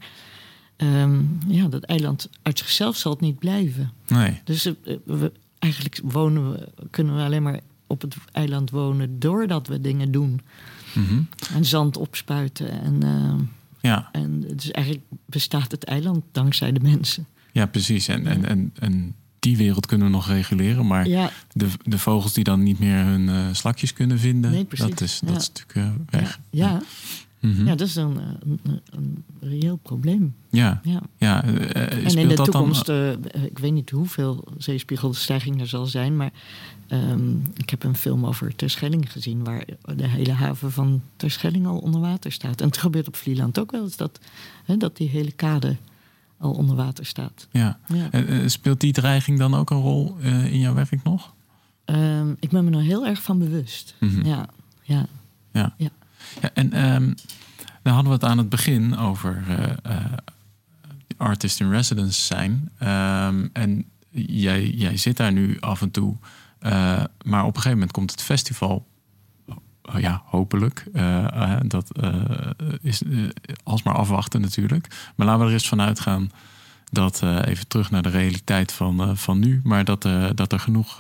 Um, 0.78 1.38
ja, 1.48 1.68
dat 1.68 1.84
eiland 1.84 2.30
uit 2.42 2.58
zichzelf 2.58 2.96
zal 2.96 3.12
het 3.12 3.22
niet 3.22 3.40
blijven. 3.40 3.92
Nee. 4.08 4.42
Dus 4.44 4.66
uh, 4.66 4.74
we, 5.06 5.32
eigenlijk 5.60 6.02
wonen 6.04 6.52
we, 6.52 6.70
kunnen 6.90 7.16
we 7.16 7.24
alleen 7.24 7.44
maar 7.44 7.60
op 7.88 8.02
het 8.02 8.16
eiland 8.32 8.70
wonen 8.70 9.20
doordat 9.20 9.68
we 9.68 9.82
dingen 9.82 10.12
doen. 10.12 10.42
Mm 10.94 11.06
-hmm. 11.06 11.28
En 11.54 11.66
zand 11.66 11.98
opspuiten 11.98 12.82
en... 12.82 13.04
Uh, 13.04 13.34
ja. 13.86 14.10
En 14.12 14.44
dus 14.56 14.72
eigenlijk 14.72 15.06
bestaat 15.26 15.72
het 15.72 15.84
eiland 15.84 16.24
dankzij 16.32 16.72
de 16.72 16.80
mensen. 16.80 17.26
Ja, 17.52 17.66
precies. 17.66 18.08
En, 18.08 18.28
en, 18.28 18.46
en, 18.46 18.74
en 18.80 19.16
die 19.40 19.58
wereld 19.58 19.86
kunnen 19.86 20.08
we 20.08 20.14
nog 20.14 20.28
reguleren. 20.28 20.88
Maar 20.88 21.08
ja. 21.08 21.32
de, 21.54 21.68
de 21.84 21.98
vogels 21.98 22.34
die 22.34 22.44
dan 22.44 22.64
niet 22.64 22.80
meer 22.80 23.04
hun 23.04 23.28
uh, 23.28 23.48
slakjes 23.52 23.94
kunnen 23.94 24.20
vinden, 24.20 24.52
nee, 24.52 24.68
dat, 24.70 25.02
is, 25.02 25.20
dat 25.20 25.30
ja. 25.30 25.36
is 25.36 25.48
natuurlijk 25.48 25.76
uh, 25.76 26.20
weg. 26.20 26.40
Ja, 26.50 26.68
ja. 26.68 26.82
Mm 27.46 27.56
-hmm. 27.56 27.66
ja 27.66 27.76
dat 27.76 27.88
is 27.88 27.96
een, 27.96 28.18
een, 28.44 28.82
een, 28.92 29.24
reëel 29.40 29.76
probleem. 29.76 30.36
Ja, 30.50 30.82
ja. 30.84 31.02
ja. 31.18 31.46
Uh, 31.46 32.06
en 32.06 32.18
in 32.18 32.28
de 32.28 32.36
toekomst, 32.36 32.86
dan... 32.86 33.18
ik 33.34 33.60
weet 33.60 33.72
niet 33.72 33.90
hoeveel 33.90 34.44
zeespiegelstijging 34.58 35.62
er 35.62 35.68
zal 35.68 35.86
zijn, 35.86 36.18
maar 36.18 36.32
um, 36.90 37.42
ik 37.58 37.70
heb 37.70 37.84
een 37.84 37.96
film 37.96 38.26
over 38.26 38.56
Terschelling 38.56 39.12
gezien, 39.12 39.44
waar 39.44 39.66
de 39.96 40.08
hele 40.08 40.32
haven 40.32 40.72
van 40.72 41.02
Terschelling 41.16 41.68
al 41.68 41.78
onder 41.78 42.02
water 42.02 42.32
staat. 42.32 42.62
En 42.62 42.68
het 42.68 42.78
gebeurt 42.78 43.08
op 43.08 43.16
Vlieland 43.16 43.60
ook 43.60 43.72
wel 43.72 43.84
eens 43.84 43.98
dat, 43.98 44.20
hè, 44.66 44.78
dat 44.78 44.98
die 44.98 45.10
hele 45.10 45.32
kade 45.32 45.76
al 46.38 46.52
onder 46.52 46.76
water 46.76 47.06
staat. 47.06 47.48
Ja. 47.52 47.80
speelt 48.46 48.80
die 48.80 48.94
dreiging 48.94 49.40
dan 49.40 49.56
ook 49.56 49.70
een 49.70 49.82
rol 49.82 50.16
in 50.22 50.60
jouw 50.60 50.74
werk 50.74 51.04
nog? 51.04 51.34
Um, 51.86 52.36
ik 52.40 52.50
ben 52.50 52.66
me 52.66 52.78
er 52.78 52.84
heel 52.84 53.06
erg 53.06 53.22
van 53.22 53.40
bewust. 53.40 53.96
Mm 54.00 54.10
-hmm. 54.10 54.26
Ja, 54.26 54.50
ja. 54.82 55.06
ja. 55.52 55.74
ja. 55.78 55.90
Ja 56.42 56.50
en 56.54 56.86
um, 56.86 57.16
dan 57.84 57.94
hadden 57.94 58.12
we 58.12 58.18
het 58.18 58.28
aan 58.32 58.38
het 58.38 58.50
begin 58.50 58.98
over 58.98 59.44
uh, 59.88 59.96
artist 61.18 61.60
in 61.60 61.70
residence 61.70 62.22
zijn. 62.22 62.72
Um, 62.84 63.50
en 63.54 63.86
jij, 64.10 64.70
jij 64.70 64.98
zit 64.98 65.18
daar 65.18 65.32
nu 65.32 65.60
af 65.60 65.82
en 65.82 65.92
toe. 65.92 66.16
Uh, 66.62 67.04
maar 67.24 67.42
op 67.42 67.48
een 67.48 67.62
gegeven 67.62 67.72
moment 67.72 67.92
komt 67.92 68.12
het 68.12 68.22
festival. 68.22 68.88
Uh, 69.96 70.02
ja, 70.02 70.22
hopelijk. 70.26 70.86
Dat 71.62 71.92
is 72.82 73.02
alsmaar 73.64 73.96
afwachten 73.96 74.42
natuurlijk. 74.42 75.12
Maar 75.16 75.28
laten 75.28 75.42
we 75.42 75.48
er 75.48 75.54
eens 75.54 75.68
vanuit 75.68 76.00
gaan 76.00 76.32
dat 76.92 77.22
even 77.22 77.68
terug 77.68 77.92
naar 77.92 78.02
de 78.02 78.10
realiteit 78.10 78.72
van, 78.72 79.18
van 79.18 79.40
nu. 79.40 79.62
Maar 79.64 79.84
dat, 79.84 80.08
dat 80.36 80.52
er 80.52 80.60
genoeg 80.60 80.98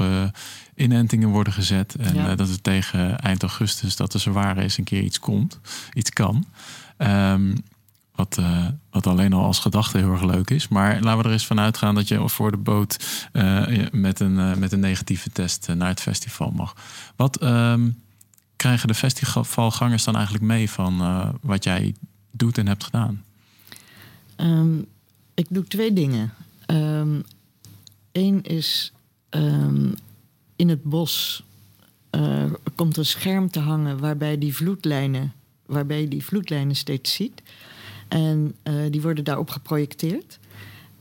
inentingen 0.75 1.29
worden 1.29 1.53
gezet. 1.53 1.95
En 1.95 2.15
Ja. 2.15 2.36
dat 2.36 2.49
het 2.49 2.63
tegen 2.63 3.19
eind 3.19 3.41
augustus, 3.41 3.95
dat 3.95 4.13
er 4.13 4.19
zwaar 4.19 4.57
is, 4.57 4.77
een 4.77 4.83
keer 4.83 5.01
iets 5.01 5.19
komt. 5.19 5.59
Iets 5.93 6.09
kan. 6.09 6.45
Um, 6.97 7.63
Wat, 8.15 8.38
uh, 8.39 8.65
wat 8.89 9.07
alleen 9.07 9.33
al 9.33 9.43
als 9.43 9.59
gedachte 9.59 9.97
heel 9.97 10.11
erg 10.11 10.23
leuk 10.23 10.49
is. 10.49 10.67
Maar 10.67 10.99
laten 11.01 11.17
we 11.17 11.23
er 11.23 11.31
eens 11.31 11.45
van 11.45 11.59
uitgaan 11.59 11.95
dat 11.95 12.07
je 12.07 12.29
voor 12.29 12.51
de 12.51 12.57
boot 12.57 13.27
uh, 13.33 13.67
met, 13.91 14.19
een, 14.19 14.38
uh, 14.38 14.53
met 14.55 14.71
een 14.71 14.79
negatieve 14.79 15.29
test 15.29 15.67
naar 15.67 15.88
het 15.88 16.01
festival 16.01 16.51
mag. 16.51 16.75
Wat 17.15 17.43
um, 17.43 18.01
krijgen 18.55 18.88
de 18.88 18.93
festivalgangers 18.93 20.03
dan 20.03 20.15
eigenlijk 20.15 20.45
mee 20.45 20.69
van 20.69 20.93
wat 21.41 21.63
jij 21.63 21.95
doet 22.31 22.57
en 22.57 22.67
hebt 22.67 22.83
gedaan? 22.83 23.23
Um, 24.38 24.86
ik 25.36 25.45
doe 25.49 25.63
twee 25.63 25.93
dingen. 25.93 26.33
Eén 26.65 27.23
um, 28.11 28.41
is 28.43 28.91
in 30.55 30.69
het 30.69 30.83
bos 30.83 31.43
komt 32.75 32.97
een 32.97 33.05
scherm 33.05 33.49
te 33.49 33.59
hangen 33.59 33.99
waarbij 33.99 34.38
die 34.38 34.55
vloedlijnen, 34.55 35.33
waarbij 35.65 36.01
je 36.01 36.07
die 36.07 36.25
vloedlijnen 36.25 36.75
steeds 36.75 37.13
ziet. 37.13 37.41
En 38.07 38.55
uh, 38.63 38.73
die 38.89 39.01
worden 39.01 39.23
daarop 39.23 39.49
geprojecteerd. 39.49 40.39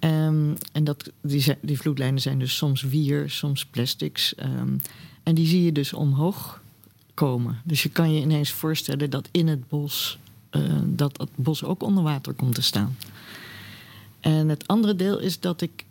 Um, 0.01 0.57
en 0.73 0.85
dat, 0.85 1.11
die, 1.21 1.57
die 1.61 1.79
vloedlijnen 1.79 2.21
zijn 2.21 2.39
dus 2.39 2.57
soms 2.57 2.83
wier, 2.83 3.31
soms 3.31 3.65
plastics. 3.65 4.35
En 5.23 5.35
die 5.35 5.47
zie 5.47 5.65
je 5.65 5.73
dus 5.73 5.93
omhoog 5.93 6.61
komen. 7.15 7.61
Dus 7.65 7.83
je 7.83 7.89
kan 7.89 8.13
je 8.13 8.21
ineens 8.21 8.51
voorstellen 8.51 9.11
dat 9.11 9.29
in 9.31 9.49
het 9.49 9.69
bos... 9.69 10.19
Uh, 10.51 10.63
dat 10.85 11.19
het 11.19 11.31
bos 11.35 11.65
ook 11.65 11.83
onder 11.83 12.03
water 12.03 12.33
komt 12.33 12.55
te 12.55 12.63
staan. 12.63 12.97
En 14.25 14.49
het 14.49 14.67
andere 14.67 14.97
deel 14.97 15.19
is 15.19 15.41
dat 15.41 15.61
ik 15.61 15.85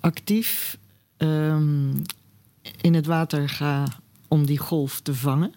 actief 0.00 0.78
um, 1.18 2.02
in 2.80 2.94
het 2.94 3.06
water 3.06 3.48
ga 3.48 3.84
om 4.28 4.46
die 4.46 4.58
golf 4.58 5.00
te 5.00 5.14
vangen. 5.14 5.54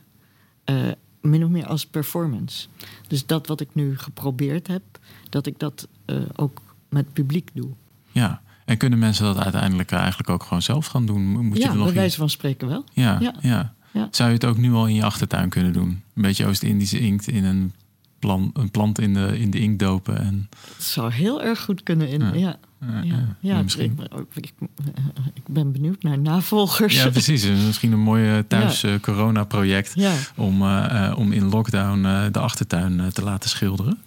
Uh, 0.66 0.92
min 1.22 1.44
of 1.44 1.50
meer 1.50 1.68
als 1.68 1.86
performance. 1.86 2.68
Dus 3.08 3.26
dat 3.26 3.48
wat 3.48 3.62
ik 3.62 3.70
nu 3.72 3.98
geprobeerd 3.98 4.68
heb, 4.68 4.82
dat 5.30 5.46
ik 5.46 5.60
dat 5.60 5.88
uh, 6.06 6.18
ook 6.36 6.62
met 6.90 7.14
publiek 7.14 7.50
doe. 7.54 7.70
Ja, 8.12 8.42
en 8.66 8.78
kunnen 8.78 9.00
mensen 9.00 9.26
dat 9.26 9.38
uiteindelijk 9.38 9.92
eigenlijk 9.92 10.30
ook 10.30 10.44
gewoon 10.44 10.62
zelf 10.62 10.86
gaan 10.86 11.06
doen? 11.06 11.22
Moet 11.22 11.58
ja, 11.58 11.64
je 11.64 11.70
er 11.70 11.76
nog 11.76 11.86
bij 11.86 11.96
wijze 11.96 12.18
van 12.18 12.30
spreken 12.30 12.68
wel. 12.68 12.84
Ja, 12.94 13.18
ja, 13.20 13.34
ja. 13.42 13.74
ja. 13.92 14.08
Zou 14.12 14.30
je 14.30 14.36
het 14.36 14.46
ook 14.46 14.58
nu 14.58 14.74
al 14.74 14.88
in 14.88 14.96
je 14.96 15.04
achtertuin 15.04 15.50
kunnen 15.50 15.74
doen? 15.74 15.90
Een 15.90 16.22
beetje 16.22 16.46
Oost-Indische 16.46 17.00
inkt 17.00 17.28
in 17.28 17.44
een, 17.44 17.74
plan, 18.24 18.52
een 18.54 18.72
plant 18.72 19.00
in 19.00 19.14
de, 19.14 19.40
in 19.40 19.52
de 19.52 19.60
inkt 19.60 19.80
dopen. 19.80 20.20
En... 20.20 20.50
Het 20.76 20.84
zou 20.84 21.12
heel 21.12 21.44
erg 21.44 21.64
goed 21.64 21.84
kunnen. 21.84 22.08
In, 22.08 22.22
ja. 22.22 22.34
ja. 22.34 22.58
Ja, 23.04 23.36
ja, 23.40 23.62
misschien. 23.62 24.00
Ik, 24.34 24.54
ik, 25.34 25.44
ben 25.48 25.72
benieuwd 25.72 26.04
naar 26.04 26.20
navolgers. 26.20 26.96
Ja, 26.96 27.10
precies. 27.10 27.46
Misschien 27.46 27.92
een 27.92 28.00
mooi 28.00 28.48
thuis 28.48 28.82
ja. 28.82 29.00
corona 29.00 29.44
project 29.44 29.92
ja. 29.96 30.14
om, 30.36 30.62
uh, 30.62 31.14
om 31.16 31.32
in 31.32 31.50
lockdown 31.50 32.06
uh, 32.06 32.26
de 32.32 32.40
achtertuin 32.40 33.12
te 33.14 33.24
laten 33.24 33.50
schilderen. 33.50 33.98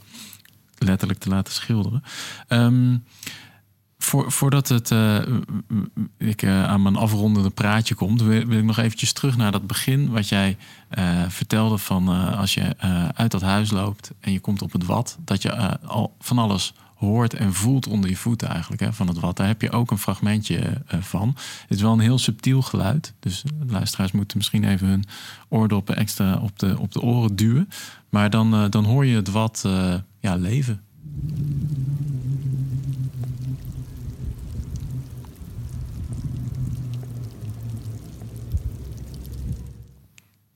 Letterlijk 0.78 1.20
te 1.20 1.28
laten 1.28 1.52
schilderen. 1.52 2.02
Um, 2.48 3.04
voor, 3.98 4.32
voordat 4.32 4.68
het, 4.68 4.90
ik 6.18 6.44
aan 6.44 6.82
mijn 6.82 6.96
afrondende 6.96 7.50
praatje 7.50 7.94
komt, 7.94 8.22
wil, 8.22 8.50
ik 8.50 8.64
nog 8.64 8.78
eventjes 8.78 9.12
terug 9.12 9.36
naar 9.36 9.52
dat 9.52 9.66
begin 9.66 10.10
wat 10.10 10.28
jij 10.28 10.56
vertelde 11.28 11.78
van 11.78 12.08
als 12.36 12.54
je 12.54 12.76
uit 13.14 13.30
dat 13.30 13.42
huis 13.42 13.70
loopt 13.70 14.10
en 14.20 14.32
je 14.32 14.40
komt 14.40 14.62
op 14.62 14.72
het 14.72 14.84
wat, 14.84 15.18
dat 15.24 15.42
je 15.42 15.80
al 15.80 16.16
van 16.18 16.38
alles 16.38 16.74
hoort 16.96 17.34
en 17.34 17.54
voelt 17.54 17.86
onder 17.86 18.10
je 18.10 18.16
voeten 18.16 18.48
eigenlijk 18.48 18.82
hè, 18.82 18.92
van 18.92 19.08
het 19.08 19.20
wat. 19.20 19.36
Daar 19.36 19.46
heb 19.46 19.62
je 19.62 19.70
ook 19.70 19.90
een 19.90 19.98
fragmentje 19.98 20.82
van. 20.86 21.28
Het 21.60 21.76
is 21.76 21.82
wel 21.82 21.92
een 21.92 21.98
heel 21.98 22.18
subtiel 22.18 22.62
geluid. 22.62 23.14
Dus 23.20 23.44
luisteraars 23.66 24.12
moeten 24.12 24.36
misschien 24.36 24.64
even 24.64 24.88
hun 24.88 25.04
oordoppen 25.48 25.96
extra 25.96 26.36
op 26.36 26.58
de, 26.58 26.78
op 26.78 26.92
de 26.92 27.00
oren 27.00 27.36
duwen. 27.36 27.68
Maar 28.08 28.30
dan, 28.30 28.70
dan 28.70 28.84
hoor 28.84 29.06
je 29.06 29.16
het 29.16 29.30
wat 29.30 29.68
ja, 30.20 30.34
leven. 30.34 30.80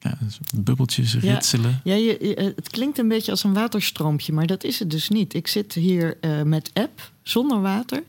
Ja, 0.03 0.18
bubbeltjes 0.55 1.14
ritselen. 1.14 1.80
Ja, 1.84 1.94
ja 1.94 2.16
je, 2.20 2.53
het 2.57 2.68
klinkt 2.68 2.98
een 2.98 3.09
beetje 3.09 3.30
als 3.30 3.44
een 3.44 3.53
waterstroompje, 3.53 4.32
maar 4.32 4.46
dat 4.46 4.64
is 4.64 4.78
het 4.78 4.90
dus 4.90 5.09
niet. 5.09 5.34
Ik 5.34 5.46
zit 5.46 5.74
hier 5.74 6.18
uh, 6.20 6.42
met 6.42 6.70
app, 6.74 7.11
zonder 7.22 7.61
water, 7.61 8.03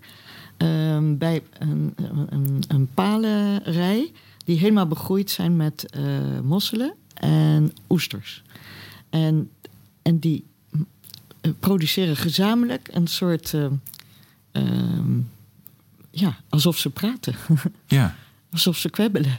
uh, 0.58 1.00
bij 1.18 1.44
een, 1.60 1.94
een, 2.30 2.64
een, 2.68 2.90
palenrij 2.94 4.12
die 4.46 4.58
helemaal 4.58 4.88
begroeid 4.88 5.30
zijn 5.30 5.56
met 5.56 5.86
uh, 5.98 6.40
mosselen 6.44 6.94
en 7.14 7.74
oesters. 7.90 8.44
En, 9.10 9.50
en 10.02 10.20
die 10.20 10.46
produceren 11.60 12.18
gezamenlijk 12.18 12.90
een 12.92 13.08
soort, 13.08 13.54
ehm, 14.52 15.20
ja, 16.12 16.38
alsof 16.50 16.78
ze 16.78 16.90
praten. 16.90 17.36
Ja. 17.88 18.16
alsof 18.52 18.78
ze 18.78 18.90
kwebbelen. 18.90 19.38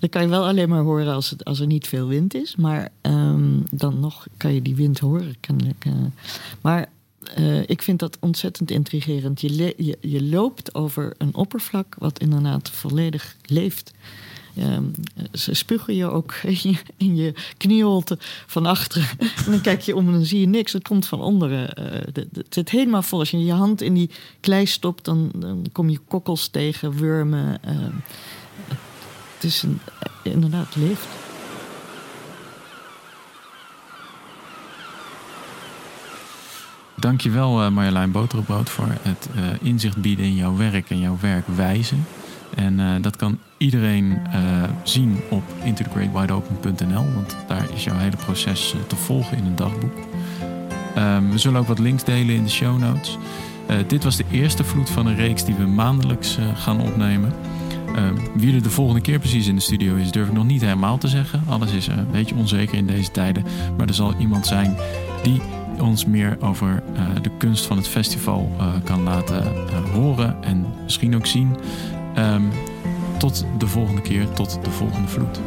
Dat 0.00 0.10
kan 0.10 0.22
je 0.22 0.28
wel 0.28 0.46
alleen 0.46 0.68
maar 0.68 0.82
horen 0.82 1.14
als, 1.14 1.30
het, 1.30 1.44
als 1.44 1.60
er 1.60 1.66
niet 1.66 1.86
veel 1.86 2.06
wind 2.06 2.34
is. 2.34 2.56
Maar 2.56 2.88
um, 3.02 3.64
dan 3.70 4.00
nog 4.00 4.26
kan 4.36 4.54
je 4.54 4.62
die 4.62 4.76
wind 4.76 4.98
horen, 4.98 5.34
kennelijk. 5.40 5.84
Uh. 5.84 5.92
Maar 6.60 6.88
uh, 7.38 7.62
ik 7.66 7.82
vind 7.82 7.98
dat 7.98 8.16
ontzettend 8.20 8.70
intrigerend. 8.70 9.40
Je, 9.40 9.96
je, 10.00 10.22
loopt 10.22 10.74
over 10.74 11.14
een 11.18 11.34
oppervlak 11.34 11.96
wat 11.98 12.18
inderdaad 12.18 12.70
volledig 12.70 13.36
leeft. 13.44 13.92
Um, 14.58 14.92
ze 15.32 15.54
spugen 15.54 15.94
je 15.94 16.10
ook 16.10 16.34
in 16.96 17.16
je, 17.16 17.34
knieholte 17.56 18.16
van 18.46 18.66
achteren. 18.66 19.08
en 19.18 19.50
dan 19.50 19.60
kijk 19.60 19.80
je 19.80 19.96
om 19.96 20.06
en 20.06 20.12
dan 20.12 20.24
zie 20.24 20.40
je 20.40 20.46
niks. 20.46 20.72
Het 20.72 20.88
komt 20.88 21.06
van 21.06 21.20
onderen. 21.20 21.78
Uh, 21.78 22.24
het 22.32 22.54
zit 22.54 22.70
helemaal 22.70 23.02
vol. 23.02 23.18
Als 23.18 23.30
je 23.30 23.44
je 23.44 23.52
hand 23.52 23.82
in 23.82 23.94
die 23.94 24.10
klei 24.40 24.66
stopt, 24.66 25.04
dan, 25.04 25.30
dan 25.36 25.66
kom 25.72 25.90
je 25.90 25.98
kokkels 25.98 26.48
tegen, 26.48 26.96
wurmen. 26.96 27.60
Uh, 27.68 27.72
het 29.40 29.50
is 29.50 29.62
een, 29.62 29.80
inderdaad 30.22 30.76
leeft. 30.76 31.06
Dankjewel 36.96 37.64
uh, 37.64 37.70
Marjolein 37.70 38.10
Boterbrood 38.10 38.70
voor 38.70 38.86
het 39.02 39.28
uh, 39.36 39.42
inzicht 39.60 39.96
bieden 39.96 40.24
in 40.24 40.34
jouw 40.34 40.56
werk 40.56 40.90
en 40.90 40.98
jouw 40.98 41.18
werkwijze. 41.20 41.94
En 42.56 43.02
dat 43.02 43.16
kan 43.16 43.38
iedereen 43.56 44.18
zien 44.82 45.20
op 45.30 45.42
intothegreatwideopen.nl, 45.62 47.14
want 47.14 47.36
daar 47.46 47.66
is 47.74 47.84
jouw 47.84 47.96
hele 47.96 48.16
proces 48.16 48.74
te 48.86 48.96
volgen 48.96 49.36
in 49.36 49.44
een 49.46 49.56
dagboek. 49.56 49.96
Um, 50.98 51.30
we 51.30 51.38
zullen 51.38 51.60
ook 51.60 51.66
wat 51.66 51.78
links 51.78 52.04
delen 52.04 52.34
in 52.34 52.44
de 52.44 52.50
show 52.50 52.78
notes. 52.78 53.18
dit 53.86 54.04
was 54.04 54.16
de 54.16 54.24
eerste 54.30 54.64
vloed 54.64 54.90
van 54.90 55.06
een 55.06 55.16
reeks 55.16 55.44
die 55.44 55.54
we 55.54 55.66
maandelijks 55.66 56.38
gaan 56.54 56.80
opnemen. 56.80 57.32
Uh, 57.96 58.10
wie 58.34 58.54
er 58.54 58.62
de 58.62 58.70
volgende 58.70 59.00
keer 59.00 59.18
precies 59.18 59.46
in 59.46 59.54
de 59.54 59.60
studio 59.60 59.94
is, 59.94 60.10
durf 60.10 60.28
ik 60.28 60.32
nog 60.32 60.44
niet 60.46 60.60
helemaal 60.60 60.98
te 60.98 61.08
zeggen. 61.08 61.42
Alles 61.48 61.72
is 61.72 61.86
een 61.86 62.06
beetje 62.10 62.34
onzeker 62.34 62.76
in 62.76 62.86
deze 62.86 63.10
tijden. 63.10 63.44
Maar 63.76 63.86
er 63.86 63.94
zal 63.94 64.14
iemand 64.18 64.46
zijn 64.46 64.76
die 65.22 65.40
ons 65.80 66.04
meer 66.04 66.36
over 66.40 66.82
uh, 66.92 67.00
de 67.22 67.30
kunst 67.38 67.66
van 67.66 67.76
het 67.76 67.88
festival 67.88 68.52
uh, 68.58 68.66
kan 68.84 69.02
laten 69.02 69.42
uh, 69.42 69.94
horen 69.94 70.42
en 70.42 70.66
misschien 70.82 71.14
ook 71.14 71.26
zien. 71.26 71.56
Um, 72.18 72.48
tot 73.18 73.46
de 73.58 73.66
volgende 73.66 74.00
keer, 74.00 74.32
tot 74.32 74.58
de 74.64 74.70
volgende 74.70 75.08
vloed. 75.08 75.40